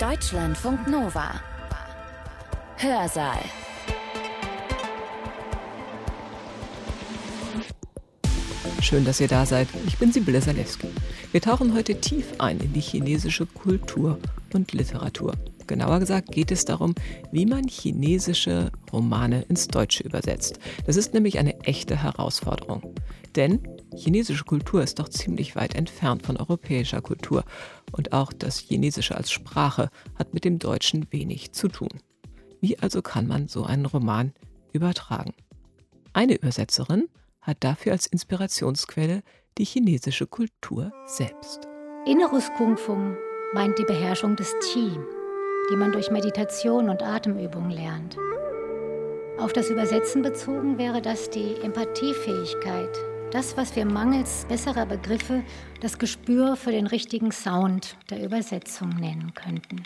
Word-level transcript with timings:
Deutschlandfunk 0.00 0.88
Nova. 0.88 1.40
Hörsaal. 2.76 3.38
Schön, 8.82 9.06
dass 9.06 9.22
ihr 9.22 9.28
da 9.28 9.46
seid. 9.46 9.68
Ich 9.86 9.96
bin 9.96 10.12
Sibylle 10.12 10.42
Salewski. 10.42 10.88
Wir 11.32 11.40
tauchen 11.40 11.72
heute 11.72 11.98
tief 11.98 12.26
ein 12.36 12.60
in 12.60 12.74
die 12.74 12.80
chinesische 12.80 13.46
Kultur 13.46 14.18
und 14.52 14.72
Literatur. 14.72 15.32
Genauer 15.66 16.00
gesagt 16.00 16.30
geht 16.30 16.52
es 16.52 16.66
darum, 16.66 16.94
wie 17.32 17.46
man 17.46 17.66
chinesische 17.66 18.70
Romane 18.92 19.46
ins 19.48 19.66
Deutsche 19.66 20.04
übersetzt. 20.04 20.60
Das 20.86 20.96
ist 20.96 21.14
nämlich 21.14 21.38
eine 21.38 21.58
echte 21.60 22.02
Herausforderung. 22.02 22.94
Denn 23.34 23.60
chinesische 23.94 24.44
Kultur 24.44 24.82
ist 24.82 24.98
doch 24.98 25.08
ziemlich 25.08 25.56
weit 25.56 25.74
entfernt 25.74 26.24
von 26.24 26.36
europäischer 26.36 27.00
Kultur. 27.00 27.44
Und 27.96 28.12
auch 28.12 28.32
das 28.32 28.58
Chinesische 28.58 29.16
als 29.16 29.30
Sprache 29.30 29.88
hat 30.16 30.34
mit 30.34 30.44
dem 30.44 30.58
Deutschen 30.58 31.06
wenig 31.10 31.52
zu 31.52 31.68
tun. 31.68 31.88
Wie 32.60 32.78
also 32.78 33.00
kann 33.00 33.26
man 33.26 33.48
so 33.48 33.64
einen 33.64 33.86
Roman 33.86 34.32
übertragen? 34.72 35.32
Eine 36.12 36.34
Übersetzerin 36.34 37.08
hat 37.40 37.58
dafür 37.60 37.92
als 37.92 38.06
Inspirationsquelle 38.06 39.22
die 39.58 39.64
chinesische 39.64 40.26
Kultur 40.26 40.92
selbst. 41.06 41.60
Inneres 42.06 42.50
Kung 42.56 42.76
Fu 42.76 42.96
meint 43.54 43.78
die 43.78 43.84
Beherrschung 43.84 44.36
des 44.36 44.52
Qi, 44.60 44.90
die 45.70 45.76
man 45.76 45.92
durch 45.92 46.10
Meditation 46.10 46.88
und 46.90 47.02
Atemübung 47.02 47.70
lernt. 47.70 48.16
Auf 49.38 49.52
das 49.52 49.70
Übersetzen 49.70 50.22
bezogen 50.22 50.78
wäre 50.78 51.02
das 51.02 51.30
die 51.30 51.54
Empathiefähigkeit, 51.62 52.96
das, 53.32 53.56
was 53.56 53.76
wir 53.76 53.84
mangels 53.84 54.46
besserer 54.48 54.86
Begriffe 54.86 55.42
das 55.80 55.98
Gespür 55.98 56.56
für 56.56 56.70
den 56.70 56.86
richtigen 56.86 57.32
Sound 57.32 57.96
der 58.10 58.24
Übersetzung 58.24 58.90
nennen 58.90 59.32
könnten. 59.34 59.82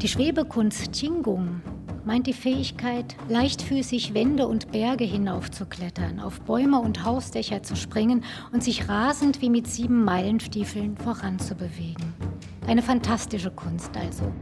Die 0.00 0.08
Schwebekunst 0.08 0.92
Qinggung 0.92 1.62
meint 2.04 2.26
die 2.26 2.32
Fähigkeit, 2.32 3.16
leichtfüßig 3.28 4.14
Wände 4.14 4.46
und 4.46 4.70
Berge 4.70 5.04
hinaufzuklettern, 5.04 6.20
auf 6.20 6.40
Bäume 6.42 6.78
und 6.78 7.04
Hausdächer 7.04 7.62
zu 7.62 7.74
springen 7.74 8.22
und 8.52 8.62
sich 8.62 8.88
rasend 8.88 9.42
wie 9.42 9.50
mit 9.50 9.66
sieben 9.66 10.04
Meilenstiefeln 10.04 10.96
voranzubewegen. 10.96 12.14
Eine 12.66 12.82
fantastische 12.82 13.50
Kunst 13.50 13.96
also. 13.96 14.32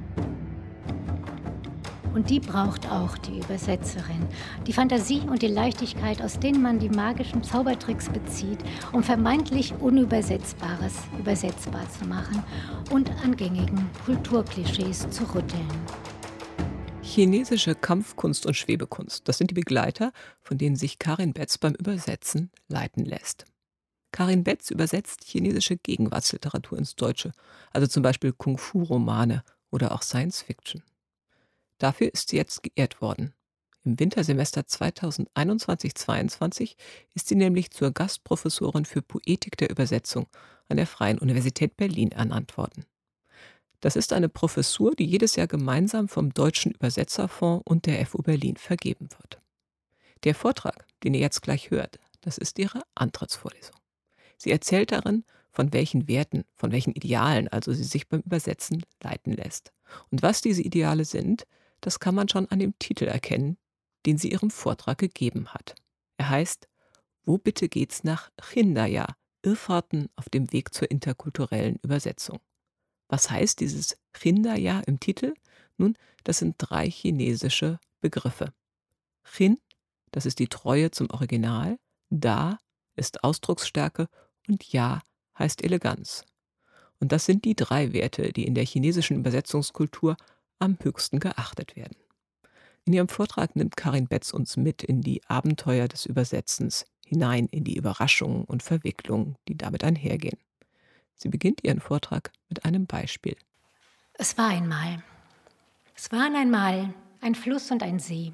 Und 2.14 2.30
die 2.30 2.38
braucht 2.38 2.88
auch 2.90 3.18
die 3.18 3.38
Übersetzerin. 3.38 4.26
Die 4.66 4.72
Fantasie 4.72 5.20
und 5.20 5.42
die 5.42 5.48
Leichtigkeit, 5.48 6.22
aus 6.22 6.38
denen 6.38 6.62
man 6.62 6.78
die 6.78 6.88
magischen 6.88 7.42
Zaubertricks 7.42 8.08
bezieht, 8.08 8.60
um 8.92 9.02
vermeintlich 9.02 9.74
Unübersetzbares 9.80 10.94
übersetzbar 11.18 11.82
zu 11.90 12.06
machen 12.06 12.42
und 12.90 13.10
an 13.24 13.36
gängigen 13.36 13.90
Kulturklischees 14.06 15.10
zu 15.10 15.24
rütteln. 15.34 15.68
Chinesische 17.02 17.74
Kampfkunst 17.74 18.46
und 18.46 18.54
Schwebekunst, 18.54 19.28
das 19.28 19.38
sind 19.38 19.50
die 19.50 19.54
Begleiter, 19.54 20.12
von 20.40 20.56
denen 20.56 20.76
sich 20.76 21.00
Karin 21.00 21.32
Betz 21.32 21.58
beim 21.58 21.74
Übersetzen 21.74 22.50
leiten 22.68 23.04
lässt. 23.04 23.44
Karin 24.12 24.44
Betz 24.44 24.70
übersetzt 24.70 25.24
chinesische 25.24 25.76
Gegenwartsliteratur 25.76 26.78
ins 26.78 26.94
Deutsche, 26.94 27.32
also 27.72 27.88
zum 27.88 28.04
Beispiel 28.04 28.32
Kung-Fu-Romane 28.32 29.42
oder 29.72 29.90
auch 29.90 30.02
Science-Fiction. 30.02 30.82
Dafür 31.78 32.12
ist 32.12 32.30
sie 32.30 32.36
jetzt 32.36 32.62
geehrt 32.62 33.00
worden. 33.00 33.34
Im 33.84 33.98
Wintersemester 34.00 34.62
2021-22 34.62 36.76
ist 37.14 37.28
sie 37.28 37.34
nämlich 37.34 37.70
zur 37.70 37.90
Gastprofessorin 37.90 38.86
für 38.86 39.02
Poetik 39.02 39.58
der 39.58 39.68
Übersetzung 39.70 40.26
an 40.68 40.78
der 40.78 40.86
Freien 40.86 41.18
Universität 41.18 41.76
Berlin 41.76 42.10
ernannt 42.12 42.56
worden. 42.56 42.86
Das 43.80 43.96
ist 43.96 44.14
eine 44.14 44.30
Professur, 44.30 44.94
die 44.94 45.04
jedes 45.04 45.36
Jahr 45.36 45.46
gemeinsam 45.46 46.08
vom 46.08 46.32
Deutschen 46.32 46.72
Übersetzerfonds 46.72 47.64
und 47.66 47.84
der 47.84 48.06
FU 48.06 48.22
Berlin 48.22 48.56
vergeben 48.56 49.10
wird. 49.18 49.36
Der 50.24 50.34
Vortrag, 50.34 50.86
den 51.02 51.12
ihr 51.12 51.20
jetzt 51.20 51.42
gleich 51.42 51.70
hört, 51.70 51.98
das 52.22 52.38
ist 52.38 52.58
ihre 52.58 52.80
Antrittsvorlesung. 52.94 53.76
Sie 54.38 54.50
erzählt 54.50 54.92
darin, 54.92 55.24
von 55.50 55.74
welchen 55.74 56.08
Werten, 56.08 56.44
von 56.56 56.72
welchen 56.72 56.94
Idealen 56.94 57.48
also 57.48 57.74
sie 57.74 57.84
sich 57.84 58.08
beim 58.08 58.20
Übersetzen 58.20 58.82
leiten 59.02 59.34
lässt. 59.34 59.74
Und 60.10 60.22
was 60.22 60.40
diese 60.40 60.62
Ideale 60.62 61.04
sind, 61.04 61.46
das 61.84 62.00
kann 62.00 62.14
man 62.14 62.30
schon 62.30 62.48
an 62.48 62.60
dem 62.60 62.78
Titel 62.78 63.04
erkennen, 63.04 63.58
den 64.06 64.16
sie 64.16 64.32
ihrem 64.32 64.50
Vortrag 64.50 64.96
gegeben 64.96 65.48
hat. 65.48 65.74
Er 66.16 66.30
heißt 66.30 66.66
Wo 67.24 67.36
bitte 67.36 67.68
geht's 67.68 68.04
nach 68.04 68.30
Chindaya? 68.40 69.06
Irrfahrten 69.42 70.08
auf 70.16 70.30
dem 70.30 70.50
Weg 70.50 70.72
zur 70.72 70.90
interkulturellen 70.90 71.76
Übersetzung. 71.82 72.40
Was 73.08 73.30
heißt 73.30 73.60
dieses 73.60 73.98
Chindaya 74.16 74.80
im 74.86 74.98
Titel? 74.98 75.34
Nun, 75.76 75.94
das 76.22 76.38
sind 76.38 76.54
drei 76.56 76.88
chinesische 76.88 77.78
Begriffe. 78.00 78.54
Chin, 79.30 79.58
das 80.10 80.24
ist 80.24 80.38
die 80.38 80.48
Treue 80.48 80.90
zum 80.90 81.10
Original, 81.10 81.78
Da 82.08 82.58
ist 82.96 83.24
Ausdrucksstärke 83.24 84.08
und 84.48 84.72
Ja 84.72 85.02
heißt 85.38 85.62
Eleganz. 85.62 86.24
Und 86.98 87.12
das 87.12 87.26
sind 87.26 87.44
die 87.44 87.56
drei 87.56 87.92
Werte, 87.92 88.32
die 88.32 88.46
in 88.46 88.54
der 88.54 88.64
chinesischen 88.64 89.18
Übersetzungskultur 89.18 90.16
am 90.58 90.78
höchsten 90.82 91.20
geachtet 91.20 91.76
werden. 91.76 91.96
In 92.86 92.92
ihrem 92.92 93.08
Vortrag 93.08 93.56
nimmt 93.56 93.76
Karin 93.76 94.08
Betz 94.08 94.32
uns 94.32 94.56
mit 94.56 94.82
in 94.82 95.00
die 95.00 95.22
Abenteuer 95.26 95.88
des 95.88 96.04
Übersetzens, 96.04 96.84
hinein 97.06 97.46
in 97.46 97.64
die 97.64 97.76
Überraschungen 97.76 98.44
und 98.44 98.62
Verwicklungen, 98.62 99.36
die 99.48 99.56
damit 99.56 99.84
einhergehen. 99.84 100.38
Sie 101.14 101.28
beginnt 101.28 101.64
ihren 101.64 101.80
Vortrag 101.80 102.32
mit 102.48 102.64
einem 102.64 102.86
Beispiel. 102.86 103.36
Es 104.14 104.36
war 104.36 104.48
einmal. 104.48 105.02
Es 105.96 106.12
waren 106.12 106.36
einmal 106.36 106.92
ein 107.20 107.34
Fluss 107.34 107.70
und 107.70 107.82
ein 107.82 107.98
See. 107.98 108.32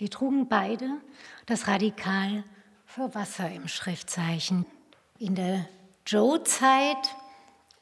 Die 0.00 0.08
trugen 0.08 0.48
beide 0.48 1.00
das 1.46 1.66
Radikal 1.66 2.44
für 2.84 3.14
Wasser 3.14 3.50
im 3.50 3.68
Schriftzeichen. 3.68 4.66
In 5.18 5.34
der 5.34 5.68
Joe-Zeit 6.06 7.16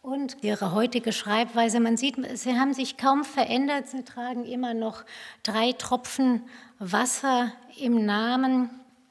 und 0.06 0.37
ihre 0.43 0.72
heutige 0.72 1.12
Schreibweise. 1.12 1.81
Man 1.81 1.97
sieht, 1.97 2.17
sie 2.39 2.56
haben 2.56 2.72
sich 2.72 2.97
kaum 2.97 3.25
verändert. 3.25 3.89
Sie 3.89 4.05
tragen 4.05 4.44
immer 4.44 4.72
noch 4.72 5.05
drei 5.43 5.72
Tropfen 5.72 6.43
Wasser 6.78 7.53
im 7.77 8.06
Namen 8.06 8.71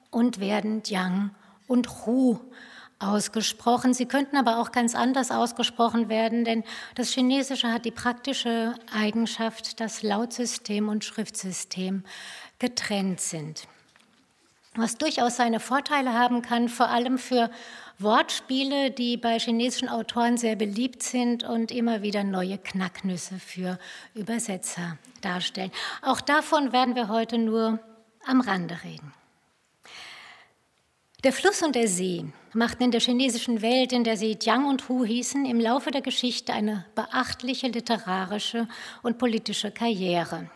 und 0.10 0.40
werden 0.40 0.84
Jiang 0.86 1.32
und 1.68 2.06
Hu 2.06 2.40
ausgesprochen. 3.00 3.94
Sie 3.94 4.06
könnten 4.06 4.38
aber 4.38 4.60
auch 4.60 4.72
ganz 4.72 4.96
anders 4.96 5.32
ausgesprochen 5.32 6.08
werden, 6.08 6.46
denn 6.46 6.64
das 6.96 7.10
Chinesische 7.10 7.74
hat 7.74 7.84
die 7.84 7.92
praktische 7.92 8.76
Eigenschaft, 8.98 9.82
dass 9.82 10.02
Lautsystem 10.02 10.88
und 10.88 11.04
Schriftsystem 11.04 12.06
getrennt 12.58 13.20
sind. 13.20 13.68
Was 14.78 14.98
durchaus 14.98 15.36
seine 15.36 15.60
Vorteile 15.60 16.14
haben 16.14 16.42
kann, 16.42 16.70
vor 16.70 16.88
allem 16.88 17.18
für 17.18 17.50
Wortspiele, 18.00 18.92
die 18.92 19.16
bei 19.16 19.40
chinesischen 19.40 19.88
Autoren 19.88 20.38
sehr 20.38 20.56
beliebt 20.56 21.02
sind 21.02 21.44
und 21.44 21.72
immer 21.72 22.02
wieder 22.02 22.24
neue 22.24 22.58
Knacknüsse 22.58 23.40
für 23.40 23.80
Übersetzer 24.14 24.98
darstellen. 25.22 25.72
Auch 26.02 26.20
davon 26.20 26.74
werden 26.74 26.96
wir 26.96 27.08
heute 27.08 27.38
nur 27.38 27.80
am 28.26 28.42
Rande 28.42 28.78
reden. 28.84 29.14
Der 31.24 31.34
Fluss 31.34 31.64
und 31.64 31.76
der 31.76 31.88
See 31.88 32.26
machten 32.54 32.84
in 32.84 32.92
der 32.92 33.00
chinesischen 33.00 33.62
Welt, 33.62 33.94
in 33.94 34.04
der 34.04 34.18
sie 34.18 34.38
Jiang 34.40 34.68
und 34.68 34.88
Hu 34.90 35.04
hießen, 35.04 35.46
im 35.46 35.60
Laufe 35.60 35.90
der 35.90 36.02
Geschichte 36.02 36.54
eine 36.54 36.86
beachtliche 36.94 37.68
literarische 37.68 38.68
und 39.02 39.18
politische 39.18 39.72
Karriere. 39.72 40.50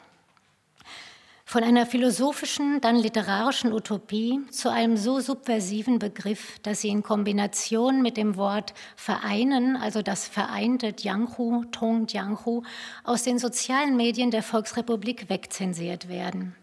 Von 1.51 1.63
einer 1.63 1.87
philosophischen, 1.87 2.79
dann 2.79 2.95
literarischen 2.95 3.73
Utopie 3.73 4.39
zu 4.51 4.69
einem 4.69 4.97
so 4.97 5.19
subversiven 5.19 5.97
Begriff, 5.97 6.59
dass 6.59 6.81
sie 6.81 6.89
in 6.89 7.01
Kombination 7.01 8.03
mit 8.03 8.17
dem 8.17 8.37
Wort 8.37 8.75
vereinen, 8.95 9.75
also 9.75 10.03
das 10.03 10.27
vereinte 10.27 10.93
Jianghu, 10.95 11.63
Tong 11.71 12.05
Jianghu, 12.05 12.61
aus 13.03 13.23
den 13.23 13.39
sozialen 13.39 13.97
Medien 13.97 14.29
der 14.29 14.43
Volksrepublik 14.43 15.27
wegzensiert 15.31 16.07
werden. 16.07 16.55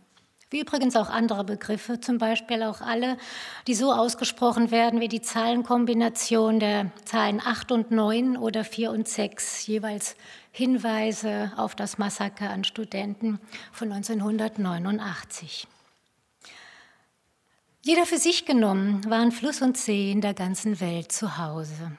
Wie 0.51 0.61
übrigens 0.61 0.95
auch 0.95 1.11
andere 1.11 1.43
Begriffe, 1.43 1.99
zum 1.99 2.19
Beispiel 2.19 2.63
auch 2.63 2.81
alle, 2.81 3.17
die 3.67 3.75
so 3.75 3.93
ausgesprochen 3.93 4.71
werden 4.71 5.01
wie 5.01 5.09
die 5.09 5.21
Zahlenkombination 5.21 6.61
der 6.61 6.93
Zahlen 7.05 7.43
8 7.45 7.73
und 7.73 7.91
9 7.91 8.37
oder 8.37 8.63
4 8.63 8.93
und 8.93 9.09
6, 9.09 9.67
jeweils 9.67 10.15
Hinweise 10.57 11.53
auf 11.59 11.75
das 11.75 11.99
Massaker 11.99 12.49
an 12.49 12.65
Studenten 12.65 13.39
von 13.73 13.93
1989. 13.93 15.69
Jeder 17.83 18.07
für 18.07 18.17
sich 18.17 18.47
genommen 18.47 19.05
waren 19.11 19.33
Fluss 19.33 19.61
und 19.61 19.77
See 19.77 20.11
in 20.11 20.23
der 20.23 20.33
ganzen 20.33 20.81
Welt 20.81 21.13
zu 21.13 21.37
Hause. 21.37 21.93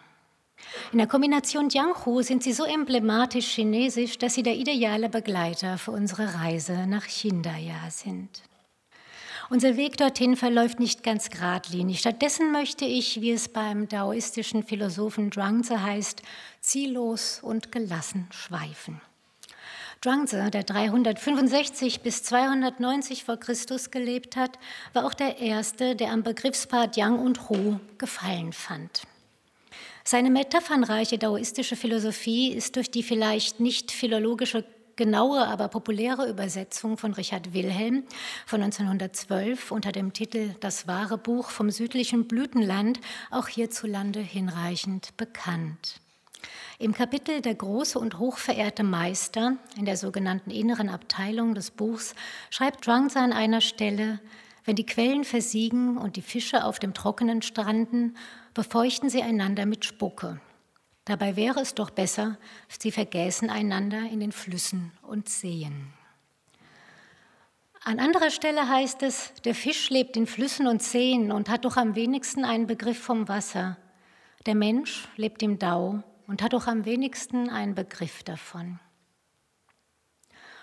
In 0.92 0.98
der 0.98 1.06
Kombination 1.06 1.70
Jianghu 1.70 2.24
sind 2.24 2.42
sie 2.42 2.52
so 2.52 2.64
emblematisch 2.64 3.54
chinesisch, 3.54 4.18
dass 4.18 4.34
sie 4.34 4.42
der 4.42 4.56
ideale 4.56 5.10
Begleiter 5.10 5.78
für 5.78 5.92
unsere 5.92 6.34
Reise 6.34 6.88
nach 6.88 7.06
Chindaya 7.06 7.92
sind. 7.92 8.42
Unser 9.50 9.78
Weg 9.78 9.96
dorthin 9.96 10.36
verläuft 10.36 10.82
nicht 10.82 11.04
ganz 11.04 11.30
geradlinig. 11.30 12.00
Stattdessen 12.00 12.52
möchte 12.52 12.84
ich, 12.84 13.22
wie 13.22 13.32
es 13.32 13.48
beim 13.48 13.88
daoistischen 13.88 14.64
Philosophen 14.64 15.32
Zhuangzi 15.32 15.76
heißt, 15.76 16.22
ziellos 16.60 17.40
und 17.42 17.72
gelassen 17.72 18.28
schweifen. 18.32 19.00
Zhuangzi, 20.02 20.52
der 20.52 20.64
365 20.64 22.02
bis 22.02 22.24
290 22.24 23.24
vor 23.24 23.38
Christus 23.38 23.90
gelebt 23.90 24.36
hat, 24.36 24.60
war 24.92 25.06
auch 25.06 25.14
der 25.14 25.40
erste, 25.40 25.96
der 25.96 26.12
am 26.12 26.24
Begriffspaar 26.24 26.92
Jiang 26.94 27.18
und 27.18 27.50
Hu 27.50 27.80
Gefallen 27.98 28.52
fand. 28.52 29.04
Seine 30.04 30.30
metaphernreiche 30.30 31.18
daoistische 31.18 31.76
Philosophie 31.78 32.52
ist 32.52 32.76
durch 32.76 32.92
die 32.92 33.04
vielleicht 33.04 33.62
nicht 33.62 33.92
philologische 33.92 34.66
genaue, 34.98 35.48
aber 35.48 35.70
populäre 35.70 36.28
Übersetzung 36.28 36.98
von 36.98 37.14
Richard 37.14 37.54
Wilhelm 37.54 38.04
von 38.46 38.62
1912 38.62 39.72
unter 39.72 39.92
dem 39.92 40.12
Titel 40.12 40.56
Das 40.60 40.88
wahre 40.88 41.18
Buch 41.18 41.52
vom 41.52 41.70
südlichen 41.70 42.28
Blütenland 42.28 43.00
auch 43.32 43.48
hierzulande 43.48 44.20
hinreichend 44.20 45.16
bekannt. 45.16 46.02
Im 46.80 46.94
Kapitel 46.94 47.42
Der 47.42 47.56
große 47.56 47.98
und 47.98 48.20
hochverehrte 48.20 48.84
Meister 48.84 49.58
in 49.78 49.86
der 49.86 49.98
sogenannten 49.98 50.52
inneren 50.52 50.90
Abteilung 50.90 51.56
des 51.56 51.72
Buchs 51.72 52.14
schreibt 52.50 52.84
Zhuangzi 52.84 53.18
an 53.18 53.34
einer 53.34 53.62
Stelle, 53.62 54.20
wenn 54.66 54.76
die 54.76 54.86
Quellen 54.86 55.24
versiegen 55.24 55.98
und 55.98 56.18
die 56.18 56.22
Fische 56.22 56.66
auf 56.66 56.78
dem 56.78 56.94
Trockenen 56.94 57.42
stranden, 57.42 58.18
befeuchten 58.54 59.10
sie 59.10 59.24
einander 59.24 59.66
mit 59.66 59.86
Spucke. 59.86 60.42
Dabei 61.08 61.38
wäre 61.38 61.62
es 61.62 61.74
doch 61.74 61.90
besser, 61.90 62.38
sie 62.68 62.92
vergäßen 62.92 63.50
einander 63.50 64.02
in 64.12 64.20
den 64.20 64.34
Flüssen 64.34 64.92
und 65.04 65.30
Seen. 65.30 65.94
An 67.86 68.02
anderer 68.02 68.30
Stelle 68.30 68.68
heißt 68.68 69.04
es, 69.04 69.32
der 69.46 69.56
Fisch 69.56 69.90
lebt 69.90 70.18
in 70.18 70.28
Flüssen 70.28 70.68
und 70.68 70.84
Seen 70.84 71.32
und 71.32 71.48
hat 71.48 71.64
doch 71.64 71.78
am 71.78 71.96
wenigsten 71.96 72.44
einen 72.44 72.68
Begriff 72.68 73.00
vom 73.00 73.30
Wasser. 73.30 73.78
Der 74.46 74.56
Mensch 74.56 75.08
lebt 75.16 75.42
im 75.44 75.60
Dau 75.60 76.04
und 76.28 76.42
hat 76.42 76.54
auch 76.54 76.68
am 76.68 76.84
wenigsten 76.84 77.50
einen 77.50 77.74
Begriff 77.74 78.24
davon. 78.24 78.82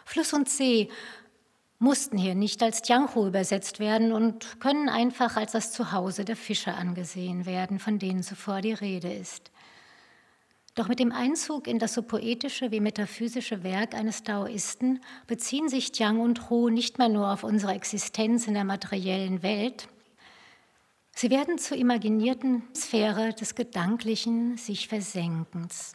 Fluss 0.05 0.35
und 0.35 0.51
See 0.51 0.91
mussten 1.79 2.19
hier 2.19 2.35
nicht 2.35 2.63
als 2.63 2.87
Jianghu 2.87 3.29
übersetzt 3.29 3.81
werden 3.81 4.13
und 4.13 4.61
können 4.61 4.91
einfach 4.91 5.39
als 5.39 5.53
das 5.53 5.73
Zuhause 5.73 6.27
der 6.27 6.37
Fischer 6.37 6.77
angesehen 6.77 7.47
werden, 7.47 7.79
von 7.79 7.99
denen 7.99 8.23
zuvor 8.23 8.61
die 8.61 8.75
Rede 8.75 9.11
ist. 9.11 9.51
Doch 10.75 10.89
mit 10.89 10.99
dem 10.99 11.13
Einzug 11.13 11.69
in 11.69 11.79
das 11.79 11.95
so 11.95 12.03
poetische 12.03 12.71
wie 12.71 12.81
metaphysische 12.81 13.63
Werk 13.63 13.95
eines 13.95 14.25
Daoisten 14.25 15.01
beziehen 15.27 15.69
sich 15.69 15.97
Jiang 15.97 16.21
und 16.21 16.51
Hu 16.51 16.69
nicht 16.69 16.99
mehr 16.99 17.09
nur 17.09 17.31
auf 17.33 17.45
unsere 17.45 17.73
Existenz 17.73 18.49
in 18.49 18.55
der 18.55 18.65
materiellen 18.65 19.43
Welt, 19.43 19.89
Sie 21.17 21.31
werden 21.31 21.59
zur 21.59 21.77
imaginierten 21.77 22.65
Sphäre 22.75 23.33
des 23.33 23.55
gedanklichen 23.55 24.57
sich 24.57 24.89
Versenkens. 24.89 25.95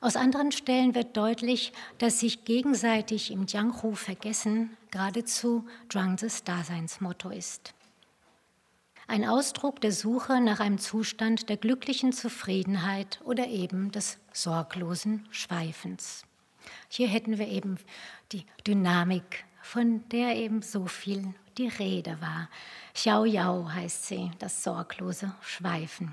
Aus 0.00 0.16
anderen 0.16 0.50
Stellen 0.50 0.94
wird 0.94 1.14
deutlich, 1.14 1.74
dass 1.98 2.20
sich 2.20 2.46
gegenseitig 2.46 3.30
im 3.30 3.44
Jianghu 3.46 3.94
vergessen 3.94 4.76
geradezu 4.90 5.66
Zhuangzis 5.90 6.42
Daseinsmotto 6.42 7.28
ist. 7.28 7.74
Ein 9.10 9.28
Ausdruck 9.28 9.80
der 9.80 9.90
Suche 9.90 10.40
nach 10.40 10.60
einem 10.60 10.78
Zustand 10.78 11.48
der 11.48 11.56
glücklichen 11.56 12.12
Zufriedenheit 12.12 13.20
oder 13.24 13.48
eben 13.48 13.90
des 13.90 14.18
sorglosen 14.32 15.26
Schweifens. 15.32 16.22
Hier 16.88 17.08
hätten 17.08 17.36
wir 17.36 17.48
eben 17.48 17.78
die 18.30 18.46
Dynamik, 18.64 19.44
von 19.62 20.08
der 20.10 20.36
eben 20.36 20.62
so 20.62 20.86
viel 20.86 21.34
die 21.58 21.66
Rede 21.66 22.18
war. 22.20 22.48
Xiao 22.94 23.24
Yao 23.24 23.72
heißt 23.72 24.06
sie, 24.06 24.30
das 24.38 24.62
sorglose 24.62 25.34
Schweifen. 25.40 26.12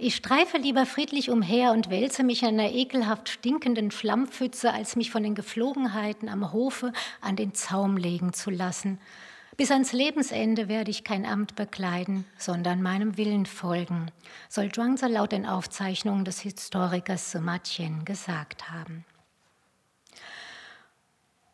Ich 0.00 0.16
streife 0.16 0.58
lieber 0.58 0.84
friedlich 0.84 1.30
umher 1.30 1.70
und 1.70 1.90
wälze 1.90 2.24
mich 2.24 2.42
in 2.42 2.58
einer 2.58 2.72
ekelhaft 2.72 3.28
stinkenden 3.28 3.92
Schlammpfütze, 3.92 4.72
als 4.72 4.96
mich 4.96 5.12
von 5.12 5.22
den 5.22 5.36
Geflogenheiten 5.36 6.28
am 6.28 6.52
Hofe 6.52 6.92
an 7.20 7.36
den 7.36 7.54
Zaum 7.54 7.96
legen 7.96 8.32
zu 8.32 8.50
lassen. 8.50 8.98
Bis 9.56 9.70
ans 9.70 9.92
Lebensende 9.92 10.68
werde 10.68 10.90
ich 10.90 11.04
kein 11.04 11.26
Amt 11.26 11.56
bekleiden, 11.56 12.24
sondern 12.38 12.80
meinem 12.80 13.18
Willen 13.18 13.44
folgen, 13.44 14.10
soll 14.48 14.72
Zhuangzi 14.72 15.06
laut 15.06 15.32
den 15.32 15.44
Aufzeichnungen 15.44 16.24
des 16.24 16.40
Historikers 16.40 17.30
Sima 17.32 17.58
Qian 17.58 18.04
gesagt 18.06 18.70
haben. 18.70 19.04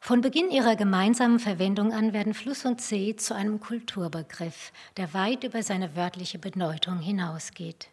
Von 0.00 0.20
Beginn 0.20 0.50
ihrer 0.50 0.76
gemeinsamen 0.76 1.40
Verwendung 1.40 1.92
an 1.92 2.12
werden 2.12 2.34
Fluss 2.34 2.64
und 2.64 2.80
See 2.80 3.16
zu 3.16 3.34
einem 3.34 3.60
Kulturbegriff, 3.60 4.72
der 4.96 5.12
weit 5.12 5.44
über 5.44 5.62
seine 5.62 5.96
wörtliche 5.96 6.38
Bedeutung 6.38 7.00
hinausgeht. 7.00 7.88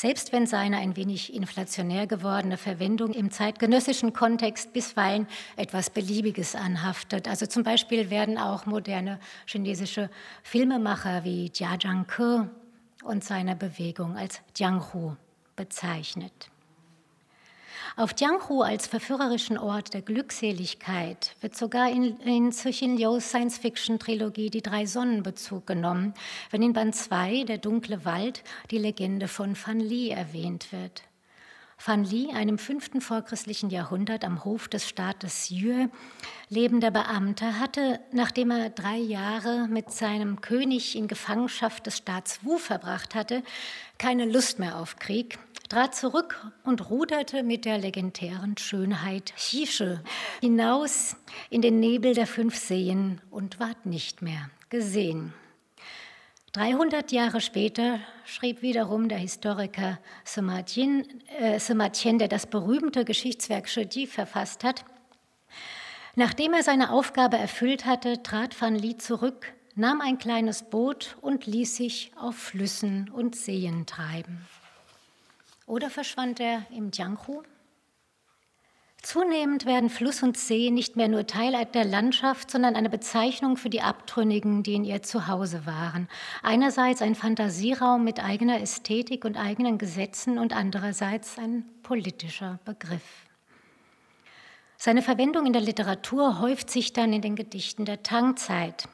Selbst 0.00 0.30
wenn 0.30 0.46
seine 0.46 0.76
ein 0.76 0.94
wenig 0.94 1.34
inflationär 1.34 2.06
gewordene 2.06 2.56
Verwendung 2.56 3.14
im 3.14 3.32
zeitgenössischen 3.32 4.12
Kontext 4.12 4.72
bisweilen 4.72 5.26
etwas 5.56 5.90
Beliebiges 5.90 6.54
anhaftet. 6.54 7.26
Also 7.26 7.46
zum 7.46 7.64
Beispiel 7.64 8.08
werden 8.08 8.38
auch 8.38 8.64
moderne 8.64 9.18
chinesische 9.44 10.08
Filmemacher 10.44 11.24
wie 11.24 11.50
Jia 11.52 11.76
Zhangke 11.80 12.48
und 13.02 13.24
seine 13.24 13.56
Bewegung 13.56 14.16
als 14.16 14.40
Jianghu 14.56 15.16
bezeichnet. 15.56 16.48
Auf 17.98 18.14
Jianghu 18.16 18.62
als 18.62 18.86
verführerischen 18.86 19.58
Ort 19.58 19.92
der 19.92 20.02
Glückseligkeit 20.02 21.34
wird 21.40 21.56
sogar 21.56 21.90
in, 21.90 22.16
in 22.20 22.52
Cixin 22.52 22.96
Lius 22.96 23.30
Science-Fiction-Trilogie 23.30 24.50
Die 24.50 24.62
drei 24.62 24.86
Sonnen 24.86 25.24
Bezug 25.24 25.66
genommen, 25.66 26.14
wenn 26.52 26.62
in 26.62 26.74
Band 26.74 26.94
2, 26.94 27.42
Der 27.42 27.58
dunkle 27.58 28.04
Wald, 28.04 28.44
die 28.70 28.78
Legende 28.78 29.26
von 29.26 29.56
Fan 29.56 29.80
Li 29.80 30.10
erwähnt 30.10 30.70
wird. 30.70 31.02
Fan 31.76 32.04
Li, 32.04 32.32
einem 32.32 32.58
fünften 32.58 33.00
vorchristlichen 33.00 33.68
Jahrhundert 33.68 34.24
am 34.24 34.44
Hof 34.44 34.68
des 34.68 34.88
Staates 34.88 35.50
Yue 35.50 35.90
lebender 36.48 36.92
Beamter, 36.92 37.58
hatte, 37.58 37.98
nachdem 38.12 38.52
er 38.52 38.70
drei 38.70 38.96
Jahre 38.96 39.66
mit 39.66 39.90
seinem 39.90 40.40
König 40.40 40.94
in 40.94 41.08
Gefangenschaft 41.08 41.86
des 41.86 41.96
Staats 41.96 42.44
Wu 42.44 42.58
verbracht 42.58 43.16
hatte, 43.16 43.42
keine 43.98 44.24
Lust 44.24 44.60
mehr 44.60 44.76
auf 44.76 44.96
Krieg 45.00 45.38
trat 45.68 45.94
zurück 45.94 46.52
und 46.64 46.90
ruderte 46.90 47.42
mit 47.42 47.64
der 47.64 47.78
legendären 47.78 48.56
Schönheit 48.56 49.34
Xische 49.36 50.02
hinaus 50.40 51.16
in 51.50 51.62
den 51.62 51.80
Nebel 51.80 52.14
der 52.14 52.26
fünf 52.26 52.56
Seen 52.56 53.20
und 53.30 53.60
ward 53.60 53.86
nicht 53.86 54.22
mehr 54.22 54.50
gesehen. 54.70 55.34
300 56.52 57.12
Jahre 57.12 57.40
später 57.40 58.00
schrieb 58.24 58.62
wiederum 58.62 59.08
der 59.08 59.18
Historiker 59.18 59.98
Sima 60.24 60.62
Qian, 60.62 61.04
äh, 61.38 62.18
der 62.18 62.28
das 62.28 62.46
berühmte 62.46 63.04
Geschichtswerk 63.04 63.68
Shiji 63.68 64.06
verfasst 64.06 64.64
hat, 64.64 64.84
Nachdem 66.18 66.52
er 66.52 66.64
seine 66.64 66.90
Aufgabe 66.90 67.38
erfüllt 67.38 67.86
hatte, 67.86 68.24
trat 68.24 68.60
Van 68.60 68.74
Li 68.74 68.96
zurück, 68.96 69.52
nahm 69.76 70.00
ein 70.00 70.18
kleines 70.18 70.64
Boot 70.64 71.16
und 71.20 71.46
ließ 71.46 71.76
sich 71.76 72.10
auf 72.16 72.34
Flüssen 72.34 73.08
und 73.08 73.36
Seen 73.36 73.86
treiben. 73.86 74.44
Oder 75.68 75.90
verschwand 75.90 76.40
er 76.40 76.64
im 76.70 76.90
Jianghu? 76.90 77.42
Zunehmend 79.02 79.64
werden 79.64 79.90
Fluss 79.90 80.22
und 80.22 80.36
See 80.36 80.70
nicht 80.70 80.96
mehr 80.96 81.08
nur 81.08 81.26
Teil 81.26 81.52
der 81.72 81.84
Landschaft, 81.84 82.50
sondern 82.50 82.74
eine 82.74 82.90
Bezeichnung 82.90 83.56
für 83.56 83.70
die 83.70 83.82
Abtrünnigen, 83.82 84.62
die 84.62 84.74
in 84.74 84.84
ihr 84.84 85.02
Zuhause 85.02 85.66
waren. 85.66 86.08
Einerseits 86.42 87.00
ein 87.00 87.14
Fantasieraum 87.14 88.02
mit 88.02 88.18
eigener 88.24 88.60
Ästhetik 88.60 89.24
und 89.24 89.36
eigenen 89.36 89.78
Gesetzen 89.78 90.38
und 90.38 90.52
andererseits 90.52 91.38
ein 91.38 91.64
politischer 91.82 92.58
Begriff. 92.64 93.26
Seine 94.78 95.02
Verwendung 95.02 95.46
in 95.46 95.52
der 95.52 95.62
Literatur 95.62 96.40
häuft 96.40 96.70
sich 96.70 96.92
dann 96.92 97.12
in 97.12 97.22
den 97.22 97.36
Gedichten 97.36 97.84
der 97.84 98.02
Tangzeit. 98.02 98.88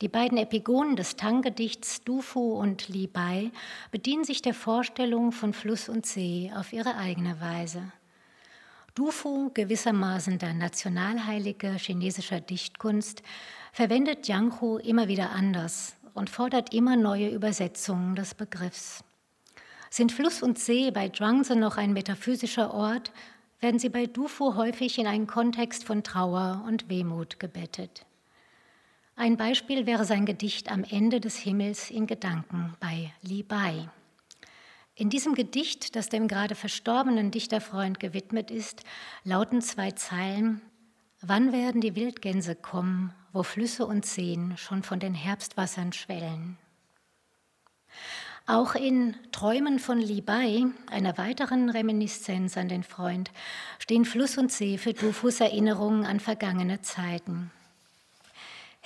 Die 0.00 0.08
beiden 0.08 0.38
Epigonen 0.38 0.96
des 0.96 1.14
Tang-Gedichts 1.14 2.02
Dufu 2.02 2.54
und 2.54 2.88
Li 2.88 3.06
Bai 3.06 3.52
bedienen 3.92 4.24
sich 4.24 4.42
der 4.42 4.54
Vorstellung 4.54 5.30
von 5.30 5.52
Fluss 5.52 5.88
und 5.88 6.04
See 6.04 6.50
auf 6.56 6.72
ihre 6.72 6.96
eigene 6.96 7.40
Weise. 7.40 7.92
Dufu, 8.96 9.50
gewissermaßen 9.54 10.38
der 10.38 10.52
Nationalheilige 10.54 11.72
chinesischer 11.74 12.40
Dichtkunst, 12.40 13.22
verwendet 13.72 14.26
Jianghu 14.26 14.78
immer 14.78 15.08
wieder 15.08 15.30
anders 15.30 15.96
und 16.14 16.30
fordert 16.30 16.74
immer 16.74 16.96
neue 16.96 17.28
Übersetzungen 17.28 18.16
des 18.16 18.34
Begriffs. 18.34 19.04
Sind 19.90 20.10
Fluss 20.10 20.42
und 20.42 20.58
See 20.58 20.90
bei 20.90 21.08
Zhuangzi 21.08 21.54
noch 21.54 21.76
ein 21.76 21.92
metaphysischer 21.92 22.74
Ort, 22.74 23.12
werden 23.60 23.78
sie 23.78 23.88
bei 23.88 24.06
Dufu 24.06 24.56
häufig 24.56 24.98
in 24.98 25.06
einen 25.06 25.28
Kontext 25.28 25.84
von 25.84 26.02
Trauer 26.02 26.64
und 26.66 26.88
Wehmut 26.88 27.38
gebettet. 27.38 28.04
Ein 29.16 29.36
Beispiel 29.36 29.86
wäre 29.86 30.04
sein 30.04 30.26
Gedicht 30.26 30.72
Am 30.72 30.82
Ende 30.82 31.20
des 31.20 31.36
Himmels 31.36 31.88
in 31.88 32.08
Gedanken 32.08 32.74
bei 32.80 33.12
Li 33.22 33.44
Bai. 33.44 33.88
In 34.96 35.08
diesem 35.08 35.34
Gedicht, 35.34 35.94
das 35.94 36.08
dem 36.08 36.26
gerade 36.26 36.56
verstorbenen 36.56 37.30
Dichterfreund 37.30 38.00
gewidmet 38.00 38.50
ist, 38.50 38.82
lauten 39.22 39.60
zwei 39.62 39.92
Zeilen 39.92 40.60
Wann 41.20 41.52
werden 41.52 41.80
die 41.80 41.94
Wildgänse 41.94 42.54
kommen, 42.54 43.14
wo 43.32 43.44
Flüsse 43.44 43.86
und 43.86 44.04
Seen 44.04 44.56
schon 44.58 44.82
von 44.82 44.98
den 44.98 45.14
Herbstwassern 45.14 45.92
schwellen? 45.92 46.58
Auch 48.46 48.74
in 48.74 49.16
Träumen 49.32 49.78
von 49.78 49.98
Li 49.98 50.20
Bai, 50.20 50.66
einer 50.90 51.16
weiteren 51.16 51.70
Reminiszenz 51.70 52.58
an 52.58 52.68
den 52.68 52.82
Freund, 52.82 53.30
stehen 53.78 54.04
Fluss 54.04 54.36
und 54.36 54.52
See 54.52 54.76
für 54.76 54.92
Dufus 54.92 55.40
Erinnerungen 55.40 56.04
an 56.04 56.20
vergangene 56.20 56.82
Zeiten. 56.82 57.52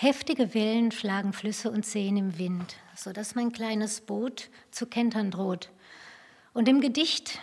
Heftige 0.00 0.54
Wellen 0.54 0.92
schlagen 0.92 1.32
Flüsse 1.32 1.72
und 1.72 1.84
Seen 1.84 2.16
im 2.16 2.38
Wind, 2.38 2.76
sodass 2.94 3.34
mein 3.34 3.50
kleines 3.50 4.00
Boot 4.00 4.48
zu 4.70 4.86
kentern 4.86 5.32
droht. 5.32 5.70
Und 6.54 6.68
im 6.68 6.80
Gedicht 6.80 7.40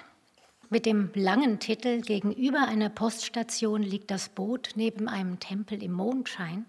mit 0.69 0.85
dem 0.85 1.11
langen 1.13 1.59
Titel 1.59 1.99
Gegenüber 1.99 2.65
einer 2.65 2.87
Poststation 2.87 3.83
liegt 3.83 4.09
das 4.09 4.29
Boot 4.29 4.69
neben 4.75 5.09
einem 5.09 5.41
Tempel 5.41 5.83
im 5.83 5.91
Mondschein, 5.91 6.65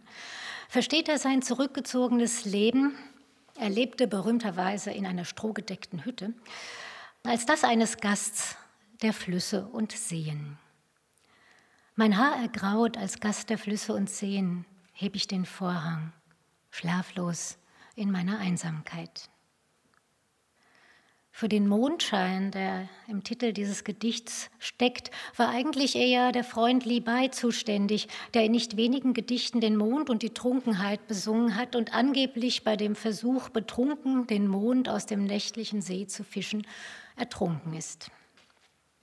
versteht 0.68 1.08
er 1.08 1.18
sein 1.18 1.40
zurückgezogenes 1.40 2.44
Leben 2.44 2.96
er 3.58 3.70
lebte 3.70 4.06
berühmterweise 4.06 4.90
in 4.90 5.06
einer 5.06 5.24
strohgedeckten 5.24 6.04
Hütte, 6.04 6.34
als 7.22 7.46
das 7.46 7.64
eines 7.64 7.98
Gasts 7.98 8.56
der 9.02 9.12
Flüsse 9.12 9.66
und 9.66 9.92
Seen. 9.92 10.58
Mein 11.94 12.18
Haar 12.18 12.36
ergraut 12.36 12.98
als 12.98 13.20
Gast 13.20 13.48
der 13.48 13.56
Flüsse 13.56 13.94
und 13.94 14.10
Seen, 14.10 14.66
heb 14.98 15.14
ich 15.14 15.28
den 15.28 15.44
Vorhang, 15.44 16.12
schlaflos 16.70 17.58
in 17.96 18.10
meiner 18.10 18.38
Einsamkeit. 18.38 19.28
Für 21.30 21.50
den 21.50 21.68
Mondschein, 21.68 22.50
der 22.50 22.88
im 23.08 23.22
Titel 23.22 23.52
dieses 23.52 23.84
Gedichts 23.84 24.48
steckt, 24.58 25.10
war 25.36 25.50
eigentlich 25.50 25.94
eher 25.94 26.32
der 26.32 26.44
Freund 26.44 26.86
Li 26.86 27.00
Bai 27.00 27.28
zuständig, 27.28 28.08
der 28.32 28.44
in 28.44 28.52
nicht 28.52 28.78
wenigen 28.78 29.12
Gedichten 29.12 29.60
den 29.60 29.76
Mond 29.76 30.08
und 30.08 30.22
die 30.22 30.32
Trunkenheit 30.32 31.06
besungen 31.06 31.56
hat 31.56 31.76
und 31.76 31.92
angeblich 31.92 32.64
bei 32.64 32.76
dem 32.78 32.96
Versuch, 32.96 33.50
betrunken 33.50 34.26
den 34.26 34.48
Mond 34.48 34.88
aus 34.88 35.04
dem 35.04 35.24
nächtlichen 35.24 35.82
See 35.82 36.06
zu 36.06 36.24
fischen, 36.24 36.66
ertrunken 37.16 37.74
ist. 37.74 38.10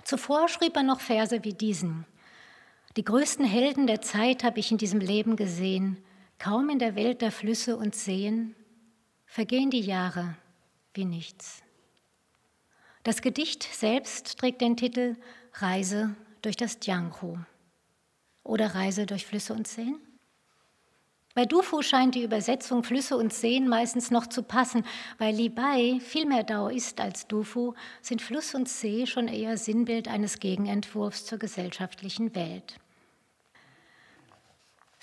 Zuvor 0.04 0.50
schrieb 0.50 0.76
er 0.76 0.84
noch 0.84 1.02
Verse 1.02 1.44
wie 1.44 1.54
diesen. 1.54 2.08
Die 2.96 3.04
größten 3.04 3.46
Helden 3.46 3.88
der 3.88 4.02
Zeit 4.02 4.44
habe 4.44 4.60
ich 4.60 4.72
in 4.72 4.78
diesem 4.78 5.00
Leben 5.00 5.36
gesehen. 5.36 5.98
Kaum 6.38 6.70
in 6.70 6.78
der 6.78 6.96
Welt 6.96 7.24
der 7.24 7.32
Flüsse 7.32 7.76
und 7.76 7.96
Seen 7.96 8.56
vergehen 9.26 9.72
die 9.72 9.82
Jahre 9.82 10.36
wie 10.94 11.06
nichts. 11.06 11.64
Das 13.02 13.24
Gedicht 13.24 13.64
selbst 13.64 14.38
trägt 14.38 14.62
den 14.62 14.78
Titel 14.78 15.16
Reise 15.54 16.16
durch 16.44 16.56
das 16.56 16.78
Jianghu 16.84 17.38
oder 18.44 18.76
Reise 18.76 19.08
durch 19.08 19.26
Flüsse 19.26 19.54
und 19.54 19.68
Seen. 19.68 20.00
Bei 21.34 21.46
Dufu 21.46 21.82
scheint 21.82 22.14
die 22.14 22.24
Übersetzung 22.24 22.84
Flüsse 22.84 23.18
und 23.18 23.34
Seen 23.34 23.68
meistens 23.68 24.12
noch 24.12 24.28
zu 24.28 24.44
passen, 24.44 24.86
weil 25.18 25.34
Li 25.34 25.50
Bai 25.50 26.00
viel 26.00 26.28
mehr 26.28 26.44
Dao 26.44 26.68
ist 26.68 27.02
als 27.02 27.28
Dufu, 27.28 27.74
sind 28.04 28.22
Fluss 28.22 28.54
und 28.54 28.70
See 28.70 29.08
schon 29.08 29.28
eher 29.28 29.58
Sinnbild 29.58 30.08
eines 30.08 30.38
Gegenentwurfs 30.38 31.26
zur 31.26 31.40
gesellschaftlichen 31.40 32.36
Welt. 32.36 32.80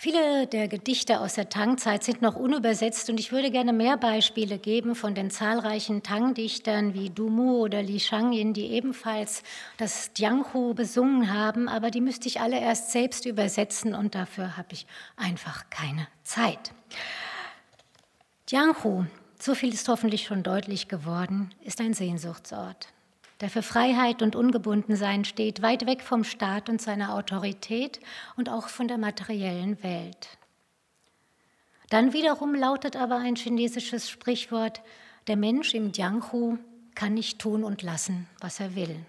Viele 0.02 0.46
der 0.46 0.66
Gedichte 0.66 1.20
aus 1.20 1.34
der 1.34 1.50
Tang-Zeit 1.50 2.04
sind 2.04 2.22
noch 2.22 2.34
unübersetzt 2.34 3.10
und 3.10 3.20
ich 3.20 3.32
würde 3.32 3.50
gerne 3.50 3.74
mehr 3.74 3.98
Beispiele 3.98 4.56
geben 4.56 4.94
von 4.94 5.14
den 5.14 5.30
zahlreichen 5.30 6.02
Tang-Dichtern 6.02 6.94
wie 6.94 7.10
Du 7.10 7.28
Mu 7.28 7.58
oder 7.58 7.82
Li 7.82 8.00
Shangyin, 8.00 8.54
die 8.54 8.68
ebenfalls 8.68 9.42
das 9.76 10.12
Jianghu 10.16 10.72
besungen 10.72 11.30
haben, 11.30 11.68
aber 11.68 11.90
die 11.90 12.00
müsste 12.00 12.28
ich 12.28 12.40
alle 12.40 12.58
erst 12.58 12.92
selbst 12.92 13.26
übersetzen 13.26 13.94
und 13.94 14.14
dafür 14.14 14.56
habe 14.56 14.68
ich 14.72 14.86
einfach 15.18 15.68
keine 15.68 16.08
Zeit. 16.24 16.72
Jianghu, 18.48 19.04
so 19.38 19.54
viel 19.54 19.74
ist 19.74 19.86
hoffentlich 19.86 20.24
schon 20.24 20.42
deutlich 20.42 20.88
geworden, 20.88 21.50
ist 21.62 21.78
ein 21.78 21.92
Sehnsuchtsort 21.92 22.88
der 23.40 23.50
für 23.50 23.62
Freiheit 23.62 24.22
und 24.22 24.36
Ungebundensein 24.36 25.24
steht, 25.24 25.62
weit 25.62 25.86
weg 25.86 26.02
vom 26.02 26.24
Staat 26.24 26.68
und 26.68 26.80
seiner 26.80 27.14
Autorität 27.14 28.00
und 28.36 28.48
auch 28.48 28.68
von 28.68 28.88
der 28.88 28.98
materiellen 28.98 29.82
Welt. 29.82 30.28
Dann 31.88 32.12
wiederum 32.12 32.54
lautet 32.54 32.96
aber 32.96 33.16
ein 33.16 33.36
chinesisches 33.36 34.08
Sprichwort, 34.08 34.82
der 35.26 35.36
Mensch 35.36 35.74
im 35.74 35.92
Jianghu 35.92 36.58
kann 36.94 37.14
nicht 37.14 37.38
tun 37.38 37.64
und 37.64 37.82
lassen, 37.82 38.28
was 38.40 38.60
er 38.60 38.74
will 38.74 39.04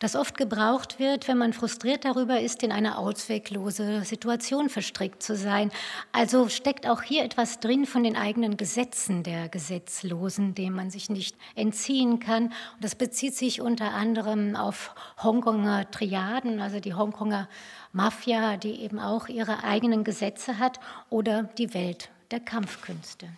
das 0.00 0.14
oft 0.14 0.36
gebraucht 0.36 0.98
wird, 0.98 1.28
wenn 1.28 1.38
man 1.38 1.52
frustriert 1.52 2.04
darüber 2.04 2.40
ist, 2.40 2.62
in 2.62 2.72
eine 2.72 2.98
ausweglose 2.98 4.04
Situation 4.04 4.68
verstrickt 4.68 5.22
zu 5.22 5.36
sein. 5.36 5.70
Also 6.12 6.48
steckt 6.48 6.88
auch 6.88 7.02
hier 7.02 7.24
etwas 7.24 7.60
drin 7.60 7.86
von 7.86 8.02
den 8.02 8.16
eigenen 8.16 8.56
Gesetzen 8.56 9.22
der 9.22 9.48
Gesetzlosen, 9.48 10.54
dem 10.54 10.74
man 10.74 10.90
sich 10.90 11.10
nicht 11.10 11.36
entziehen 11.54 12.20
kann. 12.20 12.44
Und 12.44 12.82
das 12.82 12.94
bezieht 12.94 13.34
sich 13.34 13.60
unter 13.60 13.92
anderem 13.92 14.54
auf 14.54 14.94
Hongkonger 15.22 15.90
Triaden, 15.90 16.60
also 16.60 16.80
die 16.80 16.94
Hongkonger 16.94 17.48
Mafia, 17.92 18.56
die 18.56 18.80
eben 18.82 19.00
auch 19.00 19.28
ihre 19.28 19.64
eigenen 19.64 20.04
Gesetze 20.04 20.58
hat, 20.58 20.78
oder 21.10 21.44
die 21.58 21.74
Welt 21.74 22.10
der 22.30 22.40
Kampfkünste. 22.40 23.28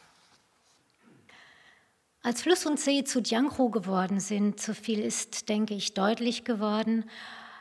Als 2.23 2.43
Fluss 2.43 2.67
und 2.67 2.79
See 2.79 3.03
zu 3.03 3.21
Jianghu 3.21 3.71
geworden 3.71 4.21
sind, 4.21 4.61
so 4.61 4.75
viel 4.75 5.01
ist, 5.01 5.49
denke 5.49 5.73
ich, 5.73 5.95
deutlich 5.95 6.45
geworden, 6.45 7.09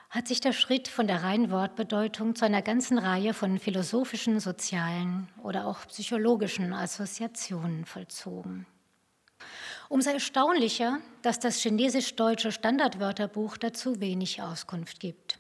hat 0.10 0.28
sich 0.28 0.42
der 0.42 0.52
Schritt 0.52 0.90
von 0.90 1.08
der 1.08 1.24
reinen 1.24 1.50
Wortbedeutung 1.50 2.36
zu 2.36 2.44
einer 2.44 2.62
ganzen 2.62 2.98
Reihe 2.98 3.34
von 3.34 3.58
philosophischen, 3.58 4.42
sozialen 4.42 5.30
oder 5.44 5.66
auch 5.66 5.88
psychologischen 5.88 6.74
Assoziationen 6.74 7.86
vollzogen. 7.86 8.66
Umso 9.88 10.10
erstaunlicher, 10.10 11.00
dass 11.22 11.40
das 11.40 11.62
chinesisch-deutsche 11.62 12.52
Standardwörterbuch 12.52 13.56
dazu 13.56 14.02
wenig 14.02 14.42
Auskunft 14.42 15.00
gibt. 15.00 15.40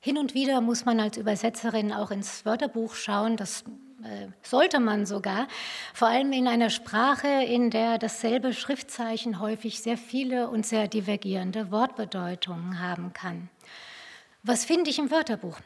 Hin 0.00 0.18
und 0.18 0.34
wieder 0.34 0.60
muss 0.60 0.84
man 0.84 1.00
als 1.00 1.16
Übersetzerin 1.16 1.92
auch 1.92 2.10
ins 2.10 2.44
Wörterbuch 2.44 2.94
schauen, 2.94 3.38
das 3.38 3.64
sollte 4.42 4.80
man 4.80 5.06
sogar, 5.06 5.46
vor 5.94 6.08
allem 6.08 6.32
in 6.32 6.48
einer 6.48 6.70
Sprache, 6.70 7.28
in 7.28 7.70
der 7.70 7.98
dasselbe 7.98 8.52
Schriftzeichen 8.52 9.40
häufig 9.40 9.80
sehr 9.80 9.98
viele 9.98 10.48
und 10.48 10.66
sehr 10.66 10.88
divergierende 10.88 11.70
Wortbedeutungen 11.70 12.80
haben 12.80 13.12
kann. 13.12 13.48
Was 14.42 14.64
finde 14.64 14.90
ich 14.90 14.98
im 14.98 15.10
Wörterbuch? 15.10 15.58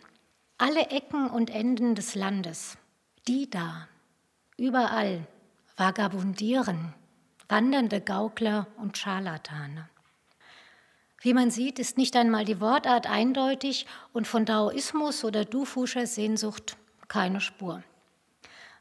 Alle 0.58 0.90
Ecken 0.90 1.28
und 1.28 1.50
Enden 1.50 1.94
des 1.94 2.14
Landes, 2.14 2.76
die 3.28 3.48
da, 3.48 3.88
überall, 4.56 5.26
vagabundieren, 5.76 6.94
wandernde 7.48 8.00
Gaukler 8.00 8.66
und 8.76 8.98
Scharlatane. 8.98 9.88
Wie 11.20 11.34
man 11.34 11.50
sieht, 11.50 11.78
ist 11.78 11.96
nicht 11.96 12.16
einmal 12.16 12.44
die 12.44 12.60
Wortart 12.60 13.08
eindeutig 13.08 13.86
und 14.12 14.26
von 14.26 14.44
Daoismus 14.44 15.24
oder 15.24 15.44
Dufuscher 15.44 16.06
Sehnsucht 16.06 16.76
keine 17.08 17.40
Spur. 17.40 17.82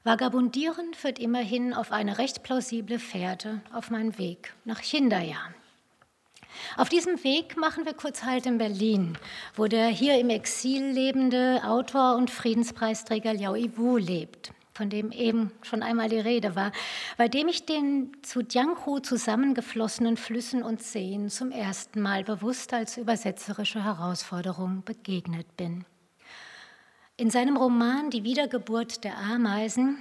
Vagabundieren 0.05 0.93
führt 0.93 1.17
immerhin 1.17 1.73
auf 1.73 1.93
eine 1.93 2.17
recht 2.17 2.43
plausible 2.43 2.99
Fährte 2.99 3.61
auf 3.71 3.89
meinen 3.89 4.17
Weg 4.17 4.53
nach 4.65 4.81
Chindaya. 4.81 5.37
Auf 6.75 6.89
diesem 6.89 7.23
Weg 7.23 7.55
machen 7.55 7.85
wir 7.85 7.93
kurz 7.93 8.23
Halt 8.23 8.45
in 8.45 8.57
Berlin, 8.57 9.17
wo 9.55 9.67
der 9.67 9.87
hier 9.87 10.19
im 10.19 10.29
Exil 10.29 10.83
lebende 10.91 11.61
Autor 11.63 12.15
und 12.17 12.29
Friedenspreisträger 12.29 13.33
Liao 13.33 13.55
Yiwu 13.55 13.95
lebt, 13.95 14.51
von 14.73 14.89
dem 14.89 15.11
eben 15.13 15.51
schon 15.61 15.81
einmal 15.81 16.09
die 16.09 16.19
Rede 16.19 16.53
war, 16.55 16.73
bei 17.17 17.29
dem 17.29 17.47
ich 17.47 17.65
den 17.65 18.11
zu 18.23 18.41
Jianghu 18.41 18.99
zusammengeflossenen 18.99 20.17
Flüssen 20.17 20.63
und 20.63 20.83
Seen 20.83 21.29
zum 21.29 21.49
ersten 21.49 22.01
Mal 22.01 22.25
bewusst 22.25 22.73
als 22.73 22.97
übersetzerische 22.97 23.83
Herausforderung 23.83 24.83
begegnet 24.83 25.55
bin. 25.55 25.85
In 27.15 27.29
seinem 27.29 27.57
Roman 27.57 28.09
Die 28.09 28.23
Wiedergeburt 28.23 29.03
der 29.03 29.19
Ameisen 29.19 29.99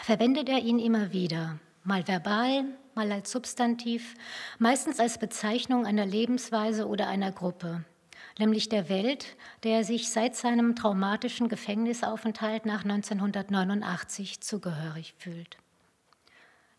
verwendet 0.00 0.48
er 0.48 0.60
ihn 0.60 0.78
immer 0.78 1.12
wieder, 1.12 1.58
mal 1.82 2.06
verbal, 2.06 2.66
mal 2.94 3.10
als 3.10 3.32
Substantiv, 3.32 4.14
meistens 4.60 5.00
als 5.00 5.18
Bezeichnung 5.18 5.86
einer 5.86 6.06
Lebensweise 6.06 6.86
oder 6.86 7.08
einer 7.08 7.32
Gruppe, 7.32 7.84
nämlich 8.38 8.68
der 8.68 8.88
Welt, 8.88 9.36
der 9.64 9.78
er 9.78 9.84
sich 9.84 10.08
seit 10.10 10.36
seinem 10.36 10.76
traumatischen 10.76 11.48
Gefängnisaufenthalt 11.48 12.64
nach 12.64 12.84
1989 12.84 14.40
zugehörig 14.40 15.14
fühlt. 15.18 15.56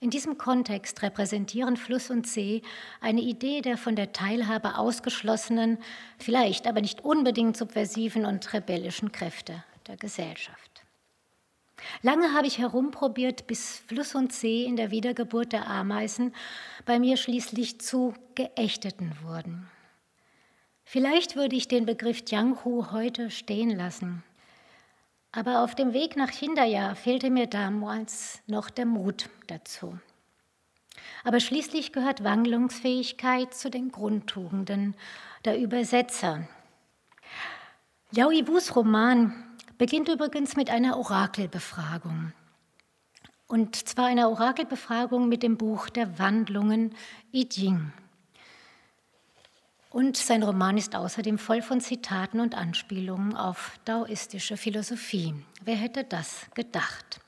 In 0.02 0.10
diesem 0.10 0.40
Kontext 0.40 1.04
repräsentieren 1.04 1.78
Fluss 1.78 2.10
und 2.10 2.26
See 2.26 2.64
eine 3.02 3.22
Idee 3.22 3.62
der 3.62 3.78
von 3.78 3.96
der 3.96 4.14
Teilhabe 4.14 4.80
ausgeschlossenen, 4.80 5.78
vielleicht 6.18 6.66
aber 6.66 6.82
nicht 6.82 7.06
unbedingt 7.06 7.56
subversiven 7.56 8.26
und 8.26 8.52
rebellischen 8.52 9.12
Kräfte 9.12 9.64
der 9.86 9.98
Gesellschaft. 9.98 10.84
Lange 12.02 12.34
habe 12.34 12.48
ich 12.48 12.58
herumprobiert, 12.58 13.46
bis 13.46 13.78
Fluss 13.78 14.16
und 14.16 14.34
See 14.34 14.66
in 14.66 14.76
der 14.76 14.90
Wiedergeburt 14.90 15.54
der 15.54 15.68
Ameisen 15.68 16.34
bei 16.86 16.98
mir 16.98 17.16
schließlich 17.16 17.80
zu 17.80 18.16
Geächteten 18.34 19.16
wurden. 19.22 19.70
Vielleicht 20.84 21.36
würde 21.36 21.56
ich 21.56 21.68
den 21.68 21.86
Begriff 21.86 22.24
Jianghu 22.28 22.90
heute 22.92 23.30
stehen 23.30 23.70
lassen. 23.70 24.24
Aber 25.32 25.64
auf 25.64 25.76
dem 25.76 25.94
Weg 25.94 26.18
nach 26.18 26.30
Hindaya 26.30 26.96
fehlte 26.96 27.30
mir 27.30 27.48
damals 27.48 28.42
noch 28.48 28.70
der 28.70 28.86
Mut 28.86 29.30
dazu. 29.48 29.98
Aber 31.24 31.40
schließlich 31.40 31.94
gehört 31.94 32.24
Wandlungsfähigkeit 32.24 33.54
zu 33.54 33.70
den 33.70 33.92
Grundtugenden 33.92 34.96
der 35.46 35.60
Übersetzer. 35.60 36.48
Liao 38.12 38.30
Yibus 38.30 38.76
Roman 38.76 39.34
beginnt 39.78 40.10
übrigens 40.10 40.58
mit 40.58 40.70
einer 40.70 40.98
Orakelbefragung. 40.98 42.34
Und 43.48 43.76
zwar 43.76 44.08
einer 44.08 44.30
Orakelbefragung 44.30 45.30
mit 45.30 45.44
dem 45.44 45.58
Buch 45.58 45.90
der 45.90 46.20
Wandlungen 46.20 46.94
I 47.34 47.48
Ching. 47.48 47.94
Und 49.92 50.16
sein 50.16 50.42
Roman 50.42 50.78
ist 50.78 50.96
außerdem 50.96 51.38
voll 51.38 51.62
von 51.62 51.82
Zitaten 51.82 52.40
und 52.40 52.56
Anspielungen 52.56 53.36
auf 53.36 53.78
daoistische 53.84 54.56
Philosophie. 54.56 55.36
Wer 55.66 55.76
hätte 55.76 56.06
das 56.06 56.46
gedacht? 56.56 57.20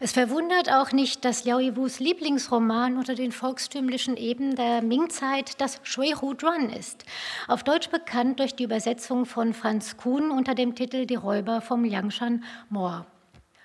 Es 0.00 0.12
verwundert 0.12 0.72
auch 0.72 0.90
nicht, 0.90 1.24
dass 1.24 1.44
Liao 1.44 1.60
Yibus 1.60 2.00
Lieblingsroman 2.00 2.96
unter 2.96 3.14
den 3.14 3.30
volkstümlichen 3.30 4.16
Eben 4.16 4.56
der 4.56 4.82
Ming-Zeit 4.82 5.60
das 5.60 5.80
Shui 5.84 6.14
Hu 6.20 6.34
Duan 6.34 6.68
ist, 6.68 7.04
auf 7.46 7.62
Deutsch 7.62 7.90
bekannt 7.90 8.40
durch 8.40 8.56
die 8.56 8.64
Übersetzung 8.64 9.24
von 9.24 9.54
Franz 9.54 9.96
Kuhn 9.96 10.32
unter 10.32 10.56
dem 10.56 10.74
Titel 10.74 11.06
Die 11.06 11.14
Räuber 11.14 11.60
vom 11.60 11.84
Yangshan 11.84 12.42
Moor. 12.70 13.06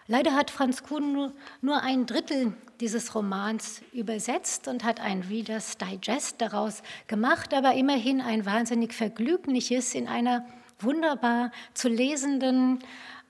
Leider 0.06 0.36
hat 0.36 0.52
Franz 0.52 0.84
Kuhn 0.84 1.14
nur, 1.14 1.34
nur 1.62 1.82
ein 1.82 2.06
Drittel 2.06 2.54
dieses 2.80 3.14
Romans 3.16 3.82
übersetzt 3.92 4.68
und 4.68 4.84
hat 4.84 5.00
ein 5.00 5.22
Reader's 5.22 5.78
Digest 5.78 6.42
daraus 6.42 6.82
gemacht, 7.08 7.54
aber 7.54 7.74
immerhin 7.74 8.22
ein 8.22 8.46
wahnsinnig 8.46 8.94
vergnügliches 8.94 9.96
in 9.96 10.08
einer 10.08 10.46
wunderbar 10.80 11.52
zu 11.74 11.90
lesenden, 11.90 12.80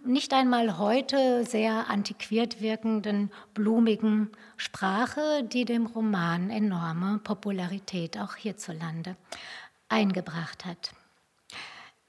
nicht 0.05 0.33
einmal 0.33 0.77
heute 0.77 1.43
sehr 1.45 1.89
antiquiert 1.89 2.61
wirkenden, 2.61 3.31
blumigen 3.53 4.29
Sprache, 4.55 5.43
die 5.43 5.65
dem 5.65 5.87
Roman 5.87 6.49
enorme 6.49 7.19
Popularität 7.23 8.17
auch 8.17 8.35
hierzulande 8.35 9.17
eingebracht 9.89 10.65
hat. 10.65 10.91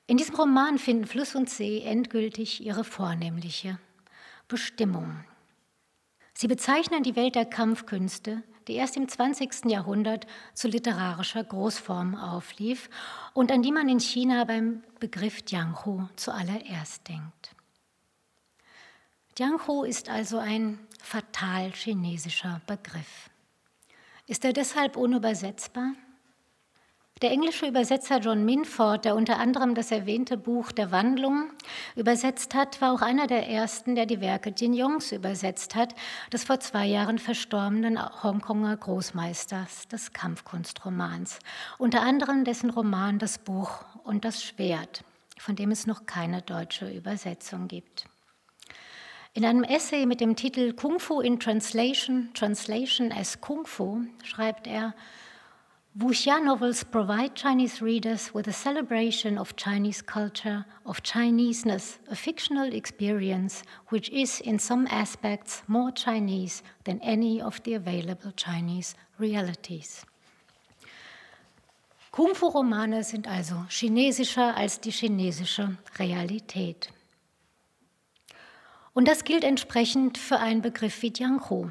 In 0.06 0.18
diesem 0.18 0.37
Roman 0.37 0.78
finden 0.78 1.06
Fluss 1.06 1.35
und 1.35 1.49
See 1.49 1.82
endgültig 1.82 2.64
ihre 2.64 2.85
vornehmliche 2.85 3.78
Bestimmung. 4.47 5.25
Sie 6.40 6.49
bezeichnen 6.49 7.02
die 7.02 7.16
Welt 7.16 7.35
der 7.35 7.44
Kampfkünste, 7.44 8.42
die 8.66 8.76
erst 8.76 8.97
im 8.97 9.06
20. 9.06 9.66
Jahrhundert 9.66 10.26
zu 10.54 10.68
literarischer 10.68 11.44
Großform 11.44 12.14
auflief 12.14 12.88
und 13.35 13.52
an 13.52 13.61
die 13.61 13.70
man 13.70 13.90
in 13.90 14.00
China 14.00 14.44
beim 14.44 14.82
Begriff 15.00 15.42
Jianghu 15.47 16.09
zuallererst 16.16 17.06
denkt. 17.06 17.54
Jianghu 19.37 19.85
ist 19.85 20.09
also 20.09 20.38
ein 20.38 20.78
fatal 21.02 21.73
chinesischer 21.73 22.62
Begriff. 22.66 23.28
Ist 24.26 24.42
er 24.47 24.54
deshalb 24.54 24.97
unübersetzbar? 24.97 25.92
Der 27.22 27.32
englische 27.32 27.66
Übersetzer 27.66 28.16
John 28.18 28.46
Minford, 28.46 29.04
der 29.04 29.14
unter 29.14 29.38
anderem 29.38 29.74
das 29.74 29.90
erwähnte 29.90 30.38
Buch 30.38 30.72
der 30.72 30.90
Wandlung 30.90 31.50
übersetzt 31.94 32.54
hat, 32.54 32.80
war 32.80 32.94
auch 32.94 33.02
einer 33.02 33.26
der 33.26 33.46
ersten, 33.46 33.94
der 33.94 34.06
die 34.06 34.22
Werke 34.22 34.54
Jin 34.56 34.72
Yongs 34.72 35.12
übersetzt 35.12 35.74
hat, 35.74 35.94
des 36.32 36.44
vor 36.44 36.60
zwei 36.60 36.86
Jahren 36.86 37.18
verstorbenen 37.18 38.00
Hongkonger 38.22 38.74
Großmeisters 38.74 39.88
des 39.88 40.14
Kampfkunstromans. 40.14 41.40
Unter 41.76 42.00
anderem 42.00 42.44
dessen 42.44 42.70
Roman 42.70 43.18
Das 43.18 43.36
Buch 43.36 43.84
und 44.02 44.24
das 44.24 44.42
Schwert, 44.42 45.04
von 45.36 45.56
dem 45.56 45.72
es 45.72 45.86
noch 45.86 46.06
keine 46.06 46.40
deutsche 46.40 46.88
Übersetzung 46.88 47.68
gibt. 47.68 48.06
In 49.34 49.44
einem 49.44 49.62
Essay 49.62 50.06
mit 50.06 50.22
dem 50.22 50.36
Titel 50.36 50.72
Kung 50.72 50.98
Fu 50.98 51.20
in 51.20 51.38
Translation, 51.38 52.30
Translation 52.32 53.12
as 53.12 53.42
Kung 53.42 53.66
Fu, 53.66 54.04
schreibt 54.24 54.66
er, 54.66 54.94
Wuxia 55.99 56.40
novels 56.40 56.85
provide 56.85 57.35
Chinese 57.35 57.82
readers 57.82 58.32
with 58.32 58.47
a 58.47 58.52
celebration 58.52 59.37
of 59.37 59.56
Chinese 59.56 60.00
culture, 60.00 60.64
of 60.87 61.02
Chineseness, 61.02 61.99
a 62.09 62.14
fictional 62.14 62.73
experience 62.73 63.64
which 63.88 64.09
is 64.11 64.41
in 64.41 64.60
some 64.60 64.86
aspects 64.88 65.64
more 65.67 65.91
Chinese 65.91 66.62
than 66.84 67.00
any 67.00 67.43
of 67.43 67.60
the 67.64 67.75
available 67.75 68.30
Chinese 68.36 68.95
realities. 69.19 70.06
Kung-Fu-Romane 72.12 73.02
sind 73.02 73.26
also 73.26 73.67
chinesischer 73.69 74.56
als 74.56 74.80
die 74.80 74.93
chinesische 74.93 75.76
Realität. 75.99 76.93
Und 78.95 79.08
das 79.08 79.25
gilt 79.25 79.43
entsprechend 79.43 80.19
für 80.19 80.38
einen 80.38 80.62
Begriff 80.62 81.02
wie 81.02 81.12
Jianghu, 81.12 81.71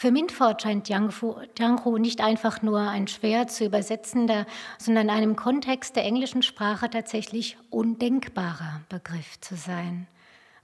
für 0.00 0.10
Minford 0.10 0.62
scheint 0.62 0.88
Jianghu 0.88 1.98
nicht 1.98 2.22
einfach 2.22 2.62
nur 2.62 2.80
ein 2.80 3.06
schwer 3.06 3.48
zu 3.48 3.66
übersetzender, 3.66 4.46
sondern 4.78 5.10
in 5.10 5.14
einem 5.14 5.36
Kontext 5.36 5.94
der 5.94 6.04
englischen 6.04 6.42
Sprache 6.42 6.88
tatsächlich 6.88 7.58
undenkbarer 7.68 8.80
Begriff 8.88 9.38
zu 9.40 9.56
sein 9.56 10.06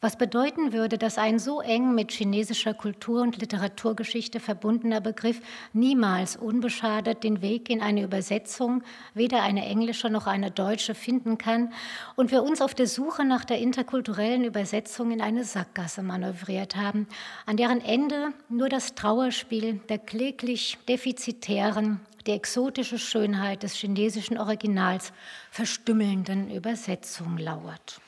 was 0.00 0.16
bedeuten 0.16 0.72
würde, 0.72 0.98
dass 0.98 1.18
ein 1.18 1.38
so 1.38 1.61
eng 1.61 1.94
mit 1.94 2.12
chinesischer 2.12 2.74
Kultur 2.74 3.22
und 3.22 3.38
Literaturgeschichte 3.38 4.40
verbundener 4.40 5.00
Begriff 5.00 5.40
niemals 5.72 6.37
unbeschadet 6.37 7.24
den 7.24 7.42
Weg 7.42 7.70
in 7.70 7.80
eine 7.80 8.02
Übersetzung, 8.02 8.82
weder 9.14 9.42
eine 9.42 9.64
englische 9.64 10.11
noch 10.11 10.26
eine 10.26 10.50
deutsche, 10.50 10.94
finden 10.94 11.38
kann 11.38 11.72
und 12.14 12.30
wir 12.30 12.42
uns 12.42 12.61
auf 12.61 12.74
der 12.74 12.87
Suche 12.87 13.24
nach 13.24 13.44
der 13.44 13.59
interkulturellen 13.59 14.44
Übersetzung 14.44 15.11
in 15.11 15.20
eine 15.20 15.44
Sackgasse 15.44 16.02
manövriert 16.02 16.76
haben, 16.76 17.06
an 17.46 17.56
deren 17.56 17.80
Ende 17.85 18.32
nur 18.48 18.68
das 18.68 18.94
Trauerspiel 18.94 19.80
der 19.88 19.98
kläglich 19.98 20.78
defizitären, 20.88 22.00
die 22.26 22.32
exotische 22.32 22.98
Schönheit 22.98 23.62
des 23.62 23.74
chinesischen 23.74 24.37
Originals 24.37 25.12
verstümmelnden 25.50 26.50
Übersetzung 26.50 27.38
lauert. 27.38 28.00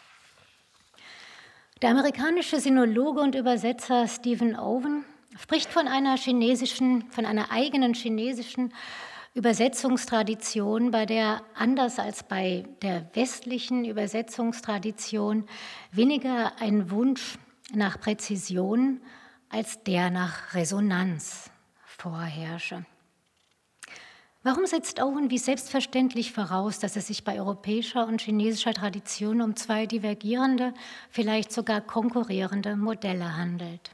Der 1.81 1.91
amerikanische 1.91 2.59
Sinologe 2.59 3.21
und 3.21 3.37
Übersetzer 3.37 4.09
Stephen 4.09 4.59
Owen 4.59 5.05
spricht 5.41 5.71
von 5.73 5.87
einer 5.87 6.17
chinesischen, 6.17 7.09
von 7.11 7.25
einer 7.25 7.53
eigenen 7.53 7.95
chinesischen 7.95 8.75
Übersetzungstradition, 9.35 10.91
bei 10.91 11.07
der 11.07 11.43
anders 11.55 12.01
als 12.01 12.25
bei 12.25 12.65
der 12.83 13.09
westlichen 13.15 13.85
Übersetzungstradition 13.85 15.45
weniger 15.93 16.61
ein 16.61 16.91
Wunsch 16.91 17.39
nach 17.73 18.01
Präzision 18.01 19.01
als 19.49 19.81
der 19.85 20.11
nach 20.11 20.55
Resonanz 20.55 21.49
vorherrsche. 21.85 22.85
Warum 24.43 24.67
setzt 24.67 25.01
Owen 25.03 25.31
wie 25.31 25.39
selbstverständlich 25.39 26.33
voraus, 26.33 26.79
dass 26.79 26.97
es 26.97 27.09
sich 27.09 27.25
bei 27.25 27.41
europäischer 27.41 28.07
und 28.07 28.21
chinesischer 28.21 28.73
Tradition 28.73 29.43
um 29.43 29.57
zwei 29.57 29.87
divergierende, 29.87 30.75
vielleicht 31.11 31.53
sogar 31.53 31.81
konkurrierende 31.81 32.77
Modelle 32.77 33.37
handelt? 33.37 33.91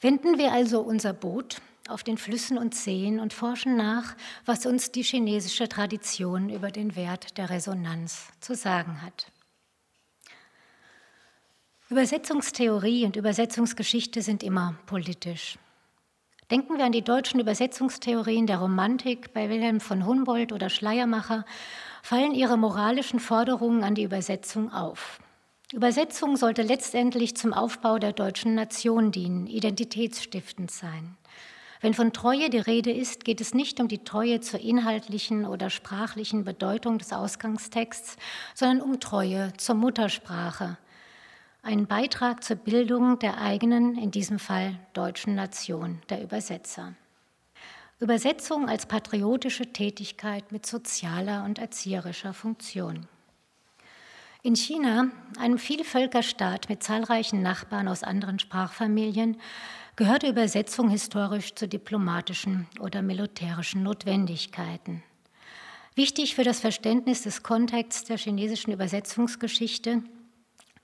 Wenden 0.00 0.38
wir 0.38 0.52
also 0.52 0.80
unser 0.80 1.12
Boot 1.12 1.60
auf 1.88 2.04
den 2.04 2.16
Flüssen 2.16 2.56
und 2.56 2.74
Seen 2.74 3.18
und 3.18 3.32
forschen 3.32 3.76
nach, 3.76 4.14
was 4.46 4.64
uns 4.64 4.92
die 4.92 5.02
chinesische 5.02 5.68
Tradition 5.68 6.48
über 6.48 6.70
den 6.70 6.94
Wert 6.94 7.36
der 7.36 7.50
Resonanz 7.50 8.28
zu 8.40 8.54
sagen 8.54 9.02
hat. 9.02 9.26
Übersetzungstheorie 11.90 13.04
und 13.04 13.16
Übersetzungsgeschichte 13.16 14.22
sind 14.22 14.44
immer 14.44 14.76
politisch. 14.86 15.58
Denken 16.50 16.78
wir 16.78 16.84
an 16.84 16.90
die 16.90 17.02
deutschen 17.02 17.38
Übersetzungstheorien 17.38 18.48
der 18.48 18.58
Romantik 18.58 19.32
bei 19.32 19.48
Wilhelm 19.48 19.78
von 19.78 20.04
Humboldt 20.04 20.52
oder 20.52 20.68
Schleiermacher, 20.68 21.44
fallen 22.02 22.34
ihre 22.34 22.58
moralischen 22.58 23.20
Forderungen 23.20 23.84
an 23.84 23.94
die 23.94 24.02
Übersetzung 24.02 24.72
auf. 24.72 25.20
Übersetzung 25.72 26.36
sollte 26.36 26.62
letztendlich 26.62 27.36
zum 27.36 27.52
Aufbau 27.52 28.00
der 28.00 28.12
deutschen 28.12 28.56
Nation 28.56 29.12
dienen, 29.12 29.46
identitätsstiftend 29.46 30.72
sein. 30.72 31.16
Wenn 31.80 31.94
von 31.94 32.12
Treue 32.12 32.50
die 32.50 32.58
Rede 32.58 32.90
ist, 32.90 33.24
geht 33.24 33.40
es 33.40 33.54
nicht 33.54 33.78
um 33.78 33.86
die 33.86 34.02
Treue 34.02 34.40
zur 34.40 34.58
inhaltlichen 34.60 35.46
oder 35.46 35.70
sprachlichen 35.70 36.42
Bedeutung 36.42 36.98
des 36.98 37.12
Ausgangstexts, 37.12 38.16
sondern 38.54 38.82
um 38.82 38.98
Treue 38.98 39.52
zur 39.56 39.76
Muttersprache, 39.76 40.78
einen 41.62 41.86
Beitrag 41.86 42.42
zur 42.42 42.56
Bildung 42.56 43.18
der 43.18 43.40
eigenen, 43.40 43.96
in 43.96 44.10
diesem 44.10 44.38
Fall 44.38 44.78
deutschen 44.92 45.34
Nation, 45.34 46.00
der 46.08 46.22
Übersetzer. 46.22 46.94
Übersetzung 47.98 48.68
als 48.68 48.86
patriotische 48.86 49.72
Tätigkeit 49.72 50.52
mit 50.52 50.64
sozialer 50.64 51.44
und 51.44 51.58
erzieherischer 51.58 52.32
Funktion. 52.32 53.06
In 54.42 54.56
China, 54.56 55.10
einem 55.38 55.58
Vielvölkerstaat 55.58 56.70
mit 56.70 56.82
zahlreichen 56.82 57.42
Nachbarn 57.42 57.88
aus 57.88 58.02
anderen 58.02 58.38
Sprachfamilien, 58.38 59.36
gehörte 59.96 60.28
Übersetzung 60.28 60.88
historisch 60.88 61.54
zu 61.54 61.68
diplomatischen 61.68 62.66
oder 62.80 63.02
militärischen 63.02 63.82
Notwendigkeiten. 63.82 65.02
Wichtig 65.94 66.34
für 66.34 66.44
das 66.44 66.60
Verständnis 66.60 67.24
des 67.24 67.42
Kontexts 67.42 68.04
der 68.04 68.16
chinesischen 68.16 68.72
Übersetzungsgeschichte 68.72 70.02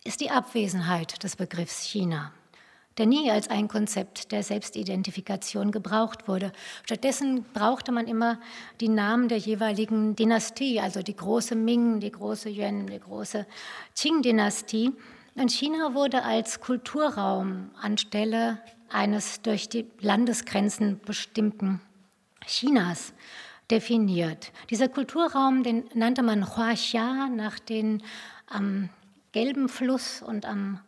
ist 0.07 0.21
die 0.21 0.31
Abwesenheit 0.31 1.23
des 1.23 1.37
Begriffs 1.37 1.83
China. 1.83 2.33
der 2.99 3.05
nie 3.05 3.31
als 3.31 3.49
ein 3.49 3.69
Konzept 3.69 4.33
der 4.33 4.43
Selbstidentifikation 4.43 5.71
gebraucht 5.71 6.29
wurde. 6.29 6.51
Stattdessen 6.85 7.45
brauchte 7.53 7.93
man 7.93 8.07
immer 8.07 8.41
die 8.81 8.89
Namen 8.89 9.29
der 9.29 9.37
jeweiligen 9.37 10.17
Dynastie, 10.17 10.81
also 10.81 11.03
die 11.03 11.15
große 11.15 11.55
Ming, 11.57 12.01
die 12.01 12.11
große 12.11 12.49
Yuan, 12.49 12.87
die 12.87 12.99
große 12.99 13.47
Qing-Dynastie. 13.95 14.93
Und 15.35 15.53
China 15.53 15.93
wurde 15.93 16.23
als 16.23 16.61
Kulturraum 16.61 17.71
anstelle 17.83 18.63
eines 18.89 19.43
durch 19.43 19.69
die 19.69 19.85
Landesgrenzen 20.01 20.99
bestimmten 21.05 21.83
Chinas 22.47 23.13
definiert. 23.71 24.53
Dieser 24.71 24.89
Kulturraum, 24.89 25.65
den 25.65 25.85
nannte 25.93 26.23
man 26.23 26.57
Huaxia 26.57 27.29
nach 27.29 27.59
den 27.59 28.03
am 28.47 28.89
gelben 29.37 29.69
Fluss 29.69 30.23
und 30.23 30.47
am 30.47 30.81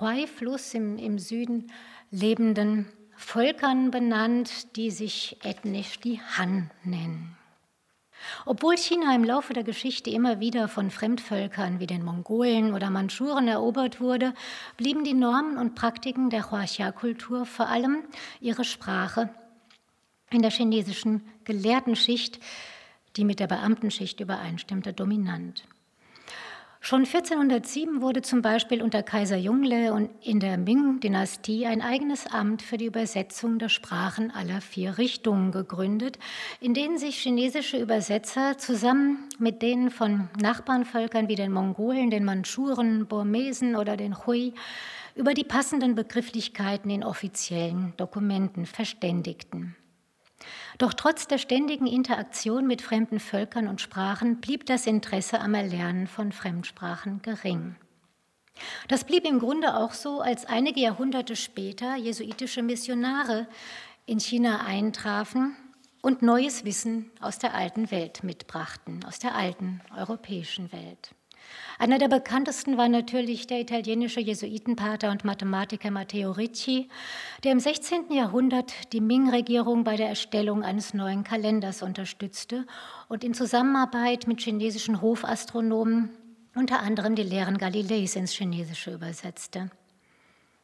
Huai-Fluss 0.00 0.74
im, 0.74 0.98
im 0.98 1.20
Süden 1.20 1.70
lebenden 2.10 2.88
Völkern 3.14 3.92
benannt, 3.92 4.74
die 4.74 4.90
sich 4.90 5.36
ethnisch 5.44 6.00
die 6.00 6.20
Han 6.36 6.72
nennen. 6.82 7.36
Obwohl 8.44 8.76
China 8.76 9.14
im 9.14 9.22
Laufe 9.22 9.52
der 9.52 9.62
Geschichte 9.62 10.10
immer 10.10 10.40
wieder 10.40 10.66
von 10.66 10.90
Fremdvölkern 10.90 11.78
wie 11.78 11.86
den 11.86 12.04
Mongolen 12.04 12.74
oder 12.74 12.90
Mandschuren 12.90 13.46
erobert 13.46 14.00
wurde, 14.00 14.34
blieben 14.76 15.04
die 15.04 15.14
Normen 15.14 15.56
und 15.56 15.76
Praktiken 15.76 16.28
der 16.28 16.50
Huaxia-Kultur, 16.50 17.46
vor 17.46 17.68
allem 17.68 18.02
ihre 18.40 18.64
Sprache, 18.64 19.30
in 20.28 20.42
der 20.42 20.50
chinesischen 20.50 21.22
Gelehrtenschicht, 21.44 22.40
die 23.14 23.24
mit 23.24 23.38
der 23.38 23.46
Beamtenschicht 23.46 24.18
übereinstimmte, 24.18 24.92
dominant. 24.92 25.62
Schon 26.84 27.04
1407 27.04 28.02
wurde 28.02 28.22
zum 28.22 28.42
Beispiel 28.42 28.82
unter 28.82 29.04
Kaiser 29.04 29.36
Jungle 29.36 29.92
und 29.92 30.10
in 30.20 30.40
der 30.40 30.58
Ming-Dynastie 30.58 31.64
ein 31.64 31.80
eigenes 31.80 32.26
Amt 32.26 32.60
für 32.60 32.76
die 32.76 32.86
Übersetzung 32.86 33.60
der 33.60 33.68
Sprachen 33.68 34.32
aller 34.32 34.60
vier 34.60 34.98
Richtungen 34.98 35.52
gegründet, 35.52 36.18
in 36.60 36.74
denen 36.74 36.98
sich 36.98 37.18
chinesische 37.18 37.78
Übersetzer 37.78 38.58
zusammen 38.58 39.28
mit 39.38 39.62
denen 39.62 39.92
von 39.92 40.28
Nachbarnvölkern 40.40 41.28
wie 41.28 41.36
den 41.36 41.52
Mongolen, 41.52 42.10
den 42.10 42.24
Mandschuren, 42.24 43.06
Burmesen 43.06 43.76
oder 43.76 43.96
den 43.96 44.26
Hui 44.26 44.52
über 45.14 45.34
die 45.34 45.44
passenden 45.44 45.94
Begrifflichkeiten 45.94 46.90
in 46.90 47.04
offiziellen 47.04 47.92
Dokumenten 47.96 48.66
verständigten. 48.66 49.76
Doch 50.78 50.94
trotz 50.94 51.26
der 51.28 51.38
ständigen 51.38 51.86
Interaktion 51.86 52.66
mit 52.66 52.82
fremden 52.82 53.20
Völkern 53.20 53.68
und 53.68 53.80
Sprachen 53.80 54.40
blieb 54.40 54.66
das 54.66 54.86
Interesse 54.86 55.40
am 55.40 55.54
Erlernen 55.54 56.06
von 56.06 56.32
Fremdsprachen 56.32 57.22
gering. 57.22 57.76
Das 58.88 59.04
blieb 59.04 59.24
im 59.24 59.38
Grunde 59.38 59.76
auch 59.76 59.92
so, 59.92 60.20
als 60.20 60.44
einige 60.46 60.80
Jahrhunderte 60.80 61.36
später 61.36 61.96
jesuitische 61.96 62.62
Missionare 62.62 63.46
in 64.06 64.20
China 64.20 64.64
eintrafen 64.66 65.56
und 66.02 66.22
neues 66.22 66.64
Wissen 66.64 67.10
aus 67.20 67.38
der 67.38 67.54
alten 67.54 67.90
Welt 67.90 68.24
mitbrachten, 68.24 69.04
aus 69.04 69.18
der 69.18 69.34
alten 69.34 69.80
europäischen 69.96 70.72
Welt. 70.72 71.14
Einer 71.82 71.98
der 71.98 72.06
bekanntesten 72.06 72.76
war 72.76 72.88
natürlich 72.88 73.48
der 73.48 73.58
italienische 73.58 74.20
Jesuitenpater 74.20 75.10
und 75.10 75.24
Mathematiker 75.24 75.90
Matteo 75.90 76.30
Ricci, 76.30 76.88
der 77.42 77.50
im 77.50 77.58
16. 77.58 78.12
Jahrhundert 78.12 78.72
die 78.92 79.00
Ming-Regierung 79.00 79.82
bei 79.82 79.96
der 79.96 80.08
Erstellung 80.08 80.62
eines 80.62 80.94
neuen 80.94 81.24
Kalenders 81.24 81.82
unterstützte 81.82 82.68
und 83.08 83.24
in 83.24 83.34
Zusammenarbeit 83.34 84.28
mit 84.28 84.40
chinesischen 84.40 85.02
Hofastronomen 85.02 86.10
unter 86.54 86.78
anderem 86.78 87.16
die 87.16 87.24
Lehren 87.24 87.58
Galileis 87.58 88.14
ins 88.14 88.30
Chinesische 88.30 88.94
übersetzte. 88.94 89.68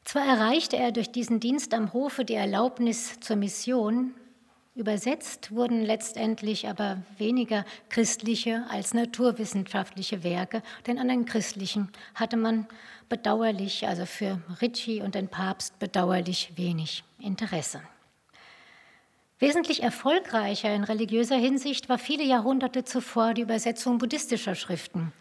Zwar 0.05 0.25
erreichte 0.25 0.77
er 0.77 0.93
durch 0.93 1.11
diesen 1.11 1.41
Dienst 1.41 1.75
am 1.75 1.93
Hofe 1.93 2.25
die 2.25 2.35
Erlaubnis 2.35 3.19
zur 3.19 3.35
Mission, 3.35 4.15
Übersetzt 4.79 5.51
wurden 5.51 5.83
letztendlich 5.83 6.69
aber 6.69 7.03
weniger 7.17 7.65
christliche 7.89 8.65
als 8.71 8.95
naturwissenschaftliche 8.95 10.23
Werke, 10.23 10.63
denn 10.87 11.01
an 11.01 11.09
den 11.09 11.25
christlichen 11.25 11.91
hatte 12.15 12.37
man 12.37 12.69
bedauerlich, 13.09 13.89
also 13.89 14.07
für 14.07 14.41
Ricci 14.63 15.03
und 15.03 15.17
den 15.17 15.27
Papst 15.27 15.81
bedauerlich 15.81 16.53
wenig 16.55 17.03
Interesse. 17.19 17.83
Wesentlich 19.41 19.83
erfolgreicher 19.83 20.73
in 20.73 20.85
religiöser 20.85 21.39
Hinsicht 21.39 21.89
war 21.89 21.99
viele 21.99 22.23
Jahrhunderte 22.23 22.85
zuvor 22.85 23.35
die 23.35 23.43
Übersetzung 23.43 23.99
buddhistischer 23.99 24.55
Schriften, 24.55 25.13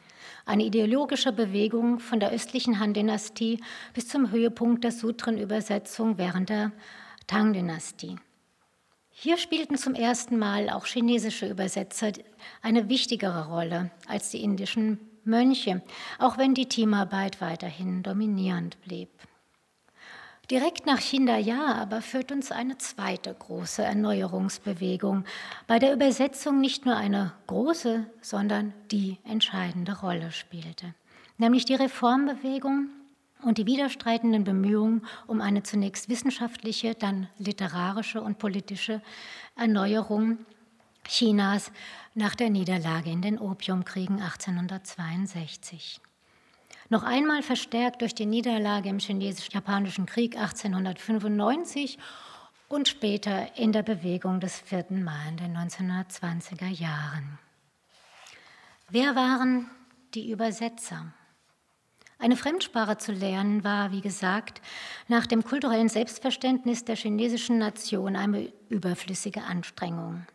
eine 0.45 0.65
ideologische 0.65 1.31
Bewegung 1.31 1.97
von 1.97 2.19
der 2.19 2.29
östlichen 2.29 2.79
Han-Dynastie 2.79 3.59
bis 3.95 4.07
zum 4.07 4.29
Höhepunkt 4.29 4.83
der 4.83 4.91
Sutrenübersetzung 4.91 6.19
während 6.19 6.49
der 6.49 6.71
Tang-Dynastie. 7.25 8.17
Hier 9.19 9.37
spielten 9.37 9.77
zum 9.77 9.95
ersten 9.95 10.37
Mal 10.37 10.69
auch 10.69 10.85
chinesische 10.85 11.47
Übersetzer 11.47 12.11
eine 12.61 12.87
wichtigere 12.87 13.47
Rolle 13.47 13.89
als 14.07 14.29
die 14.29 14.43
indischen 14.43 14.99
Mönche, 15.23 15.81
auch 16.19 16.37
wenn 16.37 16.53
die 16.53 16.67
Teamarbeit 16.67 17.41
weiterhin 17.41 18.03
dominierend 18.03 18.79
blieb. 18.83 19.09
Direkt 20.51 20.85
nach 20.85 20.99
Hindaya 20.99 21.81
aber 21.81 22.03
führt 22.03 22.31
uns 22.31 22.51
eine 22.51 22.77
zweite 22.77 23.33
große 23.33 23.81
Erneuerungsbewegung, 23.81 25.25
bei 25.65 25.79
der 25.79 25.93
Übersetzung 25.93 26.61
nicht 26.61 26.85
nur 26.85 26.95
eine 26.95 27.33
große, 27.47 28.05
sondern 28.21 28.71
die 28.91 29.17
entscheidende 29.23 29.99
Rolle 29.99 30.31
spielte, 30.31 30.93
nämlich 31.39 31.65
die 31.65 31.73
Reformbewegung 31.73 32.89
und 33.43 33.57
die 33.57 33.65
widerstreitenden 33.65 34.43
Bemühungen 34.43 35.05
um 35.27 35.41
eine 35.41 35.63
zunächst 35.63 36.09
wissenschaftliche, 36.09 36.95
dann 36.95 37.27
literarische 37.37 38.21
und 38.21 38.39
politische 38.39 39.01
Erneuerung 39.55 40.39
Chinas 41.07 41.71
nach 42.15 42.35
der 42.35 42.49
Niederlage 42.49 43.09
in 43.09 43.21
den 43.21 43.39
Opiumkriegen 43.39 44.21
1862. 44.21 46.01
Noch 46.89 47.03
einmal 47.03 47.43
verstärkt 47.43 48.01
durch 48.01 48.15
die 48.15 48.25
Niederlage 48.25 48.89
im 48.89 48.99
Chinesisch-Japanischen 48.99 50.05
Krieg 50.05 50.37
1895 50.37 51.97
und 52.69 52.87
später 52.87 53.57
in 53.57 53.71
der 53.71 53.83
Bewegung 53.83 54.39
des 54.39 54.59
vierten 54.59 55.03
Mai 55.03 55.29
in 55.29 55.37
den 55.37 55.57
1920er 55.57 56.67
Jahren. 56.67 57.39
Wer 58.89 59.15
waren 59.15 59.69
die 60.13 60.31
Übersetzer? 60.31 61.13
Eine 62.19 62.35
Fremdsprache 62.35 62.97
zu 62.97 63.11
lernen 63.11 63.63
war, 63.63 63.91
wie 63.91 64.01
gesagt, 64.01 64.61
nach 65.07 65.27
dem 65.27 65.43
kulturellen 65.43 65.89
Selbstverständnis 65.89 66.83
der 66.83 66.95
chinesischen 66.95 67.59
Nation 67.59 68.15
eine 68.15 68.51
überflüssige 68.69 69.43
Anstrengung. 69.43 70.25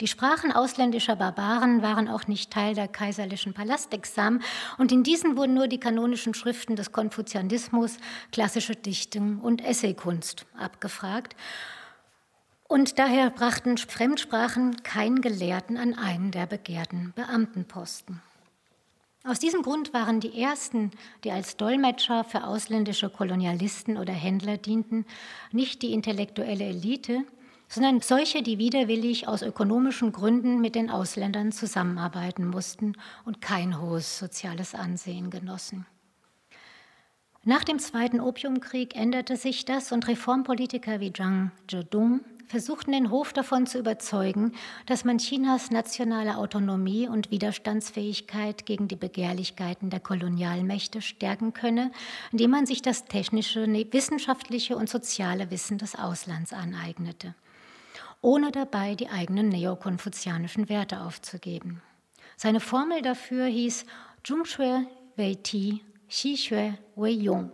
Die 0.00 0.08
Sprachen 0.08 0.52
ausländischer 0.52 1.16
Barbaren 1.16 1.82
waren 1.82 2.08
auch 2.08 2.26
nicht 2.26 2.52
Teil 2.52 2.74
der 2.74 2.88
kaiserlichen 2.88 3.52
Palastexamen 3.52 4.42
und 4.76 4.92
in 4.92 5.02
diesen 5.02 5.36
wurden 5.36 5.54
nur 5.54 5.68
die 5.68 5.78
kanonischen 5.78 6.34
Schriften 6.34 6.76
des 6.76 6.92
Konfuzianismus, 6.92 7.98
klassische 8.32 8.74
Dichtung 8.74 9.40
und 9.40 9.64
Essaykunst 9.64 10.46
abgefragt. 10.58 11.36
Und 12.68 12.98
daher 12.98 13.30
brachten 13.30 13.76
Fremdsprachen 13.78 14.82
keinen 14.82 15.20
Gelehrten 15.20 15.76
an 15.76 15.94
einen 15.94 16.32
der 16.32 16.46
begehrten 16.46 17.12
Beamtenposten. 17.14 18.20
Aus 19.26 19.38
diesem 19.38 19.62
Grund 19.62 19.94
waren 19.94 20.20
die 20.20 20.38
ersten, 20.38 20.90
die 21.24 21.30
als 21.30 21.56
Dolmetscher 21.56 22.24
für 22.24 22.44
ausländische 22.44 23.08
Kolonialisten 23.08 23.96
oder 23.96 24.12
Händler 24.12 24.58
dienten, 24.58 25.06
nicht 25.50 25.80
die 25.80 25.94
intellektuelle 25.94 26.64
Elite, 26.64 27.24
sondern 27.66 28.02
solche, 28.02 28.42
die 28.42 28.58
widerwillig 28.58 29.26
aus 29.26 29.40
ökonomischen 29.40 30.12
Gründen 30.12 30.60
mit 30.60 30.74
den 30.74 30.90
Ausländern 30.90 31.52
zusammenarbeiten 31.52 32.46
mussten 32.46 32.96
und 33.24 33.40
kein 33.40 33.80
hohes 33.80 34.18
soziales 34.18 34.74
Ansehen 34.74 35.30
genossen. 35.30 35.86
Nach 37.46 37.62
dem 37.62 37.78
Zweiten 37.78 38.20
Opiumkrieg 38.20 38.96
änderte 38.96 39.36
sich 39.36 39.66
das 39.66 39.92
und 39.92 40.08
Reformpolitiker 40.08 41.00
wie 41.00 41.12
Zhang 41.12 41.50
Zedong 41.68 42.20
versuchten 42.46 42.92
den 42.92 43.10
Hof 43.10 43.34
davon 43.34 43.66
zu 43.66 43.78
überzeugen, 43.78 44.52
dass 44.86 45.04
man 45.04 45.18
Chinas 45.18 45.70
nationale 45.70 46.38
Autonomie 46.38 47.06
und 47.06 47.30
Widerstandsfähigkeit 47.30 48.64
gegen 48.64 48.88
die 48.88 48.96
Begehrlichkeiten 48.96 49.90
der 49.90 50.00
Kolonialmächte 50.00 51.02
stärken 51.02 51.52
könne, 51.52 51.90
indem 52.32 52.50
man 52.50 52.64
sich 52.64 52.80
das 52.80 53.04
technische, 53.04 53.66
wissenschaftliche 53.66 54.76
und 54.76 54.88
soziale 54.88 55.50
Wissen 55.50 55.76
des 55.76 55.96
Auslands 55.96 56.54
aneignete, 56.54 57.34
ohne 58.22 58.52
dabei 58.52 58.94
die 58.94 59.08
eigenen 59.10 59.50
neokonfuzianischen 59.50 60.70
Werte 60.70 61.02
aufzugeben. 61.02 61.82
Seine 62.36 62.60
Formel 62.60 63.02
dafür 63.02 63.46
hieß 63.46 63.84
Zhongxue 64.22 64.86
Wei 65.16 65.36
Ti, 65.42 65.82
Xixue 66.14 66.78
Wei 66.94 67.10
Yong. 67.10 67.50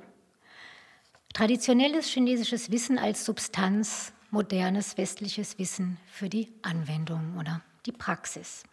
Traditionelles 1.33 2.09
chinesisches 2.09 2.71
Wissen 2.71 2.99
als 2.99 3.25
Substanz 3.25 4.13
modernes 4.31 4.99
westliches 4.99 5.59
Wissen 5.59 5.97
für 6.07 6.29
die 6.29 6.53
Anwendung 6.61 7.39
oder 7.39 7.63
die 7.87 7.93
Praxis. 7.93 8.65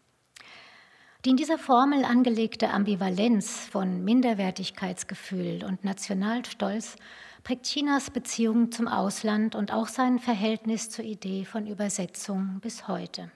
Die 1.24 1.30
in 1.30 1.38
dieser 1.38 1.58
Formel 1.58 2.04
angelegte 2.04 2.70
Ambivalenz 2.70 3.66
von 3.72 4.04
Minderwertigkeitsgefühl 4.04 5.64
und 5.64 5.86
Nationalstolz 5.86 6.98
prägt 7.46 7.68
Chinas 7.68 8.10
Beziehung 8.10 8.74
zum 8.74 8.90
Ausland 8.90 9.56
und 9.56 9.72
auch 9.72 9.88
sein 9.88 10.20
Verhältnis 10.20 10.90
zur 10.90 11.06
Idee 11.06 11.46
von 11.46 11.66
Übersetzung 11.66 12.60
bis 12.60 12.90
heute. 12.90 13.32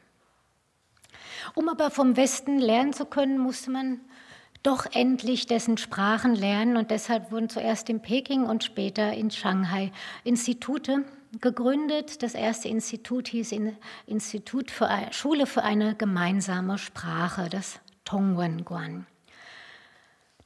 Um 1.56 1.70
aber 1.70 1.92
vom 1.92 2.18
Westen 2.18 2.60
lernen 2.60 2.92
zu 2.92 3.06
können, 3.06 3.38
musste 3.38 3.72
man 3.72 4.02
doch 4.64 4.86
endlich 4.94 5.48
dessen 5.48 5.78
Sprachen 5.78 6.36
lernen 6.36 6.78
und 6.78 6.92
deshalb 6.92 7.32
wurden 7.32 7.50
zuerst 7.50 7.90
in 7.90 8.02
Peking 8.02 8.44
und 8.44 8.64
später 8.64 9.14
in 9.14 9.32
Shanghai 9.32 9.92
Institute 10.24 11.04
gegründet. 11.40 12.22
Das 12.22 12.36
erste 12.36 12.68
Institut 12.68 13.28
hieß 13.28 13.54
Institut 14.06 14.70
für 14.70 14.90
Schule 15.12 15.46
für 15.46 15.64
eine 15.64 15.96
gemeinsame 15.96 16.78
Sprache, 16.78 17.50
das 17.50 17.80
Tongwenguan. 18.06 19.08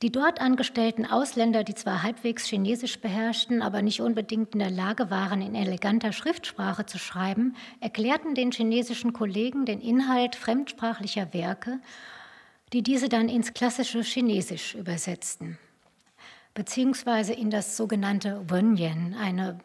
Die 0.01 0.11
dort 0.11 0.41
angestellten 0.41 1.05
Ausländer, 1.05 1.63
die 1.63 1.73
zwar 1.73 2.03
halbwegs 2.03 2.45
Chinesisch 2.45 2.99
beherrschten, 2.99 3.61
aber 3.61 3.81
nicht 3.81 4.01
unbedingt 4.01 4.53
in 4.53 4.59
der 4.59 4.69
Lage 4.69 5.09
waren, 5.09 5.41
in 5.41 5.55
eleganter 5.55 6.11
Schriftsprache 6.11 6.85
zu 6.85 6.99
schreiben, 6.99 7.55
erklärten 7.79 8.35
den 8.35 8.51
chinesischen 8.51 9.13
Kollegen 9.13 9.65
den 9.65 9.79
Inhalt 9.79 10.35
fremdsprachlicher 10.35 11.33
Werke, 11.33 11.79
die 12.75 12.83
diese 12.83 13.07
dann 13.07 13.29
ins 13.29 13.53
klassische 13.53 14.01
Chinesisch 14.01 14.75
übersetzten 14.75 15.57
beziehungsweise 16.53 17.33
in 17.33 17.49
das 17.49 17.75
sogenannte 17.75 18.41
Wenyan, 18.49 19.13
eine, 19.13 19.59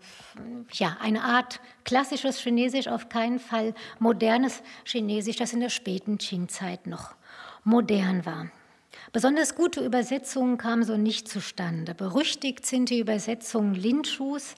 ja, 0.72 0.96
eine 1.00 1.22
Art 1.22 1.60
klassisches 1.84 2.40
Chinesisch, 2.40 2.88
auf 2.88 3.08
keinen 3.08 3.38
Fall 3.38 3.74
modernes 4.00 4.62
Chinesisch, 4.84 5.36
das 5.36 5.52
in 5.52 5.60
der 5.60 5.68
späten 5.68 6.18
Qing-Zeit 6.18 6.88
noch 6.88 7.14
modern 7.62 8.26
war. 8.26 8.50
Besonders 9.12 9.54
gute 9.54 9.84
Übersetzungen 9.84 10.58
kamen 10.58 10.82
so 10.82 10.96
nicht 10.96 11.28
zustande. 11.28 11.94
Berüchtigt 11.94 12.66
sind 12.66 12.90
die 12.90 12.98
Übersetzungen 12.98 13.74
Lin-Shus, 13.74 14.56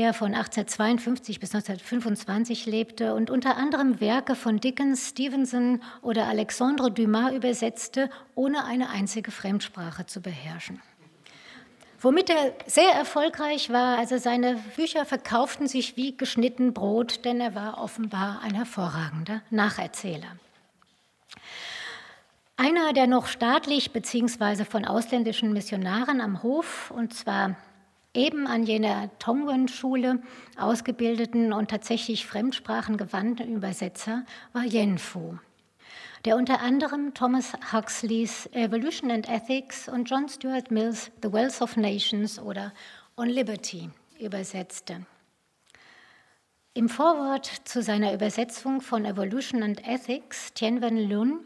der 0.00 0.14
von 0.14 0.34
1852 0.34 1.40
bis 1.40 1.54
1925 1.54 2.64
lebte 2.64 3.14
und 3.14 3.28
unter 3.28 3.58
anderem 3.58 4.00
Werke 4.00 4.34
von 4.34 4.58
Dickens, 4.58 5.10
Stevenson 5.10 5.82
oder 6.00 6.26
Alexandre 6.26 6.90
Dumas 6.90 7.34
übersetzte, 7.34 8.08
ohne 8.34 8.64
eine 8.64 8.88
einzige 8.88 9.30
Fremdsprache 9.30 10.06
zu 10.06 10.22
beherrschen 10.22 10.80
womit 12.02 12.30
er 12.30 12.54
sehr 12.64 12.92
erfolgreich 12.92 13.68
war. 13.68 13.98
Also 13.98 14.16
seine 14.16 14.54
Bücher 14.74 15.04
verkauften 15.04 15.68
sich 15.68 15.98
wie 15.98 16.16
geschnitten 16.16 16.72
Brot, 16.72 17.26
denn 17.26 17.42
er 17.42 17.54
war 17.54 17.76
offenbar 17.76 18.40
ein 18.42 18.54
hervorragender 18.54 19.42
Nacherzähler. 19.50 20.38
Einer 22.56 22.94
der 22.94 23.06
noch 23.06 23.26
staatlich 23.26 23.92
bzw. 23.92 24.64
von 24.64 24.86
ausländischen 24.86 25.52
Missionaren 25.52 26.22
am 26.22 26.42
Hof, 26.42 26.90
und 26.90 27.12
zwar 27.12 27.56
eben 28.14 28.46
an 28.46 28.64
jener 28.64 29.10
Tongwen-Schule 29.18 30.22
ausgebildeten 30.56 31.52
und 31.52 31.70
tatsächlich 31.70 32.26
fremdsprachengewandten 32.26 33.54
Übersetzer, 33.54 34.24
war 34.52 34.64
Yen 34.64 34.98
Fu 34.98 35.38
der 36.24 36.36
unter 36.36 36.60
anderem 36.60 37.14
Thomas 37.14 37.52
Huxleys 37.72 38.46
Evolution 38.52 39.10
and 39.10 39.28
Ethics 39.28 39.88
und 39.88 40.08
John 40.08 40.28
Stuart 40.28 40.70
Mills 40.70 41.10
The 41.22 41.32
Wealth 41.32 41.62
of 41.62 41.76
Nations 41.76 42.38
oder 42.38 42.72
On 43.16 43.28
Liberty 43.28 43.90
übersetzte. 44.18 45.06
Im 46.74 46.88
Vorwort 46.88 47.46
zu 47.64 47.82
seiner 47.82 48.12
Übersetzung 48.12 48.80
von 48.80 49.04
Evolution 49.04 49.62
and 49.62 49.86
Ethics, 49.86 50.52
Tianwen 50.52 51.08
Lun, 51.08 51.40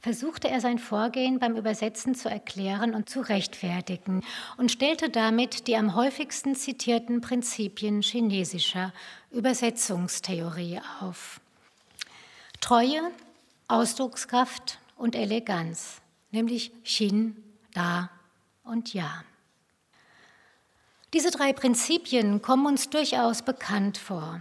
versuchte 0.00 0.48
er 0.48 0.60
sein 0.60 0.78
Vorgehen 0.78 1.38
beim 1.38 1.56
Übersetzen 1.56 2.14
zu 2.14 2.28
erklären 2.28 2.94
und 2.94 3.08
zu 3.08 3.20
rechtfertigen 3.20 4.22
und 4.56 4.70
stellte 4.72 5.10
damit 5.10 5.66
die 5.66 5.76
am 5.76 5.94
häufigsten 5.94 6.54
zitierten 6.54 7.20
Prinzipien 7.20 8.02
chinesischer 8.02 8.92
Übersetzungstheorie 9.30 10.80
auf. 11.00 11.40
Treue, 12.60 13.00
Ausdruckskraft 13.68 14.78
und 14.96 15.14
Eleganz, 15.14 16.00
nämlich 16.30 16.72
Shin, 16.82 17.36
Da 17.72 18.10
und 18.64 18.92
Ja. 18.94 19.24
Diese 21.12 21.30
drei 21.30 21.52
Prinzipien 21.52 22.40
kommen 22.40 22.66
uns 22.66 22.88
durchaus 22.88 23.42
bekannt 23.42 23.98
vor. 23.98 24.40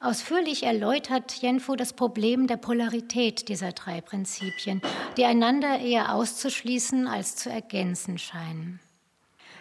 Ausführlich 0.00 0.64
erläutert 0.64 1.32
Jenfu 1.40 1.76
das 1.76 1.92
Problem 1.92 2.46
der 2.46 2.56
Polarität 2.56 3.48
dieser 3.48 3.72
drei 3.72 4.00
Prinzipien, 4.00 4.82
die 5.16 5.24
einander 5.24 5.78
eher 5.78 6.14
auszuschließen 6.14 7.06
als 7.06 7.36
zu 7.36 7.50
ergänzen 7.50 8.18
scheinen. 8.18 8.80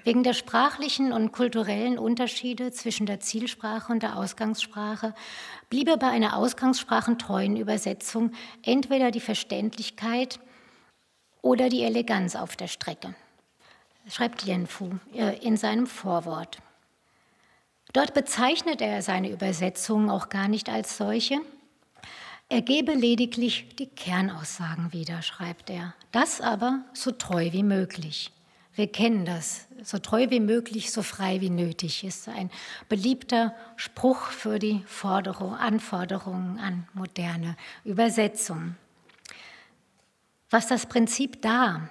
Wegen 0.03 0.23
der 0.23 0.33
sprachlichen 0.33 1.13
und 1.13 1.31
kulturellen 1.31 1.97
Unterschiede 1.97 2.71
zwischen 2.71 3.05
der 3.05 3.21
Zielsprache 3.21 3.91
und 3.91 4.03
der 4.03 4.17
Ausgangssprache 4.17 5.15
bliebe 5.69 5.97
bei 5.97 6.09
einer 6.09 6.35
ausgangssprachentreuen 6.35 7.55
Übersetzung 7.55 8.31
entweder 8.63 9.11
die 9.11 9.21
Verständlichkeit 9.21 10.39
oder 11.41 11.69
die 11.69 11.83
Eleganz 11.83 12.35
auf 12.35 12.57
der 12.57 12.67
Strecke, 12.67 13.15
schreibt 14.09 14.43
Lien 14.43 14.67
Fu 14.67 14.89
äh, 15.13 15.37
in 15.39 15.55
seinem 15.55 15.87
Vorwort. 15.87 16.62
Dort 17.93 18.15
bezeichnet 18.15 18.81
er 18.81 19.03
seine 19.03 19.29
Übersetzungen 19.29 20.09
auch 20.09 20.29
gar 20.29 20.47
nicht 20.47 20.67
als 20.67 20.97
solche. 20.97 21.39
Er 22.49 22.61
gebe 22.61 22.93
lediglich 22.93 23.75
die 23.77 23.87
Kernaussagen 23.87 24.91
wieder, 24.93 25.21
schreibt 25.21 25.69
er. 25.69 25.93
Das 26.11 26.41
aber 26.41 26.83
so 26.93 27.11
treu 27.11 27.51
wie 27.51 27.63
möglich. 27.63 28.31
Wir 28.75 28.91
kennen 28.91 29.25
das. 29.25 29.67
So 29.83 29.99
treu 29.99 30.31
wie 30.31 30.39
möglich, 30.39 30.91
so 30.91 31.03
frei 31.03 31.41
wie 31.41 31.51
nötig 31.51 32.03
ist 32.03 32.27
ein 32.27 32.49
beliebter 32.89 33.53
Spruch 33.75 34.27
für 34.27 34.57
die 34.57 34.83
Forderung, 34.87 35.55
Anforderungen 35.55 36.57
an 36.59 36.87
moderne 36.93 37.55
Übersetzung. 37.83 38.75
Was 40.49 40.67
das 40.67 40.87
Prinzip 40.87 41.41
da 41.43 41.89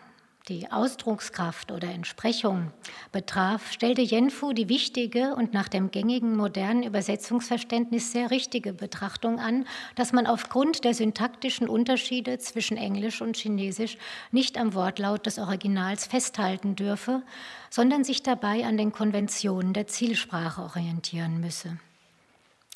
die 0.48 0.70
Ausdruckskraft 0.72 1.70
oder 1.70 1.88
Entsprechung 1.88 2.72
betraf, 3.12 3.70
stellte 3.70 4.02
Jenfu 4.02 4.52
die 4.52 4.68
wichtige 4.68 5.34
und 5.36 5.52
nach 5.52 5.68
dem 5.68 5.90
gängigen 5.90 6.36
modernen 6.36 6.82
Übersetzungsverständnis 6.82 8.12
sehr 8.12 8.30
richtige 8.30 8.72
Betrachtung 8.72 9.38
an, 9.38 9.66
dass 9.94 10.12
man 10.12 10.26
aufgrund 10.26 10.84
der 10.84 10.94
syntaktischen 10.94 11.68
Unterschiede 11.68 12.38
zwischen 12.38 12.76
Englisch 12.76 13.22
und 13.22 13.36
Chinesisch 13.36 13.98
nicht 14.32 14.58
am 14.58 14.74
Wortlaut 14.74 15.26
des 15.26 15.38
Originals 15.38 16.06
festhalten 16.06 16.74
dürfe, 16.74 17.22
sondern 17.70 18.02
sich 18.02 18.22
dabei 18.22 18.64
an 18.64 18.76
den 18.76 18.92
Konventionen 18.92 19.72
der 19.72 19.86
Zielsprache 19.86 20.62
orientieren 20.62 21.40
müsse. 21.40 21.78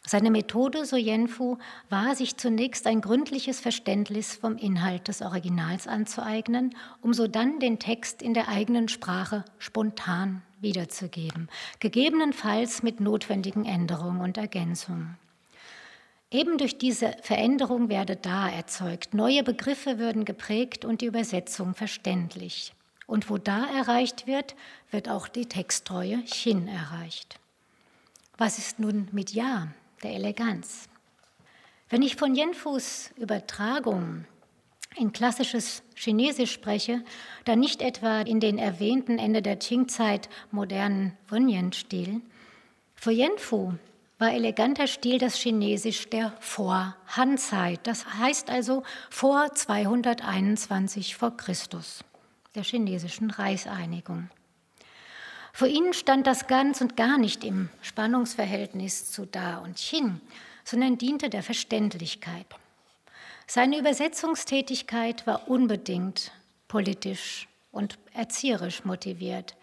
Seine 0.07 0.31
Methode, 0.31 0.85
so 0.85 0.97
Yenfu, 0.97 1.59
war, 1.91 2.15
sich 2.15 2.37
zunächst 2.37 2.87
ein 2.87 3.01
gründliches 3.01 3.61
Verständnis 3.61 4.37
vom 4.37 4.57
Inhalt 4.57 5.09
des 5.09 5.21
Originals 5.21 5.89
anzueignen, 5.89 6.77
um 7.03 7.13
so 7.13 7.27
dann 7.27 7.59
den 7.59 7.81
Text 7.81 8.23
in 8.23 8.33
der 8.33 8.49
eigenen 8.49 8.89
Sprache 8.89 9.45
spontan 9.59 10.43
wiederzugeben, 10.61 11.49
gegebenenfalls 11.81 12.85
mit 12.85 13.01
notwendigen 13.01 13.65
Änderungen 13.65 14.21
und 14.21 14.39
Ergänzungen. 14.39 15.19
Eben 16.31 16.57
durch 16.57 16.79
diese 16.79 17.17
Veränderung 17.23 17.89
werde 17.89 18.15
da 18.15 18.49
erzeugt, 18.49 19.13
neue 19.13 19.43
Begriffe 19.43 19.99
würden 19.99 20.25
geprägt 20.25 20.85
und 20.85 21.01
die 21.01 21.07
Übersetzung 21.07 21.75
verständlich. 21.75 22.73
Und 23.07 23.31
wo 23.31 23.39
da 23.39 23.67
erreicht 23.67 24.27
wird, 24.27 24.55
wird 24.91 25.09
auch 25.09 25.29
die 25.29 25.47
Texttreue 25.47 26.25
Chin 26.25 26.69
erreicht. 26.69 27.39
Was 28.39 28.59
ist 28.59 28.79
nun 28.79 29.09
mit 29.13 29.33
Ja? 29.33 29.69
Der 30.03 30.13
Eleganz. 30.15 30.89
Wenn 31.89 32.03
ich 32.03 32.17
von 32.17 32.35
Yenfus 32.35 33.11
Übertragung 33.17 34.25
in 34.97 35.13
klassisches 35.13 35.83
Chinesisch 35.95 36.53
spreche, 36.53 37.05
dann 37.45 37.61
nicht 37.61 37.83
etwa 37.83 38.23
in 38.23 38.41
den 38.41 38.59
erwähnten 38.59 39.19
Ende 39.19 39.43
der 39.43 39.57
Qing-Zeit 39.57 40.29
modernen 40.51 41.17
Wenyan-Stil. 41.29 42.21
Für 42.95 43.13
Yenfu 43.13 43.75
war 44.19 44.33
eleganter 44.33 44.87
Stil 44.87 45.19
das 45.19 45.37
Chinesisch 45.37 46.09
der 46.09 46.33
Vor-Han-Zeit, 46.41 47.81
das 47.87 48.19
heißt 48.19 48.49
also 48.51 48.83
vor 49.11 49.53
221 49.55 51.17
vor 51.17 51.37
Christus, 51.37 52.03
der 52.55 52.63
chinesischen 52.63 53.31
Reichseinigung. 53.31 54.31
Für 55.57 55.69
ihn 55.69 55.95
stand 55.95 56.27
das 56.27 56.49
ganz 56.49 56.83
und 56.83 56.99
gar 56.99 57.17
nicht 57.17 57.43
im 57.43 57.71
Spannungsverhältnis 57.81 59.11
zu 59.11 59.25
Da 59.25 59.57
und 59.57 59.77
Chin, 59.77 60.21
sondern 60.65 60.99
diente 60.99 61.31
der 61.31 61.43
Verständlichkeit. 61.43 62.45
Seine 63.47 63.79
Übersetzungstätigkeit 63.79 65.27
war 65.27 65.49
unbedingt 65.49 66.31
politisch 66.69 67.49
und 67.73 67.97
erzieherisch 68.13 68.85
motiviert. 68.85 69.57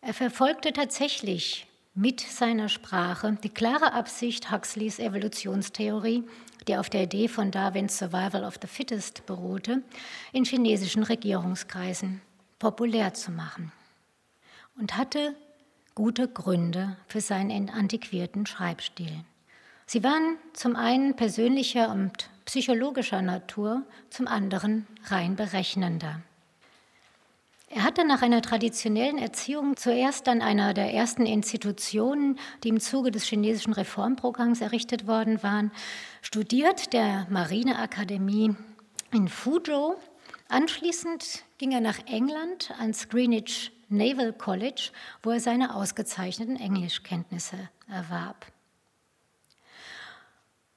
Er 0.00 0.14
verfolgte 0.14 0.72
tatsächlich 0.72 1.66
mit 1.96 2.20
seiner 2.20 2.68
Sprache 2.68 3.36
die 3.42 3.48
klare 3.48 3.94
Absicht 3.94 4.52
Huxleys 4.52 5.00
Evolutionstheorie, 5.00 6.22
die 6.68 6.76
auf 6.76 6.88
der 6.88 7.02
Idee 7.02 7.26
von 7.26 7.50
Darwins 7.50 7.98
Survival 7.98 8.44
of 8.44 8.60
the 8.62 8.68
Fittest 8.68 9.26
beruhte, 9.26 9.82
in 10.32 10.44
chinesischen 10.44 11.02
Regierungskreisen 11.02 12.20
populär 12.60 13.12
zu 13.14 13.32
machen 13.32 13.72
und 14.78 14.96
hatte 14.96 15.34
gute 15.94 16.28
Gründe 16.28 16.96
für 17.06 17.20
seinen 17.20 17.70
antiquierten 17.70 18.46
Schreibstil. 18.46 19.24
Sie 19.86 20.04
waren 20.04 20.36
zum 20.52 20.76
einen 20.76 21.16
persönlicher 21.16 21.90
und 21.90 22.30
psychologischer 22.44 23.22
Natur, 23.22 23.82
zum 24.10 24.28
anderen 24.28 24.86
rein 25.06 25.34
berechnender. 25.34 26.20
Er 27.70 27.84
hatte 27.84 28.06
nach 28.06 28.22
einer 28.22 28.40
traditionellen 28.40 29.18
Erziehung 29.18 29.76
zuerst 29.76 30.28
an 30.28 30.40
einer 30.40 30.72
der 30.72 30.94
ersten 30.94 31.26
Institutionen, 31.26 32.38
die 32.64 32.68
im 32.68 32.80
Zuge 32.80 33.10
des 33.10 33.24
chinesischen 33.24 33.74
Reformprogramms 33.74 34.62
errichtet 34.62 35.06
worden 35.06 35.42
waren, 35.42 35.70
studiert 36.22 36.94
der 36.94 37.26
Marineakademie 37.28 38.54
in 39.12 39.28
Fuzhou. 39.28 39.96
Anschließend 40.48 41.44
ging 41.58 41.72
er 41.72 41.82
nach 41.82 41.98
England 42.06 42.72
ans 42.78 43.10
Greenwich 43.10 43.72
Naval 43.88 44.32
College, 44.32 44.90
wo 45.22 45.30
er 45.30 45.40
seine 45.40 45.74
ausgezeichneten 45.74 46.56
Englischkenntnisse 46.56 47.56
erwarb. 47.88 48.46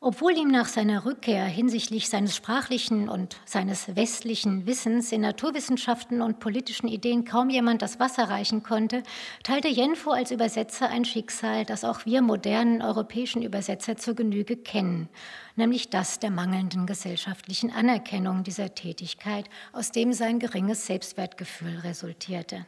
Obwohl 0.03 0.35
ihm 0.35 0.47
nach 0.47 0.65
seiner 0.65 1.05
Rückkehr 1.05 1.45
hinsichtlich 1.45 2.09
seines 2.09 2.35
sprachlichen 2.35 3.07
und 3.07 3.37
seines 3.45 3.95
westlichen 3.95 4.65
Wissens 4.65 5.11
in 5.11 5.21
Naturwissenschaften 5.21 6.23
und 6.23 6.39
politischen 6.39 6.87
Ideen 6.87 7.23
kaum 7.23 7.51
jemand 7.51 7.83
das 7.83 7.99
Wasser 7.99 8.23
reichen 8.27 8.63
konnte, 8.63 9.03
teilte 9.43 9.67
Jenfo 9.67 10.09
als 10.09 10.31
Übersetzer 10.31 10.89
ein 10.89 11.05
Schicksal, 11.05 11.65
das 11.65 11.83
auch 11.83 12.03
wir 12.07 12.23
modernen 12.23 12.81
europäischen 12.81 13.43
Übersetzer 13.43 13.95
zur 13.95 14.15
Genüge 14.15 14.57
kennen, 14.57 15.07
nämlich 15.55 15.91
das 15.91 16.17
der 16.17 16.31
mangelnden 16.31 16.87
gesellschaftlichen 16.87 17.69
Anerkennung 17.69 18.43
dieser 18.43 18.73
Tätigkeit, 18.73 19.51
aus 19.71 19.91
dem 19.91 20.13
sein 20.13 20.39
geringes 20.39 20.87
Selbstwertgefühl 20.87 21.77
resultierte. 21.77 22.65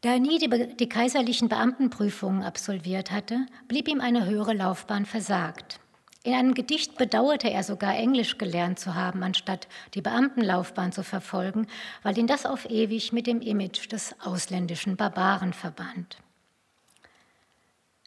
Da 0.00 0.14
er 0.14 0.18
nie 0.18 0.38
die, 0.38 0.48
die, 0.76 0.88
kaiserlichen 0.88 1.48
Beamtenprüfungen 1.48 2.42
absolviert 2.42 3.10
hatte, 3.10 3.46
blieb 3.68 3.86
ihm 3.86 4.00
eine 4.00 4.24
höhere 4.24 4.54
Laufbahn 4.54 5.04
versagt. 5.04 5.78
In 6.22 6.34
einem 6.34 6.54
Gedicht 6.54 6.96
bedauerte 6.96 7.50
er 7.50 7.62
sogar, 7.62 7.96
Englisch 7.96 8.38
gelernt 8.38 8.78
zu 8.78 8.94
haben, 8.94 9.22
anstatt 9.22 9.68
die 9.94 10.02
Beamtenlaufbahn 10.02 10.92
zu 10.92 11.02
verfolgen, 11.02 11.66
weil 12.02 12.18
ihn 12.18 12.26
das 12.26 12.44
auf 12.46 12.68
ewig 12.68 13.12
mit 13.12 13.26
dem 13.26 13.40
Image 13.40 13.90
des 13.90 14.14
ausländischen 14.20 14.96
Barbaren 14.96 15.52
verband. 15.52 16.18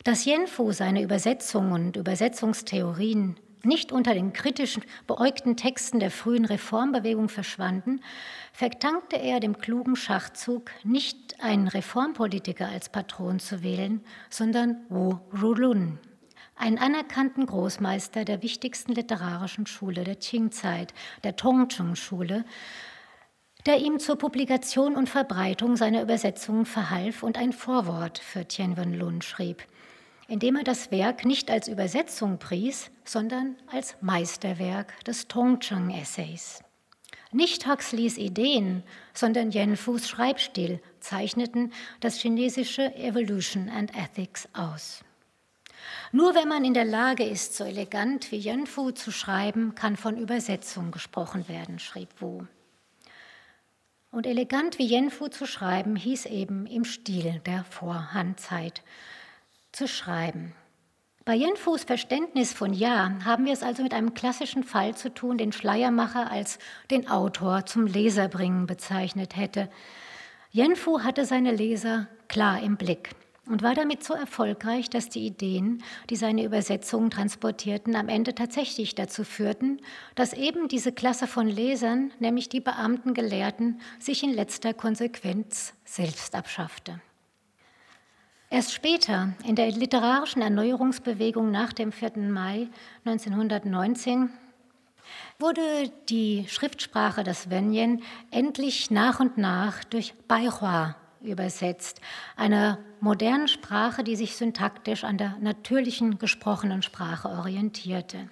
Dass 0.03 0.25
Jenfu 0.25 0.71
seine 0.73 1.01
Übersetzungen 1.01 1.88
und 1.88 1.95
Übersetzungstheorien 1.95 3.39
nicht 3.65 3.91
unter 3.91 4.13
den 4.13 4.34
kritischen, 4.34 4.84
beäugten 5.08 5.56
Texten 5.56 5.99
der 5.99 6.12
frühen 6.12 6.45
Reformbewegung 6.45 7.30
verschwanden, 7.30 8.02
verdankte 8.52 9.17
er 9.17 9.39
dem 9.39 9.58
klugen 9.58 9.95
Schachzug, 9.95 10.71
nicht 10.84 11.41
einen 11.41 11.67
Reformpolitiker 11.67 12.67
als 12.67 12.89
Patron 12.89 13.39
zu 13.39 13.63
wählen, 13.63 14.02
sondern 14.30 14.86
Wu 14.89 15.17
Rulun, 15.41 15.99
einen 16.56 16.78
anerkannten 16.78 17.45
Großmeister 17.45 18.26
der 18.26 18.43
wichtigsten 18.43 18.93
literarischen 18.93 19.65
Schule 19.65 20.04
der 20.04 20.15
Qing-Zeit, 20.15 20.93
der 21.23 21.36
Tongzheng-Schule, 21.36 22.45
der 23.65 23.80
ihm 23.80 23.99
zur 23.99 24.17
Publikation 24.17 24.95
und 24.95 25.10
Verbreitung 25.10 25.78
seiner 25.78 26.02
Übersetzungen 26.02 26.65
verhalf 26.65 27.23
und 27.23 27.38
ein 27.38 27.54
Vorwort 27.54 28.19
für 28.19 28.45
Tianwen 28.45 28.93
Lun 28.93 29.21
schrieb, 29.21 29.63
indem 30.28 30.56
er 30.56 30.64
das 30.64 30.92
Werk 30.92 31.26
nicht 31.26 31.52
als 31.52 31.68
Übersetzung 31.68 32.38
pries, 32.38 32.92
sondern 33.04 33.56
als 33.68 33.96
Meisterwerk 34.02 35.04
des 35.06 35.28
Tongzheng-Essays. 35.28 36.64
Nicht 37.32 37.68
Huxleys 37.68 38.18
Ideen, 38.18 38.84
sondern 39.14 39.52
Yen 39.52 39.76
Fus 39.76 40.08
Schreibstil 40.08 40.80
zeichneten 41.00 41.74
das 42.00 42.18
chinesische 42.20 42.96
Evolution 42.96 43.70
and 43.70 43.92
Ethics 43.96 44.48
aus. 44.54 45.04
Nur 46.12 46.36
wenn 46.36 46.48
man 46.48 46.64
in 46.64 46.76
der 46.76 46.86
Lage 46.86 47.24
ist, 47.24 47.56
so 47.56 47.64
elegant 47.64 48.32
wie 48.32 48.38
Yenfu 48.38 48.92
zu 48.92 49.12
schreiben, 49.12 49.74
kann 49.74 49.98
von 49.98 50.16
Übersetzung 50.16 50.92
gesprochen 50.92 51.48
werden, 51.48 51.80
schrieb 51.80 52.10
Wu. 52.20 52.44
Und 54.12 54.28
elegant 54.28 54.78
wie 54.78 54.86
Yenfu 54.86 55.28
zu 55.30 55.48
schreiben, 55.48 55.96
hieß 55.96 56.28
eben 56.28 56.68
im 56.68 56.86
Stil 56.86 57.42
der 57.48 57.64
Vorhandzeit 57.64 58.84
zu 59.74 59.88
schreiben. 59.88 60.54
Bei 61.26 61.36
Yenfus 61.36 61.86
Verständnis 61.86 62.54
von 62.54 62.74
Ja 62.74 63.12
haben 63.24 63.46
wir 63.46 63.54
es 63.54 63.64
also 63.64 63.82
mit 63.82 63.94
einem 63.94 64.14
klassischen 64.14 64.64
Fall 64.64 64.96
zu 64.96 65.14
tun, 65.14 65.38
den 65.38 65.54
Schleiermacher 65.54 66.30
als 66.30 66.60
den 66.92 67.10
Autor 67.10 67.66
zum 67.66 67.88
Leser 67.88 68.28
bringen 68.28 68.66
bezeichnet 68.66 69.38
hätte. 69.38 69.70
Yenfu 70.52 71.02
hatte 71.02 71.26
seine 71.26 71.52
Leser 71.52 72.08
klar 72.28 72.62
im 72.62 72.76
Blick 72.76 73.12
und 73.50 73.64
war 73.64 73.74
damit 73.74 74.04
so 74.04 74.14
erfolgreich, 74.14 74.90
dass 74.90 75.08
die 75.10 75.26
Ideen, 75.26 75.82
die 76.10 76.18
seine 76.18 76.44
Übersetzungen 76.44 77.10
transportierten, 77.10 77.96
am 77.96 78.10
Ende 78.10 78.36
tatsächlich 78.36 78.94
dazu 78.94 79.24
führten, 79.24 79.80
dass 80.16 80.34
eben 80.34 80.68
diese 80.68 80.92
Klasse 80.92 81.26
von 81.26 81.48
Lesern, 81.48 82.12
nämlich 82.20 82.50
die 82.50 82.62
Beamten 82.62 83.14
Gelehrten, 83.14 83.80
sich 83.98 84.24
in 84.24 84.34
letzter 84.34 84.74
Konsequenz 84.74 85.74
selbst 85.86 86.36
abschaffte. 86.36 87.02
Erst 88.54 88.72
später, 88.72 89.34
in 89.48 89.56
der 89.56 89.72
literarischen 89.72 90.44
Erneuerungsbewegung 90.44 91.50
nach 91.50 91.74
dem 91.74 91.92
4. 91.92 92.18
Mai 92.18 92.68
1919, 93.04 94.30
wurde 95.39 95.62
die 96.08 96.46
Schriftsprache 96.48 97.24
des 97.24 97.50
Wenyen 97.50 98.04
endlich 98.30 98.92
nach 98.92 99.20
und 99.20 99.39
nach 99.39 99.84
durch 99.84 100.13
Baihua 100.28 100.96
übersetzt, 101.24 102.00
einer 102.36 102.78
modernen 103.00 103.48
Sprache, 103.48 104.04
die 104.04 104.16
sich 104.16 104.36
syntaktisch 104.36 105.04
an 105.04 105.18
der 105.18 105.36
natürlichen 105.42 106.20
gesprochenen 106.20 106.84
Sprache 106.84 107.30
orientierte. 107.30 108.30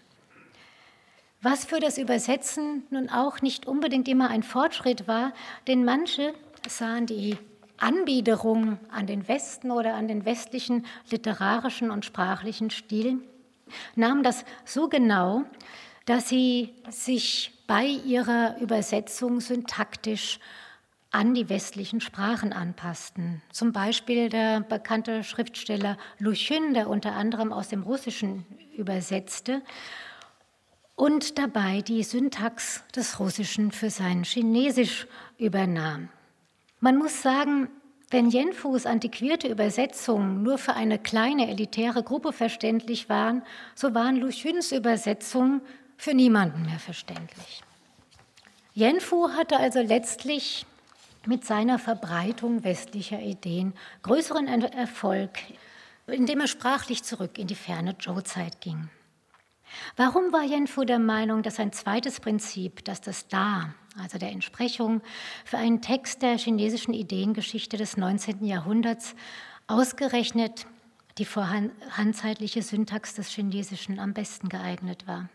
Was 1.42 1.66
für 1.66 1.80
das 1.80 1.98
Übersetzen 1.98 2.84
nun 2.92 3.10
auch 3.10 3.42
nicht 3.42 3.66
unbedingt 3.66 4.08
immer 4.08 4.30
ein 4.30 4.44
Fortschritt 4.44 5.08
war, 5.08 5.34
denn 5.66 5.84
manche 5.84 6.36
sahen 6.68 7.08
die 7.08 7.40
Anbiederung 7.82 8.78
an 8.92 9.08
den 9.08 9.28
Westen 9.28 9.72
oder 9.72 9.96
an 9.96 10.08
den 10.08 10.26
westlichen 10.26 10.86
literarischen 11.10 11.92
und 11.92 12.06
sprachlichen 12.06 12.70
Stil, 12.70 13.20
nahmen 13.96 14.24
das 14.24 14.46
so 14.66 14.88
genau, 14.88 15.44
dass 16.06 16.30
sie 16.30 16.74
sich 16.90 17.52
bei 17.68 17.86
ihrer 17.86 18.58
Übersetzung 18.60 19.40
syntaktisch 19.40 20.40
an 21.12 21.34
die 21.34 21.50
westlichen 21.50 22.02
Sprachen 22.02 22.54
anpassten. 22.54 23.42
Zum 23.52 23.74
Beispiel 23.74 24.30
der 24.30 24.62
bekannte 24.62 25.24
Schriftsteller 25.24 25.98
Lu 26.20 26.32
Xun, 26.32 26.74
der 26.74 26.90
unter 26.90 27.14
anderem 27.14 27.52
aus 27.52 27.68
dem 27.68 27.84
Russischen 27.84 28.46
übersetzte 28.78 29.62
und 30.96 31.38
dabei 31.38 31.82
die 31.82 32.04
Syntax 32.04 32.84
des 32.96 33.20
Russischen 33.20 33.72
für 33.72 33.90
sein 33.90 34.24
Chinesisch 34.24 35.08
übernahm. 35.38 36.10
Man 36.82 36.98
muss 36.98 37.22
sagen, 37.22 37.70
wenn 38.10 38.30
Jenfus 38.30 38.86
antiquierte 38.86 39.48
Übersetzungen 39.48 40.42
nur 40.42 40.58
für 40.58 40.74
eine 40.74 40.98
kleine 40.98 41.48
elitäre 41.50 42.04
Gruppe 42.04 42.34
verständlich 42.34 43.08
waren, 43.08 43.44
so 43.76 43.94
waren 43.94 44.18
Lu 44.18 44.30
Xuns 44.30 44.72
Übersetzungen 44.72 45.62
für 45.96 46.16
niemanden 46.16 46.64
mehr 46.64 46.80
verständlich. 46.80 47.62
Yenfu 48.74 49.30
hatte 49.30 49.58
also 49.58 49.80
letztlich 49.80 50.66
mit 51.28 51.46
seiner 51.46 51.78
Verbreitung 51.78 52.64
westlicher 52.64 53.22
Ideen 53.22 53.74
größeren 54.02 54.48
Erfolg, 54.48 55.32
indem 56.08 56.42
er 56.42 56.48
sprachlich 56.48 57.04
zurück 57.04 57.38
in 57.38 57.46
die 57.46 57.56
ferne 57.56 57.98
Zhou-Zeit 58.00 58.60
ging. 58.60 58.90
Warum 59.98 60.34
war 60.34 60.44
Yenfu 60.44 60.84
der 60.84 61.00
Meinung, 61.00 61.44
dass 61.44 61.60
ein 61.60 61.72
zweites 61.72 62.20
Prinzip, 62.20 62.84
das 62.86 63.02
das 63.02 63.28
Da, 63.28 63.76
also 64.00 64.18
der 64.18 64.32
Entsprechung, 64.32 65.02
für 65.46 65.58
einen 65.58 65.82
Text 65.82 66.22
der 66.22 66.38
chinesischen 66.38 66.94
Ideengeschichte 66.94 67.78
des 67.78 67.98
19. 67.98 68.46
Jahrhunderts 68.46 69.16
ausgerechnet 69.68 70.66
die 71.18 71.26
vorhandzeitliche 71.26 72.62
Syntax 72.62 73.16
des 73.16 73.30
Chinesischen 73.30 74.00
am 74.00 74.14
besten 74.14 74.50
geeignet 74.50 75.08
war? 75.08 75.30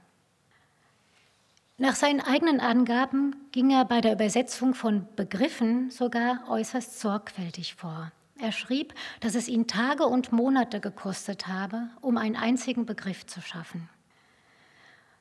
Nach 1.78 1.94
seinen 1.94 2.22
eigenen 2.22 2.60
Angaben 2.60 3.36
ging 3.52 3.70
er 3.70 3.84
bei 3.84 4.00
der 4.00 4.14
Übersetzung 4.14 4.72
von 4.72 5.06
Begriffen 5.14 5.90
sogar 5.90 6.48
äußerst 6.48 7.00
sorgfältig 7.00 7.74
vor. 7.74 8.10
Er 8.38 8.52
schrieb, 8.52 8.94
dass 9.20 9.34
es 9.34 9.48
ihn 9.48 9.66
Tage 9.66 10.06
und 10.06 10.32
Monate 10.32 10.80
gekostet 10.80 11.46
habe, 11.46 11.90
um 12.00 12.16
einen 12.16 12.36
einzigen 12.36 12.86
Begriff 12.86 13.26
zu 13.26 13.42
schaffen. 13.42 13.90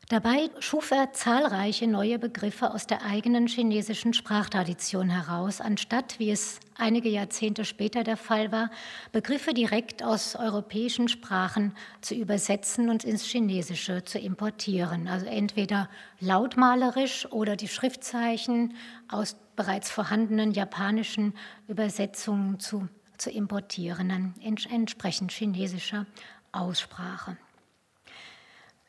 Dabei 0.08 0.52
schuf 0.60 0.92
er 0.92 1.14
zahlreiche 1.14 1.88
neue 1.88 2.20
Begriffe 2.20 2.72
aus 2.72 2.86
der 2.86 3.04
eigenen 3.04 3.48
chinesischen 3.48 4.14
Sprachtradition 4.14 5.10
heraus, 5.10 5.62
anstatt, 5.62 6.20
wie 6.20 6.30
es 6.30 6.60
einige 6.76 7.10
Jahrzehnte 7.10 7.66
später 7.66 8.04
der 8.04 8.16
Fall 8.16 8.52
war, 8.52 8.70
Begriffe 9.12 9.56
direkt 9.56 10.04
aus 10.04 10.36
europäischen 10.36 11.08
Sprachen 11.08 11.74
zu 12.02 12.14
übersetzen 12.14 12.90
und 12.90 13.04
ins 13.04 13.24
Chinesische 13.24 14.04
zu 14.04 14.20
importieren. 14.20 15.08
Also 15.08 15.26
entweder 15.26 15.90
lautmalerisch 16.20 17.26
oder 17.32 17.56
die 17.56 17.68
Schriftzeichen 17.68 18.76
aus 19.08 19.36
bereits 19.56 19.90
vorhandenen 19.90 20.52
japanischen 20.52 21.34
Übersetzungen 21.68 22.60
zu 22.60 22.88
zu 23.18 23.32
importieren, 23.32 24.10
dann 24.10 24.34
entsprechend 24.70 25.32
chinesischer 25.32 26.06
Aussprache. 26.52 27.38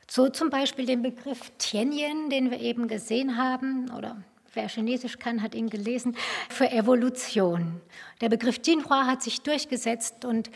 So 0.09 0.29
zum 0.29 0.51
Beispiel 0.51 0.87
den 0.87 1.03
Begriff 1.03 1.51
Tianyin, 1.59 2.31
den 2.31 2.51
wir 2.51 2.61
eben 2.61 2.87
gesehen 2.87 3.37
haben, 3.37 3.91
oder 3.91 4.17
wer 4.55 4.69
Chinesisch 4.69 5.19
kann, 5.19 5.43
hat 5.43 5.55
ihn 5.55 5.69
gelesen, 5.69 6.17
für 6.49 6.71
Evolution. 6.71 7.81
Der 8.21 8.29
Begriff 8.29 8.61
Jinhua 8.65 9.07
hat 9.07 9.23
sich 9.23 9.43
durchgesetzt 9.43 10.25
und 10.25 10.51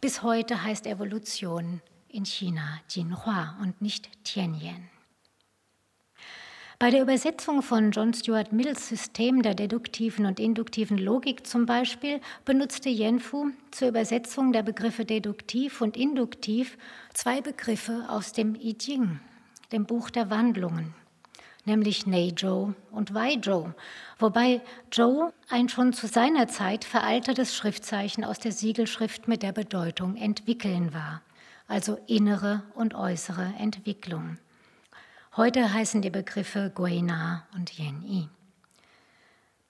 bis 0.00 0.22
heute 0.22 0.62
heißt 0.62 0.86
Evolution 0.86 1.82
in 2.08 2.24
China 2.24 2.80
Jinhua 2.88 3.56
und 3.60 3.82
nicht 3.82 4.08
Tianyin. 4.24 4.93
Bei 6.80 6.90
der 6.90 7.02
Übersetzung 7.02 7.62
von 7.62 7.92
John 7.92 8.12
Stuart 8.12 8.52
Mills 8.52 8.88
System 8.88 9.42
der 9.42 9.54
deduktiven 9.54 10.26
und 10.26 10.40
induktiven 10.40 10.98
Logik 10.98 11.46
zum 11.46 11.66
Beispiel 11.66 12.20
benutzte 12.44 12.88
Yenfu 12.88 13.50
zur 13.70 13.88
Übersetzung 13.88 14.52
der 14.52 14.64
Begriffe 14.64 15.04
deduktiv 15.04 15.80
und 15.80 15.96
induktiv 15.96 16.76
zwei 17.12 17.40
Begriffe 17.40 18.06
aus 18.08 18.32
dem 18.32 18.56
I 18.56 18.76
Ching, 18.76 19.20
dem 19.70 19.86
Buch 19.86 20.10
der 20.10 20.30
Wandlungen, 20.30 20.94
nämlich 21.64 22.08
Neizhou 22.08 22.74
und 22.90 23.14
Weizhou, 23.14 23.72
wobei 24.18 24.60
Zhou 24.90 25.30
ein 25.48 25.68
schon 25.68 25.92
zu 25.92 26.08
seiner 26.08 26.48
Zeit 26.48 26.84
veraltetes 26.84 27.54
Schriftzeichen 27.54 28.24
aus 28.24 28.40
der 28.40 28.52
Siegelschrift 28.52 29.28
mit 29.28 29.44
der 29.44 29.52
Bedeutung 29.52 30.16
entwickeln 30.16 30.92
war, 30.92 31.22
also 31.68 31.98
innere 32.08 32.64
und 32.74 32.96
äußere 32.96 33.54
Entwicklung. 33.60 34.38
Heute 35.36 35.72
heißen 35.72 36.00
die 36.00 36.10
Begriffe 36.10 36.70
Guina 36.72 37.44
und 37.56 37.76
Yen-I. 37.76 38.28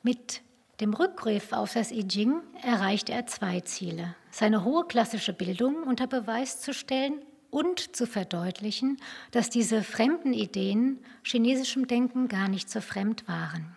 Mit 0.03 0.43
dem 0.81 0.93
Rückgriff 0.93 1.55
auf 1.55 1.73
das 1.73 1.91
I 1.91 2.07
Ching 2.07 2.43
erreicht 2.63 3.09
er 3.09 3.27
zwei 3.27 3.61
Ziele. 3.61 4.15
Seine 4.31 4.63
hohe 4.65 4.85
klassische 4.85 5.33
Bildung 5.33 5.85
unter 5.85 6.07
Beweis 6.07 6.61
zu 6.61 6.75
stellen 6.75 7.23
und 7.51 7.97
zu 7.97 8.07
verdeutlichen, 8.07 8.99
dass 9.31 9.49
diese 9.49 9.83
fremden 9.83 10.35
Ideen 10.35 10.99
chinesischem 11.23 11.87
Denken 11.87 12.29
gar 12.29 12.49
nicht 12.49 12.69
so 12.69 12.83
fremd 12.83 13.27
waren. 13.27 13.75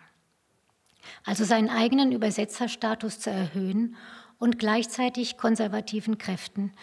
Also 1.24 1.44
seinen 1.44 1.70
eigenen 1.70 2.12
Übersetzerstatus 2.12 3.18
zu 3.18 3.30
erhöhen 3.30 3.96
und 4.38 4.58
gleichzeitig 4.58 5.38
konservativen 5.38 6.18
Kräften 6.18 6.74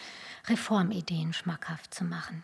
Reformideen 0.48 1.32
schmackhaft 1.32 1.94
zu 1.94 2.02
machen. 2.02 2.42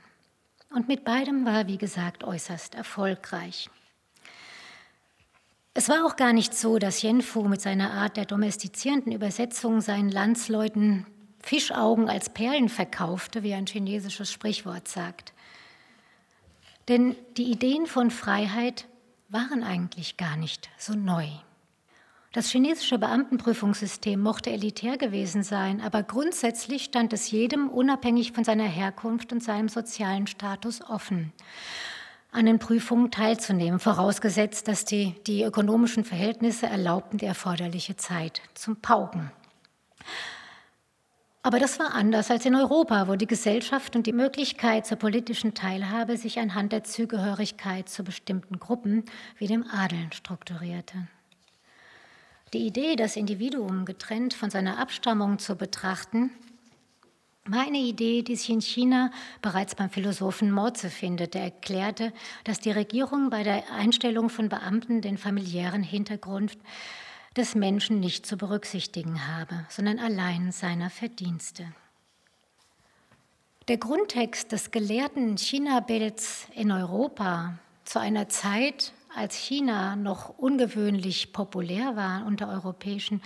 Und 0.75 0.89
mit 0.89 1.05
beidem 1.05 1.45
war, 1.45 1.67
wie 1.67 1.79
gesagt, 1.79 2.25
äußerst 2.25 2.75
erfolgreich. 2.75 3.69
Es 5.75 5.89
war 5.89 6.05
auch 6.05 6.17
gar 6.17 6.33
nicht 6.33 6.55
so, 6.55 6.79
dass 6.79 7.03
Yenfu 7.03 7.43
mit 7.49 7.61
seiner 7.61 7.93
Art 7.93 8.17
der 8.17 8.27
domestizierenden 8.27 9.13
Übersetzung 9.13 9.81
seinen 9.81 10.11
Landsleuten 10.11 11.07
Fischaugen 11.41 12.09
als 12.09 12.31
Perlen 12.31 12.69
verkaufte, 12.69 13.43
wie 13.43 13.55
ein 13.55 13.67
chinesisches 13.67 14.31
Sprichwort 14.31 14.87
sagt. 14.87 15.33
Denn 16.89 17.17
die 17.37 17.51
Ideen 17.51 17.87
von 17.87 18.11
Freiheit 18.11 18.87
waren 19.29 19.63
eigentlich 19.63 20.17
gar 20.17 20.37
nicht 20.37 20.71
so 20.79 20.95
neu. 20.95 21.27
Das 22.33 22.49
chinesische 22.49 22.99
Beamtenprüfungssystem 22.99 24.19
mochte 24.19 24.51
elitär 24.51 24.97
gewesen 24.97 25.43
sein, 25.43 25.83
aber 25.83 26.03
grundsätzlich 26.03 26.85
stand 26.85 27.13
es 27.13 27.31
jedem, 27.31 27.69
unabhängig 27.69 28.33
von 28.33 28.43
seiner 28.43 28.65
Herkunft 28.65 29.35
und 29.35 29.43
seinem 29.43 29.69
sozialen 29.69 30.27
Status, 30.27 30.81
offen, 30.81 31.35
an 32.31 32.47
den 32.47 32.59
Prüfungen 32.59 33.11
teilzunehmen, 33.11 33.79
vorausgesetzt, 33.79 34.67
dass 34.67 34.87
die, 34.87 35.15
die 35.27 35.43
ökonomischen 35.43 36.05
Verhältnisse 36.05 36.67
erlaubten 36.67 37.19
die 37.19 37.27
erforderliche 37.27 37.97
Zeit 37.97 38.41
zum 38.55 38.77
Pauken. 38.77 39.31
Aber 41.43 41.59
das 41.59 41.79
war 41.79 41.93
anders 41.93 42.31
als 42.31 42.47
in 42.47 42.55
Europa, 42.55 43.09
wo 43.09 43.17
die 43.17 43.27
Gesellschaft 43.27 43.95
und 43.95 44.07
die 44.07 44.13
Möglichkeit 44.15 44.87
zur 44.87 44.97
politischen 44.97 45.53
Teilhabe 45.53 46.17
sich 46.17 46.39
anhand 46.39 46.73
der 46.73 46.85
Zugehörigkeit 46.85 47.91
zu 47.91 48.05
bestimmten 48.05 48.59
Gruppen 48.59 49.05
wie 49.37 49.49
dem 49.49 49.67
Adeln 49.69 50.13
strukturierte. 50.13 51.09
Die 52.53 52.67
Idee, 52.67 52.97
das 52.97 53.17
Individuum 53.17 53.87
getrennt 53.87 54.35
von 54.35 54.51
seiner 54.51 54.79
Abstammung 54.79 55.39
zu 55.39 55.57
betrachten, 55.57 56.31
war 57.47 57.63
eine 57.63 57.79
Idee, 57.79 58.23
die 58.23 58.37
sich 58.37 58.51
in 58.51 58.61
China 58.61 59.11
bereits 59.41 59.75
beim 59.75 59.89
Philosophen 59.89 60.53
Mozi 60.53 60.91
findet. 60.91 61.35
Der 61.35 61.45
erklärte, 61.45 62.13
dass 62.45 62.61
die 62.61 62.71
Regierung 62.71 63.31
bei 63.31 63.43
der 63.43 63.73
Einstellung 63.73 64.29
von 64.29 64.49
Beamten 64.49 65.01
den 65.01 65.17
familiären 65.17 65.83
Hintergrund 65.83 66.59
des 67.37 67.55
Menschen 67.55 68.01
nicht 68.01 68.27
zu 68.27 68.37
berücksichtigen 68.37 69.27
habe, 69.27 69.65
sondern 69.71 69.99
allein 69.99 70.53
seiner 70.53 70.91
Verdienste. 70.91 71.67
Der 73.69 73.79
Grundtext 73.79 74.53
des 74.53 74.71
gelehrten 74.71 75.39
China-Bilds 75.39 76.49
in 76.55 76.71
Europa 76.71 77.59
zu 77.85 77.99
einer 77.99 78.29
Zeit, 78.29 78.93
als 79.15 79.37
China 79.37 79.95
noch 79.97 80.39
ungewöhnlich 80.39 81.33
populär 81.33 81.97
war 81.97 82.25
unter 82.27 82.49
europäischen 82.49 83.23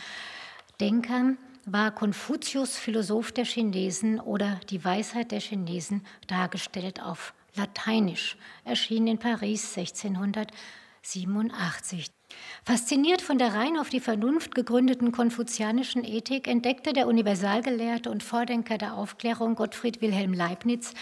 Denkern, 0.80 1.37
war 1.64 1.91
Konfuzius 1.91 2.76
Philosoph 2.76 3.32
der 3.32 3.45
Chinesen 3.45 4.20
oder 4.20 4.61
die 4.70 4.84
Weisheit 4.84 5.32
der 5.32 5.41
Chinesen 5.41 6.07
dargestellt 6.26 7.03
auf 7.03 7.34
Lateinisch, 7.55 8.37
erschien 8.64 9.07
in 9.07 9.18
Paris 9.18 9.76
1687. 9.76 12.11
Fasziniert 12.64 13.22
von 13.22 13.39
der 13.39 13.55
rein 13.55 13.78
auf 13.78 13.89
die 13.89 14.01
Vernunft 14.01 14.55
gegründeten 14.55 15.12
konfuzianischen 15.12 16.05
Ethik 16.05 16.49
entdeckte 16.49 16.93
der 16.93 17.07
Universalgelehrte 17.07 18.11
und 18.11 18.22
Vordenker 18.22 18.76
der 18.78 18.95
Aufklärung 18.95 19.55
Gottfried 19.55 20.03
Wilhelm 20.03 20.34
Leibniz 20.34 20.93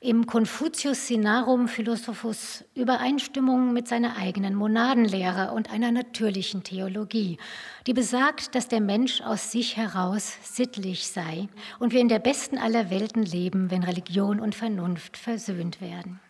im 0.00 0.26
Confucius 0.26 1.06
Sinarum 1.06 1.68
Philosophus 1.68 2.64
Übereinstimmung 2.74 3.72
mit 3.72 3.88
seiner 3.88 4.16
eigenen 4.16 4.54
Monadenlehre 4.54 5.52
und 5.52 5.70
einer 5.70 5.90
natürlichen 5.90 6.62
Theologie, 6.62 7.38
die 7.86 7.94
besagt, 7.94 8.54
dass 8.54 8.68
der 8.68 8.80
Mensch 8.80 9.20
aus 9.22 9.50
sich 9.50 9.76
heraus 9.76 10.36
sittlich 10.42 11.06
sei 11.06 11.48
und 11.78 11.92
wir 11.92 12.00
in 12.00 12.08
der 12.08 12.18
besten 12.18 12.58
aller 12.58 12.90
Welten 12.90 13.24
leben, 13.24 13.70
wenn 13.70 13.82
Religion 13.82 14.40
und 14.40 14.54
Vernunft 14.54 15.16
versöhnt 15.16 15.80
werden. 15.80 16.20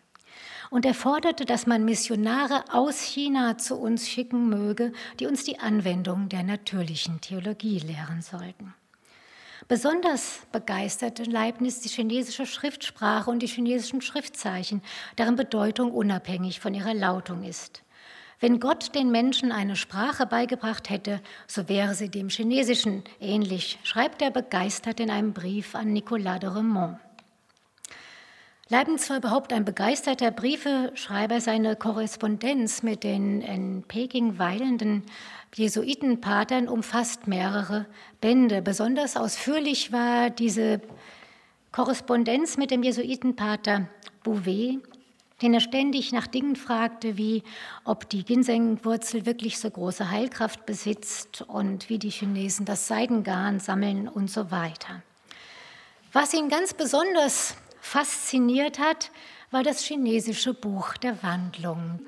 Und 0.70 0.84
er 0.84 0.94
forderte, 0.94 1.44
dass 1.44 1.66
man 1.66 1.84
Missionare 1.84 2.64
aus 2.72 3.00
China 3.00 3.56
zu 3.58 3.76
uns 3.76 4.08
schicken 4.08 4.48
möge, 4.48 4.92
die 5.20 5.26
uns 5.26 5.44
die 5.44 5.60
Anwendung 5.60 6.28
der 6.28 6.42
natürlichen 6.42 7.20
Theologie 7.20 7.78
lehren 7.78 8.20
sollten. 8.22 8.74
Besonders 9.68 10.42
begeisterte 10.52 11.24
Leibniz 11.24 11.80
die 11.80 11.88
chinesische 11.88 12.46
Schriftsprache 12.46 13.28
und 13.28 13.40
die 13.40 13.48
chinesischen 13.48 14.00
Schriftzeichen, 14.00 14.80
deren 15.18 15.34
Bedeutung 15.34 15.90
unabhängig 15.90 16.60
von 16.60 16.72
ihrer 16.72 16.94
Lautung 16.94 17.42
ist. 17.42 17.82
Wenn 18.38 18.60
Gott 18.60 18.94
den 18.94 19.10
Menschen 19.10 19.50
eine 19.50 19.74
Sprache 19.74 20.24
beigebracht 20.26 20.88
hätte, 20.88 21.20
so 21.48 21.68
wäre 21.68 21.94
sie 21.94 22.10
dem 22.10 22.28
Chinesischen 22.28 23.02
ähnlich, 23.18 23.80
schreibt 23.82 24.22
er 24.22 24.30
begeistert 24.30 25.00
in 25.00 25.10
einem 25.10 25.32
Brief 25.32 25.74
an 25.74 25.92
Nicolas 25.92 26.38
de 26.38 26.50
Remont. 26.50 26.98
Leibniz 28.68 29.08
war 29.10 29.18
überhaupt 29.18 29.52
ein 29.52 29.64
begeisterter 29.64 30.32
Briefeschreiber. 30.32 31.40
Seine 31.40 31.76
Korrespondenz 31.76 32.82
mit 32.82 33.04
den 33.04 33.40
in 33.40 33.84
Peking 33.86 34.40
weilenden 34.40 35.04
Jesuitenpatern 35.54 36.68
umfasst 36.68 37.26
mehrere 37.26 37.86
Bände. 38.20 38.62
Besonders 38.62 39.16
ausführlich 39.16 39.92
war 39.92 40.30
diese 40.30 40.80
Korrespondenz 41.72 42.56
mit 42.56 42.70
dem 42.70 42.82
Jesuitenpater 42.82 43.88
Bouvet, 44.22 44.80
den 45.42 45.54
er 45.54 45.60
ständig 45.60 46.12
nach 46.12 46.26
Dingen 46.26 46.56
fragte, 46.56 47.16
wie 47.16 47.42
ob 47.84 48.08
die 48.08 48.24
Ginsengwurzel 48.24 49.26
wirklich 49.26 49.58
so 49.58 49.70
große 49.70 50.10
Heilkraft 50.10 50.64
besitzt 50.66 51.42
und 51.42 51.88
wie 51.90 51.98
die 51.98 52.10
Chinesen 52.10 52.64
das 52.64 52.88
Seidengarn 52.88 53.60
sammeln 53.60 54.08
und 54.08 54.30
so 54.30 54.50
weiter. 54.50 55.02
Was 56.12 56.32
ihn 56.32 56.48
ganz 56.48 56.72
besonders 56.72 57.54
fasziniert 57.80 58.78
hat, 58.78 59.10
war 59.50 59.62
das 59.62 59.82
chinesische 59.82 60.54
Buch 60.54 60.96
der 60.96 61.22
Wandlung. 61.22 62.00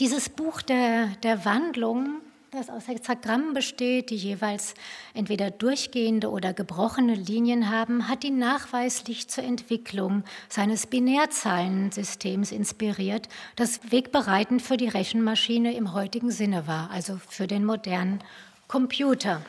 Dieses 0.00 0.28
Buch 0.28 0.60
der, 0.60 1.08
der 1.22 1.44
Wandlung, 1.44 2.20
das 2.50 2.70
aus 2.70 2.88
Hexagrammen 2.88 3.52
besteht, 3.52 4.08
die 4.08 4.16
jeweils 4.16 4.72
entweder 5.12 5.50
durchgehende 5.50 6.30
oder 6.30 6.54
gebrochene 6.54 7.14
Linien 7.14 7.70
haben, 7.70 8.08
hat 8.08 8.24
ihn 8.24 8.38
nachweislich 8.38 9.28
zur 9.28 9.44
Entwicklung 9.44 10.24
seines 10.48 10.86
Binärzahlensystems 10.86 12.50
inspiriert, 12.50 13.28
das 13.56 13.80
wegbereitend 13.90 14.62
für 14.62 14.78
die 14.78 14.88
Rechenmaschine 14.88 15.74
im 15.74 15.92
heutigen 15.92 16.30
Sinne 16.30 16.66
war, 16.66 16.90
also 16.90 17.20
für 17.28 17.46
den 17.46 17.66
modernen 17.66 18.24
Computer. 18.66 19.42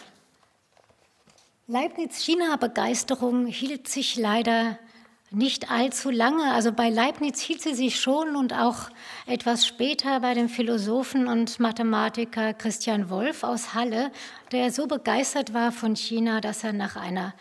Leibniz 1.67 2.21
China-Begeisterung 2.23 3.45
hielt 3.45 3.87
sich 3.87 4.17
leider 4.17 4.77
nicht 5.31 5.69
allzu 5.69 6.09
lange. 6.09 6.51
Also 6.53 6.71
bei 6.71 6.89
Leibniz 6.89 7.39
hielt 7.39 7.61
sie 7.61 7.75
sich 7.75 7.99
schon 7.99 8.35
und 8.35 8.53
auch 8.53 8.89
etwas 9.25 9.67
später 9.67 10.19
bei 10.19 10.33
dem 10.33 10.49
Philosophen 10.49 11.27
und 11.27 11.59
Mathematiker 11.59 12.53
Christian 12.53 13.09
Wolff 13.09 13.43
aus 13.43 13.73
Halle, 13.73 14.11
der 14.51 14.71
so 14.71 14.87
begeistert 14.87 15.53
war 15.53 15.71
von 15.71 15.95
China, 15.95 16.41
dass 16.41 16.63
er 16.63 16.73
nach 16.73 16.95
einer 16.95 17.33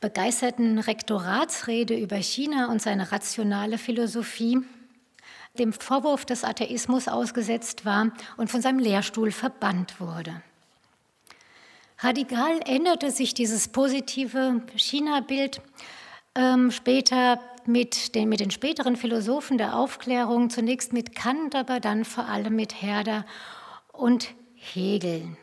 begeisterten 0.00 0.78
Rektoratsrede 0.78 1.96
über 1.98 2.16
China 2.16 2.70
und 2.70 2.80
seine 2.82 3.10
rationale 3.10 3.78
Philosophie 3.78 4.58
dem 5.58 5.72
Vorwurf 5.72 6.24
des 6.24 6.44
Atheismus 6.44 7.08
ausgesetzt 7.08 7.84
war 7.84 8.12
und 8.36 8.50
von 8.50 8.62
seinem 8.62 8.78
Lehrstuhl 8.78 9.32
verbannt 9.32 10.00
wurde. 10.00 10.40
Radikal 11.98 12.60
änderte 12.64 13.10
sich 13.10 13.34
dieses 13.34 13.66
positive 13.68 14.62
China-Bild 14.76 15.60
ähm, 16.38 16.70
später 16.70 17.40
mit 17.66 18.14
den, 18.14 18.28
mit 18.28 18.40
den 18.40 18.50
späteren 18.50 18.96
Philosophen 18.96 19.58
der 19.58 19.76
Aufklärung, 19.76 20.48
zunächst 20.48 20.92
mit 20.92 21.14
Kant, 21.14 21.54
aber 21.54 21.80
dann 21.80 22.04
vor 22.04 22.26
allem 22.26 22.56
mit 22.56 22.80
Herder 22.80 23.26
und 23.92 24.34
Hegel 24.54 25.36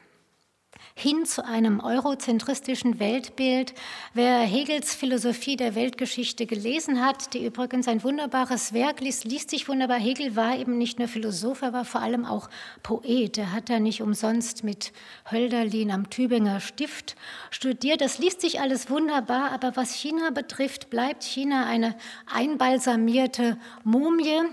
hin 0.97 1.25
zu 1.25 1.43
einem 1.43 1.81
eurozentristischen 1.81 2.99
Weltbild. 2.99 3.73
Wer 4.13 4.39
Hegels 4.39 4.95
Philosophie 4.95 5.57
der 5.57 5.75
Weltgeschichte 5.75 6.45
gelesen 6.45 7.05
hat, 7.05 7.33
die 7.33 7.45
übrigens 7.45 7.89
ein 7.89 8.01
wunderbares 8.01 8.71
Werk 8.71 9.01
liest, 9.01 9.25
liest 9.25 9.49
sich 9.49 9.67
wunderbar. 9.67 9.97
Hegel 9.97 10.37
war 10.37 10.57
eben 10.57 10.77
nicht 10.77 10.97
nur 10.97 11.09
Philosoph, 11.09 11.61
er 11.63 11.73
war 11.73 11.83
vor 11.83 12.01
allem 12.01 12.23
auch 12.23 12.49
Poet. 12.81 13.37
Er 13.37 13.51
hat 13.51 13.69
da 13.69 13.79
nicht 13.79 14.01
umsonst 14.01 14.63
mit 14.63 14.93
Hölderlin 15.29 15.91
am 15.91 16.09
Tübinger 16.09 16.61
Stift 16.61 17.17
studiert. 17.51 17.99
Das 17.99 18.17
liest 18.17 18.39
sich 18.39 18.61
alles 18.61 18.89
wunderbar, 18.89 19.51
aber 19.51 19.75
was 19.75 19.93
China 19.93 20.29
betrifft, 20.29 20.89
bleibt 20.89 21.23
China 21.23 21.65
eine 21.65 21.97
einbalsamierte 22.25 23.57
Mumie. 23.83 24.43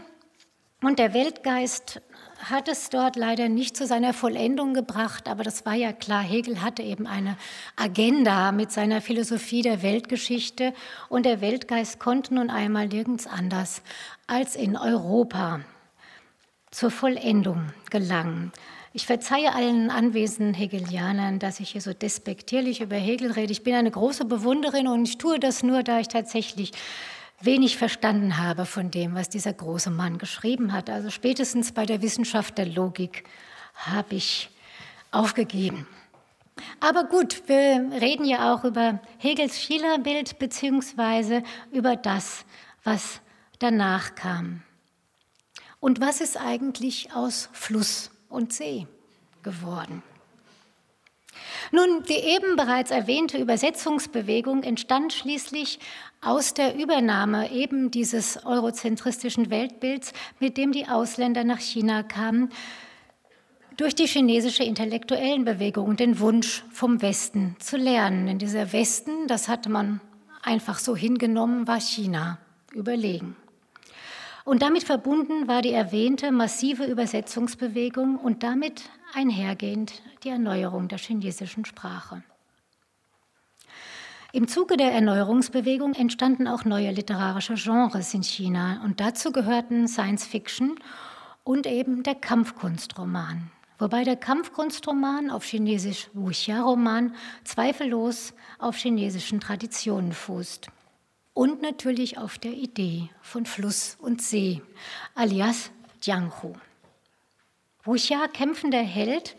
Und 0.82 0.99
der 0.99 1.14
Weltgeist 1.14 2.03
hat 2.51 2.68
es 2.68 2.90
dort 2.90 3.16
leider 3.16 3.49
nicht 3.49 3.76
zu 3.76 3.86
seiner 3.86 4.12
Vollendung 4.12 4.74
gebracht, 4.74 5.28
aber 5.28 5.45
das 5.45 5.64
war 5.64 5.74
ja 5.74 5.93
klar. 5.93 6.22
Hegel 6.22 6.61
hatte 6.61 6.82
eben 6.82 7.07
eine 7.07 7.36
Agenda 7.76 8.53
mit 8.53 8.72
seiner 8.72 9.01
Philosophie 9.01 9.62
der 9.62 9.82
Weltgeschichte 9.82 10.74
und 11.09 11.24
der 11.24 11.40
Weltgeist 11.40 12.01
konnte 12.01 12.34
nun 12.34 12.51
einmal 12.51 12.88
nirgends 12.88 13.26
anders 13.26 13.82
als 14.26 14.57
in 14.57 14.76
Europa 14.76 15.61
zur 16.70 16.90
Vollendung 16.90 17.72
gelangen. 17.90 18.53
Ich 18.95 19.07
verzeihe 19.07 19.55
allen 19.55 19.90
anwesenden 19.90 20.53
Hegelianern, 20.53 21.38
dass 21.38 21.61
ich 21.61 21.70
hier 21.70 21.80
so 21.80 21.95
despektierlich 21.95 22.82
über 22.82 22.97
Hegel 22.97 23.32
rede. 23.32 23.53
Ich 23.53 23.62
bin 23.62 23.74
eine 23.74 23.90
große 23.90 24.26
Bewunderin 24.26 24.86
und 24.86 25.09
ich 25.09 25.16
tue 25.16 25.38
das 25.38 25.62
nur, 25.62 25.82
da 25.82 26.01
ich 26.01 26.09
tatsächlich 26.09 26.72
wenig 27.45 27.76
verstanden 27.76 28.38
habe 28.38 28.66
von 28.66 28.90
dem, 28.90 29.14
was 29.14 29.28
dieser 29.28 29.53
große 29.53 29.90
Mann 29.90 30.18
geschrieben 30.18 30.72
hat. 30.72 30.90
Also 30.90 31.11
spätestens 31.11 31.72
bei 31.72 31.86
der 31.86 32.03
Wissenschaft 32.03 32.59
der 32.59 32.66
Logik 32.66 33.24
habe 33.74 34.14
ich 34.14 34.51
aufgegeben. 35.11 35.86
Aber 36.80 37.05
gut, 37.05 37.49
wir 37.49 38.01
reden 38.01 38.24
ja 38.24 38.55
auch 38.55 38.64
über 38.64 39.01
Hegels 39.18 39.61
Schiller-Bild 39.61 40.38
beziehungsweise 40.38 41.43
über 41.70 41.97
das, 41.97 42.45
was 42.84 43.20
danach 43.59 44.14
kam. 44.14 44.62
Und 45.80 46.01
was 46.01 46.20
ist 46.20 46.36
eigentlich 46.36 47.12
aus 47.14 47.49
Fluss 47.53 48.11
und 48.28 48.53
See 48.53 48.86
geworden? 49.43 50.03
Nun, 51.70 52.03
die 52.05 52.14
eben 52.14 52.57
bereits 52.57 52.90
erwähnte 52.90 53.38
Übersetzungsbewegung 53.38 54.62
entstand 54.62 55.12
schließlich 55.12 55.78
aus 56.22 56.54
der 56.54 56.76
Übernahme 56.76 57.50
eben 57.50 57.90
dieses 57.90 58.46
eurozentristischen 58.46 59.50
Weltbilds, 59.50 60.12
mit 60.38 60.56
dem 60.56 60.72
die 60.72 60.86
Ausländer 60.86 61.42
nach 61.42 61.58
China 61.58 62.04
kamen, 62.04 62.50
durch 63.76 63.94
die 63.94 64.06
chinesische 64.06 64.62
Intellektuellenbewegung 64.62 65.86
und 65.86 65.98
den 65.98 66.20
Wunsch 66.20 66.64
vom 66.70 67.02
Westen 67.02 67.56
zu 67.58 67.76
lernen. 67.76 68.26
Denn 68.26 68.38
dieser 68.38 68.72
Westen, 68.72 69.26
das 69.26 69.48
hatte 69.48 69.68
man 69.68 70.00
einfach 70.42 70.78
so 70.78 70.94
hingenommen, 70.94 71.66
war 71.66 71.80
China 71.80 72.38
überlegen. 72.72 73.36
Und 74.44 74.62
damit 74.62 74.84
verbunden 74.84 75.48
war 75.48 75.62
die 75.62 75.72
erwähnte 75.72 76.30
massive 76.30 76.84
Übersetzungsbewegung 76.84 78.16
und 78.16 78.42
damit 78.42 78.82
einhergehend 79.14 80.02
die 80.22 80.30
Erneuerung 80.30 80.88
der 80.88 80.98
chinesischen 80.98 81.64
Sprache. 81.64 82.22
Im 84.35 84.49
Zuge 84.49 84.78
der 84.78 84.93
Erneuerungsbewegung 84.93 85.93
entstanden 85.93 86.49
auch 86.49 86.64
neue 86.64 86.91
literarische 86.91 87.53
Genres 87.53 88.14
in 88.14 88.22
China 88.22 88.80
und 88.83 88.99
dazu 88.99 89.30
gehörten 89.30 89.87
Science 89.87 90.26
Fiction 90.26 90.76
und 91.45 91.66
eben 91.66 92.03
der 92.03 92.14
Kampfkunstroman. 92.14 93.51
Wobei 93.78 94.05
der 94.05 94.16
Kampfkunstroman 94.16 95.30
auf 95.30 95.45
Chinesisch 95.45 96.09
Wuxia-Roman 96.14 97.14
zweifellos 97.45 98.33
auf 98.59 98.76
chinesischen 98.76 99.39
Traditionen 99.39 100.12
fußt. 100.12 100.68
Und 101.35 101.61
natürlich 101.61 102.16
auf 102.16 102.39
der 102.39 102.53
Idee 102.53 103.11
von 103.20 103.45
Fluss 103.45 103.99
und 104.01 104.22
See, 104.22 104.62
alias 105.14 105.70
Jianghu. 106.01 106.55
Wuxia, 107.85 108.28
kämpfender 108.28 108.83
Held, 108.83 109.37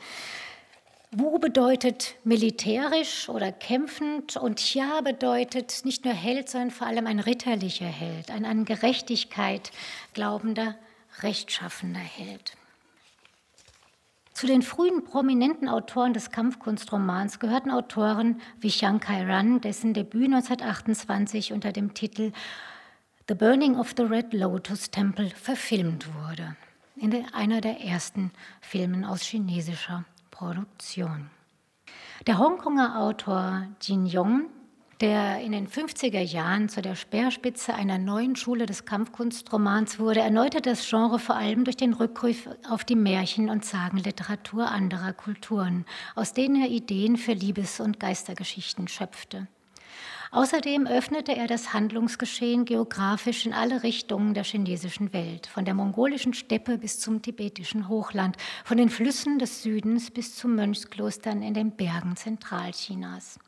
Wu 1.15 1.37
bedeutet 1.37 2.15
militärisch 2.23 3.29
oder 3.29 3.51
kämpfend 3.51 4.35
und 4.35 4.55
Xia 4.55 5.01
bedeutet 5.01 5.81
nicht 5.85 6.05
nur 6.05 6.13
Held, 6.15 6.49
sondern 6.49 6.71
vor 6.71 6.87
allem 6.87 7.05
ein 7.05 7.19
ritterlicher 7.19 7.85
Held, 7.85 8.31
ein 8.31 8.45
an 8.45 8.65
Gerechtigkeit 8.65 9.71
glaubender, 10.15 10.75
rechtschaffender 11.21 11.99
Held. 11.99 12.57
Zu 14.33 14.47
den 14.47 14.63
frühen 14.63 15.03
prominenten 15.03 15.69
Autoren 15.69 16.13
des 16.13 16.31
Kampfkunstromans 16.31 17.37
gehörten 17.37 17.69
Autoren 17.69 18.41
wie 18.59 18.69
Chiang 18.69 18.99
Kai-ran, 18.99 19.61
dessen 19.61 19.93
Debüt 19.93 20.33
1928 20.33 21.53
unter 21.53 21.71
dem 21.71 21.93
Titel 21.93 22.31
The 23.27 23.35
Burning 23.35 23.77
of 23.77 23.93
the 23.95 24.03
Red 24.03 24.33
Lotus 24.33 24.89
Temple 24.89 25.29
verfilmt 25.29 26.07
wurde, 26.15 26.55
in 26.95 27.13
einer 27.35 27.61
der 27.61 27.81
ersten 27.81 28.31
Filmen 28.61 29.05
aus 29.05 29.21
chinesischer 29.21 30.05
Produktion. 30.33 31.29
Der 32.25 32.39
Hongkonger 32.39 32.99
Autor 32.99 33.67
Jin 33.79 34.07
Yong, 34.07 34.49
der 34.99 35.41
in 35.41 35.51
den 35.51 35.67
50er 35.67 36.21
Jahren 36.21 36.69
zu 36.69 36.81
der 36.81 36.95
Speerspitze 36.95 37.75
einer 37.75 37.99
neuen 37.99 38.35
Schule 38.35 38.65
des 38.65 38.85
Kampfkunstromans 38.85 39.99
wurde, 39.99 40.21
erneuerte 40.21 40.61
das 40.61 40.89
Genre 40.89 41.19
vor 41.19 41.35
allem 41.35 41.65
durch 41.65 41.77
den 41.77 41.93
Rückgriff 41.93 42.49
auf 42.67 42.83
die 42.83 42.95
Märchen- 42.95 43.51
und 43.51 43.63
Sagenliteratur 43.63 44.71
anderer 44.71 45.13
Kulturen, 45.13 45.85
aus 46.15 46.33
denen 46.33 46.61
er 46.63 46.69
Ideen 46.69 47.17
für 47.17 47.33
Liebes- 47.33 47.79
und 47.79 47.99
Geistergeschichten 47.99 48.87
schöpfte. 48.87 49.47
Außerdem 50.33 50.87
öffnete 50.87 51.35
er 51.35 51.45
das 51.45 51.73
Handlungsgeschehen 51.73 52.65
geografisch 52.65 53.45
in 53.45 53.53
alle 53.53 53.83
Richtungen 53.83 54.33
der 54.33 54.43
chinesischen 54.43 55.13
Welt, 55.13 55.45
von 55.45 55.63
der 55.63 55.75
mongolischen 55.75 56.33
Steppe 56.33 56.79
bis 56.79 56.99
zum 56.99 57.21
tibetischen 57.21 57.87
Hochland, 57.87 58.35
von 58.65 58.77
den 58.77 58.89
Flüssen 58.89 59.37
des 59.37 59.61
Südens 59.61 60.09
bis 60.09 60.35
zu 60.35 60.47
Mönchsklostern 60.47 61.43
in 61.43 61.53
den 61.53 61.69
Bergen 61.69 62.15
Zentralchinas. 62.15 63.39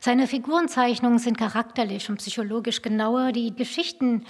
Seine 0.00 0.26
Figurenzeichnungen 0.26 1.18
sind 1.18 1.36
charakterlich 1.36 2.08
und 2.08 2.16
psychologisch 2.16 2.80
genauer. 2.80 3.32
Die 3.32 3.54
Geschichten 3.54 4.24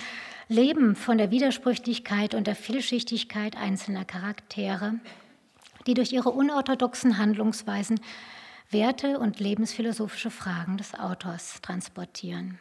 leben 0.48 0.96
von 0.96 1.16
der 1.16 1.30
Widersprüchlichkeit 1.30 2.34
und 2.34 2.48
der 2.48 2.56
Vielschichtigkeit 2.56 3.56
einzelner 3.56 4.04
Charaktere, 4.04 4.94
die 5.86 5.94
durch 5.94 6.10
ihre 6.10 6.30
unorthodoxen 6.30 7.18
Handlungsweisen 7.18 8.00
Werte 8.70 9.18
und 9.18 9.40
lebensphilosophische 9.40 10.30
Fragen 10.30 10.76
des 10.76 10.94
Autors 10.94 11.60
transportieren. 11.60 12.58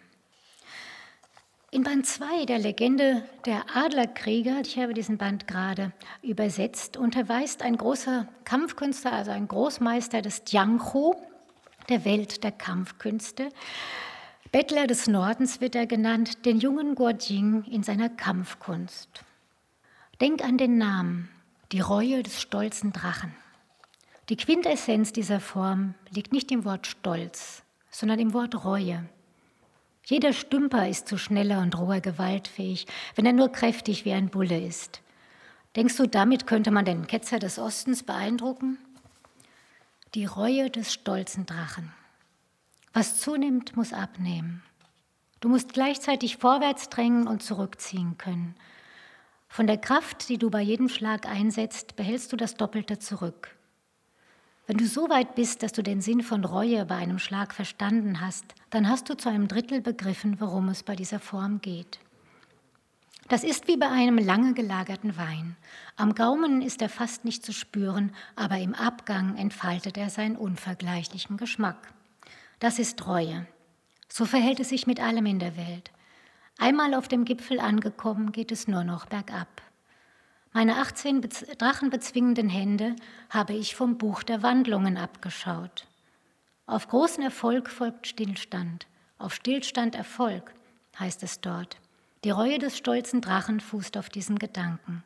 In 1.72 1.84
Band 1.84 2.08
2 2.08 2.46
der 2.46 2.58
Legende 2.58 3.24
der 3.46 3.64
Adlerkrieger, 3.76 4.60
ich 4.62 4.80
habe 4.80 4.96
diesen 4.96 5.20
Band 5.20 5.46
gerade 5.48 5.92
übersetzt, 6.24 6.98
unterweist 6.98 7.62
ein 7.62 7.78
großer 7.78 8.28
Kampfkünstler, 8.44 9.14
also 9.14 9.30
ein 9.30 9.48
Großmeister 9.48 10.24
des 10.24 10.42
Jianghu, 10.48 11.14
der 11.88 12.06
Welt 12.06 12.44
der 12.44 12.54
Kampfkünste. 12.54 13.50
Bettler 14.52 14.88
des 14.88 15.06
Nordens 15.06 15.62
wird 15.62 15.76
er 15.76 15.86
genannt, 15.86 16.44
den 16.46 16.58
jungen 16.58 16.96
Guojing 16.96 17.66
in 17.66 17.84
seiner 17.84 18.10
Kampfkunst. 18.10 19.24
Denk 20.20 20.44
an 20.44 20.58
den 20.58 20.80
Namen, 20.80 21.30
die 21.72 21.82
Reue 21.82 22.24
des 22.24 22.42
stolzen 22.42 22.94
Drachen. 22.94 23.36
Die 24.30 24.38
Quintessenz 24.38 25.12
dieser 25.12 25.40
Form 25.40 25.96
liegt 26.12 26.34
nicht 26.34 26.52
im 26.52 26.64
Wort 26.64 26.86
Stolz, 26.86 27.64
sondern 27.90 28.20
im 28.20 28.32
Wort 28.34 28.64
Reue. 28.64 29.10
Jeder 30.06 30.34
Stümper 30.34 30.88
ist 30.88 31.08
zu 31.08 31.18
schneller 31.18 31.62
und 31.62 31.76
roher 31.76 32.00
gewaltfähig, 32.00 32.86
wenn 33.16 33.26
er 33.26 33.34
nur 33.34 33.52
kräftig 33.52 34.06
wie 34.06 34.14
ein 34.14 34.30
Bulle 34.30 34.64
ist. 34.64 35.02
Denkst 35.76 35.98
du, 35.98 36.08
damit 36.08 36.46
könnte 36.46 36.70
man 36.70 36.86
den 36.86 37.08
Ketzer 37.08 37.40
des 37.40 37.58
Ostens 37.58 38.04
beeindrucken? 38.04 38.78
Die 40.14 40.26
Reue 40.26 40.70
des 40.70 40.94
stolzen 40.94 41.48
Drachen. 41.48 41.92
Was 42.94 43.20
zunimmt, 43.20 43.76
muss 43.76 43.94
abnehmen. 43.94 44.62
Du 45.40 45.50
musst 45.50 45.74
gleichzeitig 45.74 46.38
vorwärts 46.38 46.90
drängen 46.90 47.26
und 47.26 47.42
zurückziehen 47.42 48.20
können. 48.20 48.54
Von 49.48 49.66
der 49.66 49.78
Kraft, 49.80 50.30
die 50.30 50.38
du 50.38 50.52
bei 50.52 50.62
jedem 50.62 50.88
Schlag 50.88 51.26
einsetzt, 51.26 51.96
behältst 51.96 52.32
du 52.32 52.38
das 52.38 52.54
Doppelte 52.54 53.00
zurück. 53.00 53.56
Wenn 54.70 54.78
du 54.78 54.86
so 54.86 55.10
weit 55.10 55.34
bist, 55.34 55.64
dass 55.64 55.72
du 55.72 55.82
den 55.82 56.00
Sinn 56.00 56.22
von 56.22 56.46
Reue 56.46 56.86
bei 56.86 56.96
einem 56.96 57.18
Schlag 57.18 57.56
verstanden 57.56 58.22
hast, 58.22 58.46
dann 58.70 58.88
hast 58.88 59.10
du 59.10 59.18
zu 59.18 59.28
einem 59.28 59.48
Drittel 59.48 59.82
begriffen, 59.82 60.40
worum 60.40 60.70
es 60.70 60.84
bei 60.84 60.96
dieser 60.96 61.18
Form 61.18 61.60
geht. 61.60 61.98
Das 63.30 63.44
ist 63.44 63.68
wie 63.68 63.78
bei 63.78 63.90
einem 63.90 64.20
lange 64.20 64.54
gelagerten 64.54 65.18
Wein. 65.18 65.58
Am 65.96 66.14
Gaumen 66.14 66.62
ist 66.62 66.84
er 66.84 66.90
fast 66.90 67.26
nicht 67.26 67.44
zu 67.44 67.52
spüren, 67.52 68.12
aber 68.36 68.60
im 68.60 68.76
Abgang 68.76 69.38
entfaltet 69.38 69.98
er 69.98 70.12
seinen 70.12 70.36
unvergleichlichen 70.36 71.38
Geschmack. 71.38 71.92
Das 72.60 72.78
ist 72.78 73.08
Reue. 73.08 73.48
So 74.08 74.26
verhält 74.26 74.60
es 74.60 74.70
sich 74.70 74.86
mit 74.86 75.00
allem 75.00 75.26
in 75.26 75.40
der 75.40 75.58
Welt. 75.58 75.90
Einmal 76.60 76.94
auf 76.94 77.08
dem 77.08 77.26
Gipfel 77.26 77.60
angekommen, 77.60 78.32
geht 78.32 78.52
es 78.52 78.68
nur 78.68 78.84
noch 78.84 79.08
bergab. 79.08 79.64
Meine 80.60 80.76
18 80.76 81.22
drachenbezwingenden 81.58 82.50
Hände 82.50 82.98
habe 83.30 83.54
ich 83.54 83.78
vom 83.78 83.98
Buch 83.98 84.24
der 84.24 84.44
Wandlungen 84.44 84.98
abgeschaut. 84.98 85.88
Auf 86.66 86.90
großen 86.90 87.24
Erfolg 87.24 87.70
folgt 87.70 88.08
Stillstand, 88.08 88.86
auf 89.18 89.34
Stillstand 89.34 89.96
Erfolg, 89.96 90.54
heißt 91.00 91.24
es 91.24 91.40
dort. 91.40 91.78
Die 92.26 92.32
Reue 92.32 92.60
des 92.60 92.78
stolzen 92.78 93.22
Drachen 93.22 93.62
fußt 93.62 93.96
auf 93.96 94.10
diesen 94.10 94.38
Gedanken. 94.38 95.02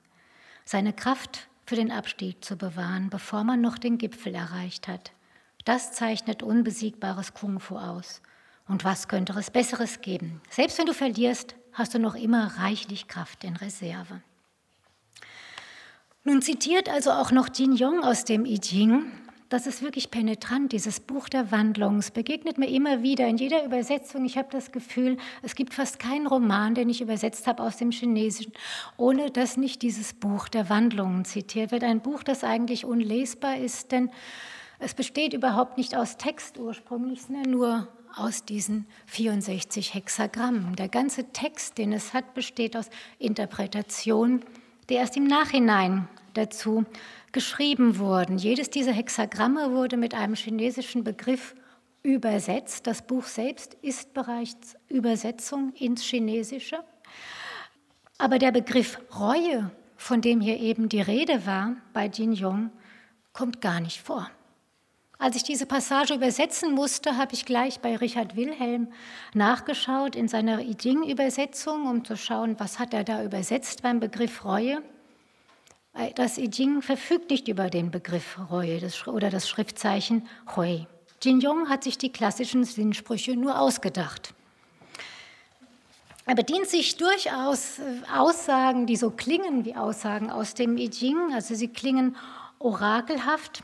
Seine 0.66 0.91
Kraft 0.91 1.47
für 1.68 1.76
den 1.76 1.91
Abstieg 1.91 2.43
zu 2.43 2.56
bewahren, 2.56 3.12
bevor 3.12 3.43
man 3.43 3.62
noch 3.62 3.78
den 3.78 3.99
Gipfel 3.99 4.34
erreicht 4.34 4.88
hat. 4.88 5.12
Das 5.66 5.91
zeichnet 5.91 6.41
unbesiegbares 6.41 7.36
Kung 7.36 7.60
Fu 7.60 7.78
aus. 7.78 8.24
Und 8.68 8.86
was 8.86 9.08
könnte 9.08 9.38
es 9.38 9.51
Besseres 9.51 10.01
geben? 10.01 10.41
Selbst 10.49 10.80
wenn 10.80 10.88
du 10.88 10.95
verlierst, 10.95 11.54
hast 11.74 11.93
du 11.93 11.99
noch 11.99 12.16
immer 12.16 12.58
reichlich 12.58 13.08
Kraft 13.08 13.43
in 13.43 13.56
Reserve. 13.56 14.24
Nun 16.24 16.42
zitiert 16.42 16.90
also 16.90 17.12
auch 17.12 17.32
noch 17.32 17.50
Jin 17.54 17.74
Yong 17.76 18.04
aus 18.04 18.26
dem 18.26 18.46
I 18.46 18.60
Ching 18.60 19.12
das 19.54 19.68
ist 19.68 19.84
wirklich 19.84 20.10
penetrant, 20.10 20.72
dieses 20.72 21.00
Buch 21.00 21.30
der 21.30 21.52
Wandlung. 21.52 22.00
Es 22.00 22.10
begegnet 22.10 22.58
mir 22.58 22.70
immer 22.70 23.04
wieder 23.04 23.28
in 23.28 23.38
jeder 23.38 23.64
Übersetzung. 23.64 24.26
Ich 24.26 24.36
habe 24.36 24.48
das 24.52 24.72
Gefühl, 24.72 25.18
es 25.44 25.54
gibt 25.54 25.76
fast 25.76 26.00
keinen 26.00 26.26
Roman, 26.26 26.74
den 26.74 26.90
ich 26.90 27.02
übersetzt 27.02 27.46
habe 27.46 27.62
aus 27.62 27.78
dem 27.78 27.92
Chinesischen, 27.92 28.52
ohne 28.98 29.30
dass 29.30 29.56
nicht 29.56 29.84
dieses 29.84 30.14
Buch 30.14 30.48
der 30.48 30.72
Wandlungen 30.72 31.24
zitiert 31.24 31.70
wird. 31.70 31.84
Ein 31.84 32.02
Buch, 32.02 32.24
das 32.24 32.44
eigentlich 32.44 32.84
unlesbar 32.84 33.58
ist, 33.58 33.92
denn 33.92 34.10
es 34.80 34.96
besteht 34.96 35.34
überhaupt 35.34 35.78
nicht 35.78 35.96
aus 35.96 36.18
Text 36.18 36.58
ursprünglich, 36.58 37.22
sondern 37.22 37.52
nur 37.52 37.88
aus 38.16 38.46
diesen 38.46 38.88
64 39.06 39.94
Hexagrammen. 39.94 40.76
Der 40.78 40.90
ganze 40.90 41.26
Text, 41.26 41.78
den 41.78 41.94
es 41.94 42.16
hat, 42.16 42.34
besteht 42.34 42.76
aus 42.76 42.90
Interpretation, 43.20 44.44
die 44.90 44.96
erst 44.96 45.18
im 45.18 45.26
Nachhinein 45.26 46.08
dazu 46.34 46.86
geschrieben 47.32 47.98
wurden. 47.98 48.38
Jedes 48.38 48.70
dieser 48.70 48.92
Hexagramme 48.92 49.72
wurde 49.72 49.98
mit 49.98 50.14
einem 50.14 50.36
chinesischen 50.36 51.04
Begriff 51.04 51.56
übersetzt. 52.04 52.86
Das 52.88 53.02
Buch 53.06 53.26
selbst 53.26 53.76
ist 53.82 54.14
bereits 54.14 54.76
Übersetzung 54.90 55.74
ins 55.74 56.04
Chinesische. 56.04 56.80
Aber 58.18 58.40
der 58.40 58.52
Begriff 58.52 59.00
Reue, 59.18 59.72
von 59.98 60.22
dem 60.22 60.42
hier 60.42 60.60
eben 60.60 60.90
die 60.90 61.02
Rede 61.02 61.46
war 61.46 61.76
bei 61.94 62.08
Jin 62.08 62.34
Yong, 62.34 62.72
kommt 63.32 63.62
gar 63.62 63.80
nicht 63.80 64.02
vor. 64.02 64.30
Als 65.24 65.38
ich 65.38 65.44
diese 65.44 65.66
Passage 65.66 66.16
übersetzen 66.16 66.74
musste, 66.74 67.16
habe 67.16 67.34
ich 67.34 67.46
gleich 67.46 67.80
bei 67.80 67.96
Richard 67.96 68.36
Wilhelm 68.36 68.90
nachgeschaut 69.34 70.18
in 70.18 70.28
seiner 70.28 70.60
I 70.60 70.76
Ching-Übersetzung, 70.76 71.88
um 71.88 72.04
zu 72.04 72.18
schauen, 72.18 72.60
was 72.60 72.78
hat 72.78 72.94
er 72.94 73.06
da 73.06 73.24
übersetzt 73.24 73.84
beim 73.84 74.02
Begriff 74.02 74.44
Reue. 74.44 74.82
Das 76.16 76.38
I 76.38 76.50
Ching 76.50 76.82
verfügt 76.82 77.30
nicht 77.30 77.48
über 77.48 77.70
den 77.70 77.90
Begriff 77.90 78.38
Reue 78.52 78.82
oder 79.06 79.30
das 79.30 79.48
Schriftzeichen 79.48 80.28
Hui. 80.58 80.88
Jin 81.22 81.40
Yong 81.40 81.70
hat 81.70 81.86
sich 81.86 81.98
die 81.98 82.12
klassischen 82.12 82.66
Sinnsprüche 82.66 83.38
nur 83.38 83.58
ausgedacht. 83.58 84.34
Er 86.26 86.36
bedient 86.36 86.68
sich 86.68 86.98
durchaus 86.98 87.80
äh, 87.80 87.84
Aussagen, 88.14 88.88
die 88.88 88.98
so 88.98 89.10
klingen 89.10 89.64
wie 89.64 89.78
Aussagen 89.78 90.30
aus 90.30 90.54
dem 90.54 90.76
I 90.76 90.90
Ching, 90.90 91.34
also 91.34 91.56
sie 91.56 91.70
klingen 91.70 92.18
orakelhaft. 92.60 93.64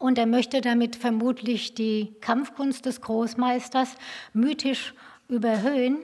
Und 0.00 0.16
er 0.16 0.24
möchte 0.24 0.62
damit 0.62 0.96
vermutlich 0.96 1.74
die 1.74 2.14
Kampfkunst 2.22 2.86
des 2.86 3.02
Großmeisters 3.02 3.96
mythisch 4.32 4.94
überhöhen. 5.28 5.98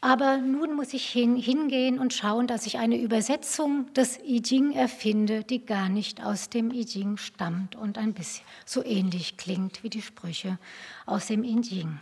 Aber 0.00 0.38
nun 0.38 0.76
muss 0.76 0.94
ich 0.94 1.06
hin, 1.06 1.34
hingehen 1.34 1.98
und 1.98 2.14
schauen, 2.14 2.46
dass 2.46 2.66
ich 2.66 2.78
eine 2.78 2.96
Übersetzung 2.96 3.92
des 3.94 4.20
I 4.20 4.40
Ching 4.40 4.70
erfinde, 4.70 5.42
die 5.42 5.66
gar 5.66 5.88
nicht 5.88 6.24
aus 6.24 6.50
dem 6.50 6.70
I 6.70 6.86
Ching 6.86 7.16
stammt 7.16 7.74
und 7.74 7.98
ein 7.98 8.14
bisschen 8.14 8.46
so 8.64 8.84
ähnlich 8.84 9.36
klingt 9.36 9.82
wie 9.82 9.90
die 9.90 10.02
Sprüche 10.02 10.60
aus 11.04 11.26
dem 11.26 11.42
I 11.42 11.60
Ching. 11.62 11.98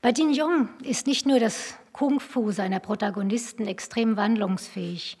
Bei 0.00 0.10
Jin 0.10 0.32
Yong 0.32 0.68
ist 0.84 1.08
nicht 1.08 1.26
nur 1.26 1.40
das 1.40 1.74
Kung 1.92 2.20
Fu 2.20 2.52
seiner 2.52 2.78
Protagonisten 2.78 3.66
extrem 3.66 4.16
wandlungsfähig, 4.16 5.18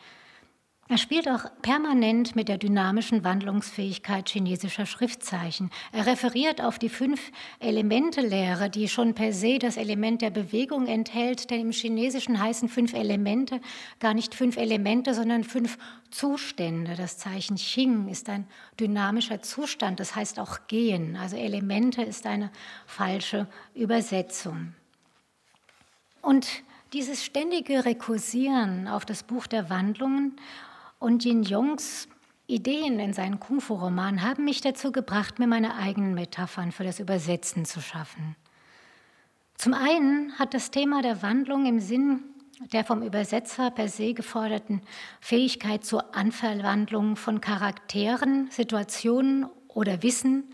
er 0.90 0.96
spielt 0.96 1.28
auch 1.28 1.44
permanent 1.60 2.34
mit 2.34 2.48
der 2.48 2.56
dynamischen 2.56 3.22
Wandlungsfähigkeit 3.22 4.30
chinesischer 4.30 4.86
Schriftzeichen. 4.86 5.70
Er 5.92 6.06
referiert 6.06 6.62
auf 6.62 6.78
die 6.78 6.88
fünf 6.88 7.30
Elemente-Lehre, 7.60 8.70
die 8.70 8.88
schon 8.88 9.14
per 9.14 9.34
se 9.34 9.58
das 9.58 9.76
Element 9.76 10.22
der 10.22 10.30
Bewegung 10.30 10.86
enthält, 10.86 11.50
denn 11.50 11.60
im 11.60 11.72
Chinesischen 11.72 12.40
heißen 12.40 12.70
fünf 12.70 12.94
Elemente 12.94 13.60
gar 14.00 14.14
nicht 14.14 14.34
fünf 14.34 14.56
Elemente, 14.56 15.12
sondern 15.12 15.44
fünf 15.44 15.76
Zustände. 16.10 16.94
Das 16.96 17.18
Zeichen 17.18 17.56
Xing 17.56 18.08
ist 18.08 18.30
ein 18.30 18.46
dynamischer 18.80 19.42
Zustand, 19.42 20.00
das 20.00 20.16
heißt 20.16 20.40
auch 20.40 20.68
gehen. 20.68 21.16
Also 21.16 21.36
Elemente 21.36 22.00
ist 22.00 22.26
eine 22.26 22.50
falsche 22.86 23.46
Übersetzung. 23.74 24.72
Und 26.22 26.48
dieses 26.94 27.22
ständige 27.22 27.84
Rekursieren 27.84 28.88
auf 28.88 29.04
das 29.04 29.22
Buch 29.22 29.46
der 29.46 29.68
Wandlungen 29.68 30.36
und 30.98 31.24
Jin 31.24 31.42
Yongs 31.42 32.08
Ideen 32.46 32.98
in 32.98 33.12
seinen 33.12 33.40
Kung-Fu-Roman 33.40 34.22
haben 34.22 34.44
mich 34.44 34.62
dazu 34.62 34.90
gebracht, 34.90 35.38
mir 35.38 35.46
meine 35.46 35.76
eigenen 35.76 36.14
Metaphern 36.14 36.72
für 36.72 36.84
das 36.84 36.98
Übersetzen 36.98 37.66
zu 37.66 37.80
schaffen. 37.80 38.36
Zum 39.56 39.74
einen 39.74 40.38
hat 40.38 40.54
das 40.54 40.70
Thema 40.70 41.02
der 41.02 41.22
Wandlung 41.22 41.66
im 41.66 41.78
Sinn 41.78 42.24
der 42.72 42.84
vom 42.84 43.02
Übersetzer 43.02 43.70
per 43.70 43.88
se 43.88 44.14
geforderten 44.14 44.82
Fähigkeit 45.20 45.84
zur 45.84 46.14
Anverwandlung 46.16 47.16
von 47.16 47.40
Charakteren, 47.40 48.50
Situationen 48.50 49.46
oder 49.68 50.02
Wissen, 50.02 50.44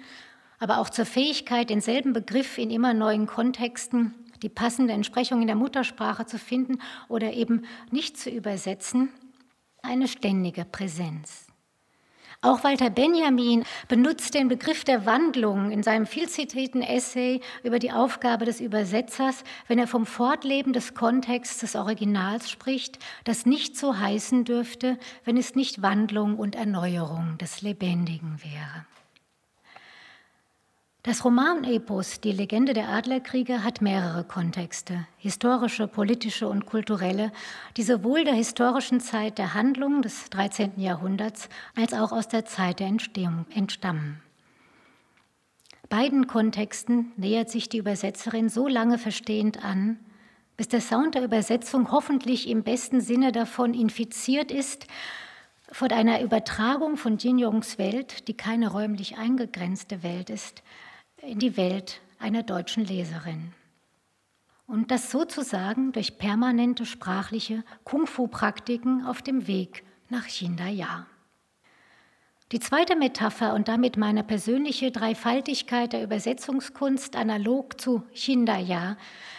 aber 0.58 0.78
auch 0.78 0.90
zur 0.90 1.06
Fähigkeit, 1.06 1.70
denselben 1.70 2.12
Begriff 2.12 2.58
in 2.58 2.70
immer 2.70 2.94
neuen 2.94 3.26
Kontexten, 3.26 4.14
die 4.42 4.48
passende 4.48 4.92
Entsprechung 4.92 5.40
in 5.40 5.46
der 5.46 5.56
Muttersprache 5.56 6.26
zu 6.26 6.38
finden 6.38 6.78
oder 7.08 7.32
eben 7.32 7.62
nicht 7.90 8.18
zu 8.18 8.30
übersetzen, 8.30 9.08
eine 9.84 10.08
ständige 10.08 10.64
Präsenz. 10.64 11.46
Auch 12.44 12.62
Walter 12.62 12.90
Benjamin 12.90 13.64
benutzt 13.88 14.34
den 14.34 14.48
Begriff 14.48 14.84
der 14.84 15.06
Wandlung 15.06 15.70
in 15.70 15.82
seinem 15.82 16.04
vielzitierten 16.04 16.82
Essay 16.82 17.40
über 17.62 17.78
die 17.78 17.90
Aufgabe 17.90 18.44
des 18.44 18.60
Übersetzers, 18.60 19.44
wenn 19.66 19.78
er 19.78 19.86
vom 19.86 20.04
Fortleben 20.04 20.74
des 20.74 20.92
Kontexts 20.92 21.60
des 21.60 21.74
Originals 21.74 22.50
spricht, 22.50 22.98
das 23.24 23.46
nicht 23.46 23.78
so 23.78 23.98
heißen 23.98 24.44
dürfte, 24.44 24.98
wenn 25.24 25.38
es 25.38 25.54
nicht 25.54 25.80
Wandlung 25.80 26.36
und 26.36 26.54
Erneuerung 26.54 27.38
des 27.38 27.62
Lebendigen 27.62 28.38
wäre. 28.42 28.84
Das 31.06 31.22
Romanepos 31.22 32.22
Die 32.22 32.32
Legende 32.32 32.72
der 32.72 32.88
Adlerkrieger 32.88 33.62
hat 33.62 33.82
mehrere 33.82 34.24
Kontexte, 34.24 35.06
historische, 35.18 35.86
politische 35.86 36.48
und 36.48 36.64
kulturelle, 36.64 37.30
die 37.76 37.82
sowohl 37.82 38.24
der 38.24 38.32
historischen 38.32 39.00
Zeit 39.00 39.36
der 39.36 39.52
Handlung 39.52 40.00
des 40.00 40.30
13. 40.30 40.80
Jahrhunderts 40.80 41.50
als 41.76 41.92
auch 41.92 42.10
aus 42.10 42.28
der 42.28 42.46
Zeit 42.46 42.80
der 42.80 42.86
Entstehung 42.86 43.44
entstammen. 43.54 44.22
Beiden 45.90 46.26
Kontexten 46.26 47.12
nähert 47.18 47.50
sich 47.50 47.68
die 47.68 47.76
Übersetzerin 47.76 48.48
so 48.48 48.66
lange 48.66 48.96
verstehend 48.96 49.62
an, 49.62 49.98
bis 50.56 50.68
der 50.68 50.80
Sound 50.80 51.16
der 51.16 51.24
Übersetzung 51.24 51.92
hoffentlich 51.92 52.48
im 52.48 52.62
besten 52.62 53.02
Sinne 53.02 53.30
davon 53.30 53.74
infiziert 53.74 54.50
ist, 54.50 54.86
von 55.70 55.90
einer 55.90 56.22
Übertragung 56.22 56.96
von 56.96 57.18
Jin 57.18 57.38
Yongs 57.38 57.76
Welt, 57.76 58.26
die 58.26 58.34
keine 58.34 58.68
räumlich 58.68 59.18
eingegrenzte 59.18 60.02
Welt 60.02 60.30
ist, 60.30 60.62
in 61.24 61.38
die 61.38 61.56
Welt 61.56 62.00
einer 62.18 62.42
deutschen 62.42 62.84
Leserin. 62.84 63.52
Und 64.66 64.90
das 64.90 65.10
sozusagen 65.10 65.92
durch 65.92 66.18
permanente 66.18 66.86
sprachliche 66.86 67.64
Kung-Fu-Praktiken 67.84 69.04
auf 69.04 69.22
dem 69.22 69.46
Weg 69.46 69.84
nach 70.08 70.26
Chindaya. 70.26 71.06
Die 72.52 72.60
zweite 72.60 72.94
Metapher 72.94 73.54
und 73.54 73.68
damit 73.68 73.96
meine 73.96 74.22
persönliche 74.22 74.90
Dreifaltigkeit 74.90 75.92
der 75.92 76.02
Übersetzungskunst 76.02 77.16
analog 77.16 77.80
zu 77.80 78.04
Chindaya 78.12 78.96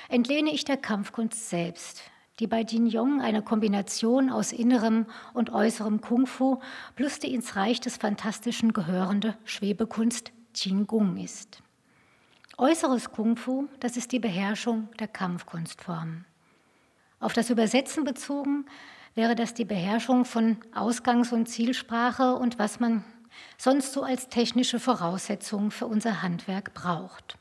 entlehne 0.10 0.52
ich 0.52 0.66
der 0.66 0.78
Kampfkunst 0.78 1.50
selbst, 1.50 2.02
die 2.40 2.48
bei 2.48 2.62
Jin 2.62 2.88
Yong 2.88 3.22
eine 3.22 3.42
Kombination 3.42 4.30
aus 4.30 4.52
innerem 4.52 5.06
und 5.34 5.52
äußerem 5.52 6.02
Kung 6.02 6.28
Fu 6.28 6.60
plus 6.96 7.20
die 7.20 7.34
ins 7.34 7.56
Reich 7.56 7.80
des 7.80 7.98
Fantastischen 7.98 8.74
gehörende 8.74 9.38
Schwebekunst 9.46 10.32
Qin 10.54 10.88
Gong 10.88 11.18
ist. 11.18 11.62
Äußeres 12.58 13.12
Kung 13.12 13.36
Fu, 13.36 13.68
das 13.82 13.98
ist 13.98 14.14
die 14.14 14.20
Beherrschung 14.20 14.88
der 14.98 15.10
Kampfkunstformen. 15.10 16.24
Auf 17.20 17.34
das 17.34 17.50
Übersetzen 17.50 18.06
bezogen 18.06 18.66
wäre 19.14 19.36
das 19.36 19.54
die 19.54 19.66
Beherrschung 19.66 20.24
von 20.24 20.58
Ausgangs- 20.74 21.34
und 21.34 21.48
Zielsprache 21.48 22.36
und 22.36 22.58
was 22.58 22.80
man 22.80 23.04
sonst 23.58 23.92
so 23.92 24.04
als 24.04 24.30
technische 24.30 24.80
Voraussetzung 24.80 25.70
für 25.70 25.86
unser 25.86 26.22
Handwerk 26.22 26.74
braucht. 26.74 27.38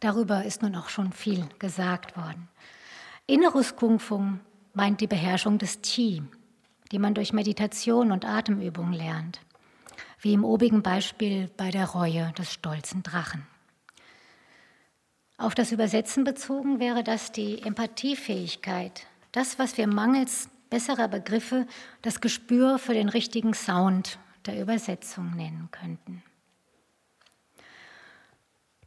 Darüber 0.00 0.44
ist 0.44 0.62
nun 0.62 0.74
auch 0.74 0.88
schon 0.88 1.12
viel 1.12 1.46
gesagt 1.60 2.16
worden. 2.16 2.48
Inneres 3.28 3.76
Kung 3.76 4.00
Fu 4.00 4.20
meint 4.72 5.00
die 5.00 5.06
Beherrschung 5.06 5.58
des 5.58 5.80
Qi, 5.82 6.24
die 6.90 6.98
man 6.98 7.14
durch 7.14 7.32
Meditation 7.32 8.10
und 8.10 8.24
Atemübung 8.24 8.92
lernt, 8.92 9.38
wie 10.20 10.32
im 10.32 10.44
obigen 10.44 10.82
Beispiel 10.82 11.48
bei 11.56 11.70
der 11.70 11.86
Reue 11.86 12.32
des 12.32 12.52
stolzen 12.52 13.04
Drachen. 13.04 13.46
Auf 15.36 15.54
das 15.54 15.72
Übersetzen 15.72 16.24
bezogen 16.24 16.78
wäre 16.78 17.02
das 17.02 17.32
die 17.32 17.62
Empathiefähigkeit, 17.62 19.06
das, 19.32 19.58
was 19.58 19.76
wir 19.76 19.86
mangels 19.86 20.48
besserer 20.70 21.08
Begriffe 21.08 21.66
das 22.02 22.20
Gespür 22.20 22.78
für 22.78 22.94
den 22.94 23.08
richtigen 23.08 23.54
Sound 23.54 24.18
der 24.46 24.60
Übersetzung 24.60 25.34
nennen 25.36 25.68
könnten. 25.70 26.22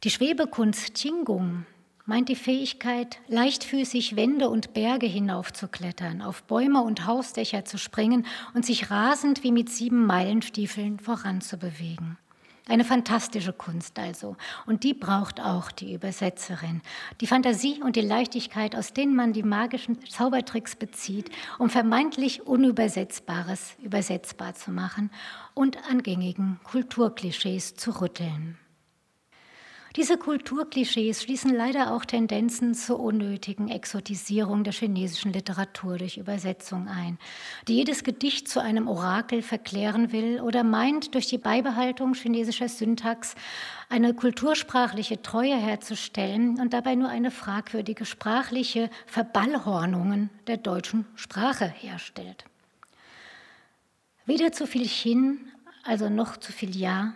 Die 0.04 0.10
Schwebekunst 0.10 0.94
Qingung 0.94 1.66
meint 2.06 2.30
die 2.30 2.36
Fähigkeit, 2.36 3.18
leichtfüßig 3.28 4.16
Wände 4.16 4.48
und 4.48 4.72
Berge 4.72 5.06
hinaufzuklettern, 5.06 6.22
auf 6.22 6.44
Bäume 6.44 6.82
und 6.82 7.04
Hausdächer 7.04 7.66
zu 7.66 7.76
springen 7.76 8.24
und 8.54 8.64
sich 8.64 8.90
rasend 8.90 9.42
wie 9.42 9.52
mit 9.52 9.68
sieben 9.68 10.06
Meilenstiefeln 10.06 10.98
voranzubewegen. 10.98 12.16
Eine 12.68 12.84
fantastische 12.84 13.54
Kunst 13.54 13.98
also. 13.98 14.36
Und 14.66 14.84
die 14.84 14.92
braucht 14.92 15.40
auch 15.40 15.72
die 15.72 15.94
Übersetzerin. 15.94 16.82
Die 17.22 17.26
Fantasie 17.26 17.80
und 17.82 17.96
die 17.96 18.02
Leichtigkeit, 18.02 18.76
aus 18.76 18.92
denen 18.92 19.16
man 19.16 19.32
die 19.32 19.42
magischen 19.42 20.04
Zaubertricks 20.06 20.76
bezieht, 20.76 21.30
um 21.58 21.70
vermeintlich 21.70 22.46
Unübersetzbares 22.46 23.74
übersetzbar 23.82 24.54
zu 24.54 24.70
machen 24.70 25.10
und 25.54 25.78
an 25.88 26.02
gängigen 26.02 26.60
Kulturklischees 26.62 27.74
zu 27.74 28.02
rütteln. 28.02 28.58
Diese 29.98 30.16
Kulturklischees 30.16 31.24
schließen 31.24 31.52
leider 31.52 31.92
auch 31.92 32.04
Tendenzen 32.04 32.72
zur 32.72 33.00
unnötigen 33.00 33.66
Exotisierung 33.68 34.62
der 34.62 34.72
chinesischen 34.72 35.32
Literatur 35.32 35.98
durch 35.98 36.18
Übersetzung 36.18 36.86
ein, 36.86 37.18
die 37.66 37.74
jedes 37.74 38.04
Gedicht 38.04 38.46
zu 38.46 38.62
einem 38.62 38.86
Orakel 38.86 39.42
verklären 39.42 40.12
will 40.12 40.40
oder 40.40 40.62
meint, 40.62 41.16
durch 41.16 41.26
die 41.26 41.36
Beibehaltung 41.36 42.14
chinesischer 42.14 42.68
Syntax 42.68 43.34
eine 43.88 44.14
kultursprachliche 44.14 45.20
Treue 45.20 45.56
herzustellen 45.56 46.60
und 46.60 46.74
dabei 46.74 46.94
nur 46.94 47.08
eine 47.08 47.32
fragwürdige 47.32 48.04
sprachliche 48.04 48.90
Verballhornungen 49.06 50.30
der 50.46 50.58
deutschen 50.58 51.06
Sprache 51.16 51.66
herstellt. 51.66 52.44
Weder 54.26 54.52
zu 54.52 54.68
viel 54.68 54.86
Chin, 54.86 55.40
also 55.82 56.08
noch 56.08 56.36
zu 56.36 56.52
viel 56.52 56.76
Ja, 56.76 57.14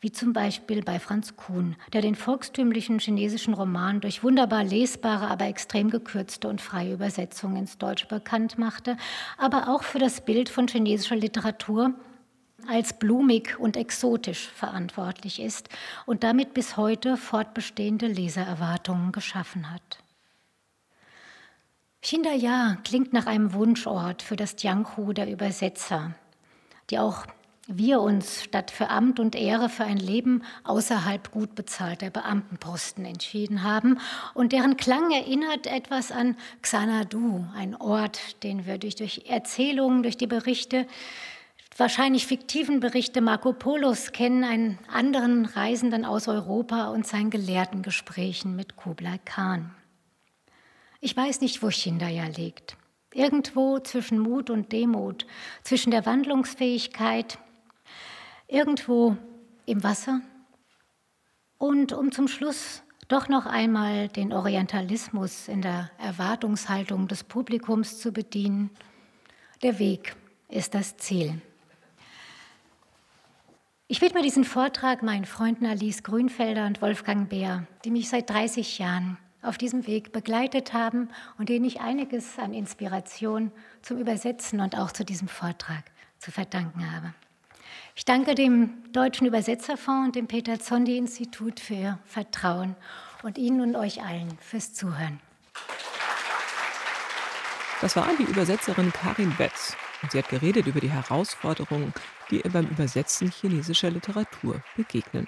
wie 0.00 0.12
zum 0.12 0.32
Beispiel 0.32 0.82
bei 0.82 0.98
Franz 0.98 1.36
Kuhn, 1.36 1.76
der 1.92 2.02
den 2.02 2.14
volkstümlichen 2.14 2.98
chinesischen 2.98 3.54
Roman 3.54 4.00
durch 4.00 4.22
wunderbar 4.22 4.62
lesbare, 4.62 5.28
aber 5.28 5.46
extrem 5.46 5.90
gekürzte 5.90 6.48
und 6.48 6.60
freie 6.60 6.92
Übersetzungen 6.92 7.56
ins 7.56 7.78
Deutsche 7.78 8.06
bekannt 8.06 8.58
machte, 8.58 8.96
aber 9.38 9.68
auch 9.68 9.82
für 9.82 9.98
das 9.98 10.20
Bild 10.20 10.48
von 10.48 10.68
chinesischer 10.68 11.16
Literatur 11.16 11.94
als 12.68 12.98
blumig 12.98 13.58
und 13.58 13.76
exotisch 13.76 14.48
verantwortlich 14.48 15.40
ist 15.40 15.68
und 16.04 16.24
damit 16.24 16.54
bis 16.54 16.76
heute 16.76 17.16
fortbestehende 17.16 18.06
Lesererwartungen 18.06 19.12
geschaffen 19.12 19.70
hat. 19.72 19.98
Xindaya 22.02 22.78
klingt 22.84 23.12
nach 23.12 23.26
einem 23.26 23.52
Wunschort 23.52 24.22
für 24.22 24.36
das 24.36 24.62
Jianghu 24.62 25.12
der 25.12 25.30
Übersetzer, 25.30 26.14
die 26.90 26.98
auch 26.98 27.26
wir 27.66 28.00
uns 28.00 28.44
statt 28.44 28.70
für 28.70 28.90
Amt 28.90 29.18
und 29.18 29.34
Ehre 29.34 29.68
für 29.68 29.84
ein 29.84 29.96
Leben 29.96 30.42
außerhalb 30.64 31.32
gut 31.32 31.54
bezahlter 31.54 32.10
Beamtenposten 32.10 33.04
entschieden 33.04 33.64
haben 33.64 33.98
und 34.34 34.52
deren 34.52 34.76
Klang 34.76 35.10
erinnert 35.10 35.66
etwas 35.66 36.12
an 36.12 36.36
Xanadu, 36.62 37.44
ein 37.56 37.74
Ort, 37.74 38.42
den 38.44 38.66
wir 38.66 38.78
durch, 38.78 38.94
durch 38.94 39.24
Erzählungen, 39.26 40.04
durch 40.04 40.16
die 40.16 40.28
Berichte, 40.28 40.86
wahrscheinlich 41.76 42.26
fiktiven 42.26 42.78
Berichte 42.78 43.20
Marco 43.20 43.52
Polos 43.52 44.12
kennen, 44.12 44.44
einen 44.44 44.78
anderen 44.88 45.44
Reisenden 45.44 46.04
aus 46.04 46.28
Europa 46.28 46.88
und 46.88 47.06
seinen 47.06 47.30
Gelehrtengesprächen 47.30 48.54
mit 48.54 48.76
Kublai 48.76 49.18
Khan. 49.24 49.74
Ich 51.00 51.16
weiß 51.16 51.40
nicht, 51.40 51.62
wo 51.62 51.68
Chindaya 51.68 52.26
liegt. 52.26 52.76
Irgendwo 53.12 53.78
zwischen 53.80 54.18
Mut 54.18 54.50
und 54.50 54.72
Demut, 54.72 55.26
zwischen 55.62 55.90
der 55.90 56.06
Wandlungsfähigkeit 56.06 57.38
irgendwo 58.48 59.16
im 59.66 59.82
Wasser. 59.82 60.20
Und 61.58 61.92
um 61.92 62.12
zum 62.12 62.28
Schluss 62.28 62.82
doch 63.08 63.28
noch 63.28 63.46
einmal 63.46 64.08
den 64.08 64.32
Orientalismus 64.32 65.48
in 65.48 65.62
der 65.62 65.90
Erwartungshaltung 65.98 67.06
des 67.08 67.22
Publikums 67.22 67.98
zu 67.98 68.12
bedienen. 68.12 68.70
Der 69.62 69.78
Weg 69.78 70.16
ist 70.48 70.74
das 70.74 70.96
Ziel. 70.96 71.40
Ich 73.88 74.00
widme 74.00 74.22
diesen 74.22 74.44
Vortrag 74.44 75.04
meinen 75.04 75.24
Freunden 75.24 75.66
Alice 75.66 76.02
Grünfelder 76.02 76.66
und 76.66 76.82
Wolfgang 76.82 77.28
Beer, 77.28 77.68
die 77.84 77.92
mich 77.92 78.08
seit 78.08 78.28
30 78.28 78.78
Jahren 78.78 79.18
auf 79.42 79.58
diesem 79.58 79.86
Weg 79.86 80.10
begleitet 80.10 80.72
haben 80.72 81.08
und 81.38 81.48
denen 81.48 81.64
ich 81.64 81.80
einiges 81.80 82.36
an 82.40 82.52
Inspiration 82.52 83.52
zum 83.82 83.98
Übersetzen 83.98 84.60
und 84.60 84.76
auch 84.76 84.90
zu 84.90 85.04
diesem 85.04 85.28
Vortrag 85.28 85.84
zu 86.18 86.32
verdanken 86.32 86.92
habe. 86.92 87.14
Ich 87.98 88.04
danke 88.04 88.34
dem 88.34 88.74
Deutschen 88.92 89.26
Übersetzerfonds 89.26 90.08
und 90.08 90.16
dem 90.16 90.26
Peter 90.26 90.60
Zondi 90.60 90.98
Institut 90.98 91.60
für 91.60 91.74
Ihr 91.74 91.98
Vertrauen 92.04 92.76
und 93.22 93.38
Ihnen 93.38 93.62
und 93.62 93.74
euch 93.74 94.02
allen 94.02 94.36
fürs 94.38 94.74
Zuhören. 94.74 95.18
Das 97.80 97.96
war 97.96 98.06
die 98.18 98.24
Übersetzerin 98.24 98.92
Karin 98.92 99.34
Betz 99.38 99.74
und 100.02 100.12
sie 100.12 100.18
hat 100.18 100.28
geredet 100.28 100.66
über 100.66 100.80
die 100.80 100.90
Herausforderungen, 100.90 101.94
die 102.30 102.42
ihr 102.42 102.50
beim 102.50 102.66
Übersetzen 102.66 103.30
chinesischer 103.30 103.90
Literatur 103.90 104.62
begegnen. 104.76 105.26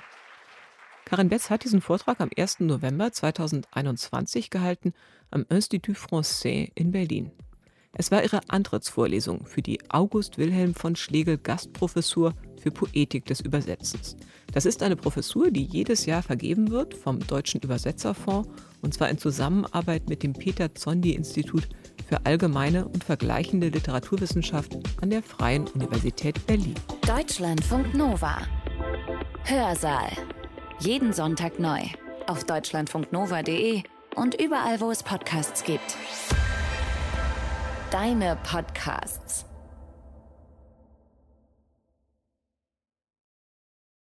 Karin 1.07 1.31
Betz 1.31 1.49
hat 1.49 1.64
diesen 1.64 1.81
Vortrag 1.81 2.21
am 2.21 2.29
1. 2.37 2.61
November 2.61 3.11
2021 3.11 4.51
gehalten 4.51 4.93
am 5.31 5.47
Institut 5.49 5.97
Français 5.97 6.71
in 6.75 6.93
Berlin. 6.93 7.33
Es 8.01 8.12
war 8.12 8.22
ihre 8.22 8.40
Antrittsvorlesung 8.46 9.44
für 9.44 9.61
die 9.61 9.80
August 9.90 10.38
Wilhelm 10.38 10.72
von 10.72 10.94
Schlegel 10.94 11.36
Gastprofessur 11.36 12.32
für 12.62 12.70
Poetik 12.70 13.26
des 13.26 13.40
Übersetzens. 13.40 14.16
Das 14.53 14.66
ist 14.66 14.84
eine 14.84 14.94
Professur, 14.94 15.51
die 15.51 15.64
jedes 15.64 16.07
Jahr 16.07 16.22
vergeben 16.22 16.70
wird 16.70 16.94
vom 16.94 17.18
Deutschen 17.26 17.61
Übersetzerfonds 17.61 18.49
und 18.82 18.94
zwar 18.94 19.11
in 19.11 19.18
Zusammenarbeit 19.18 20.09
mit 20.09 20.22
dem 20.22 20.32
Peter 20.32 20.72
Zondi 20.76 21.12
Institut 21.12 21.68
für 22.09 22.24
allgemeine 22.24 22.86
und 22.86 23.03
vergleichende 23.03 23.68
Literaturwissenschaft 23.68 24.78
an 25.03 25.11
der 25.11 25.24
Freien 25.24 25.66
Universität 25.66 26.46
Berlin. 26.46 26.76
Deutschlandfunk 27.05 27.94
Nova. 27.94 28.38
Hörsaal. 29.42 30.12
Jeden 30.78 31.12
Sonntag 31.12 31.59
neu 31.59 31.80
auf 32.28 32.44
deutschlandfunknova.de 32.44 33.82
und 34.14 34.40
überall, 34.40 34.80
wo 34.80 34.92
es 34.92 35.03
Podcasts 35.03 35.64
gibt. 35.64 35.96
Deine 37.91 38.36
Podcasts. 38.45 39.47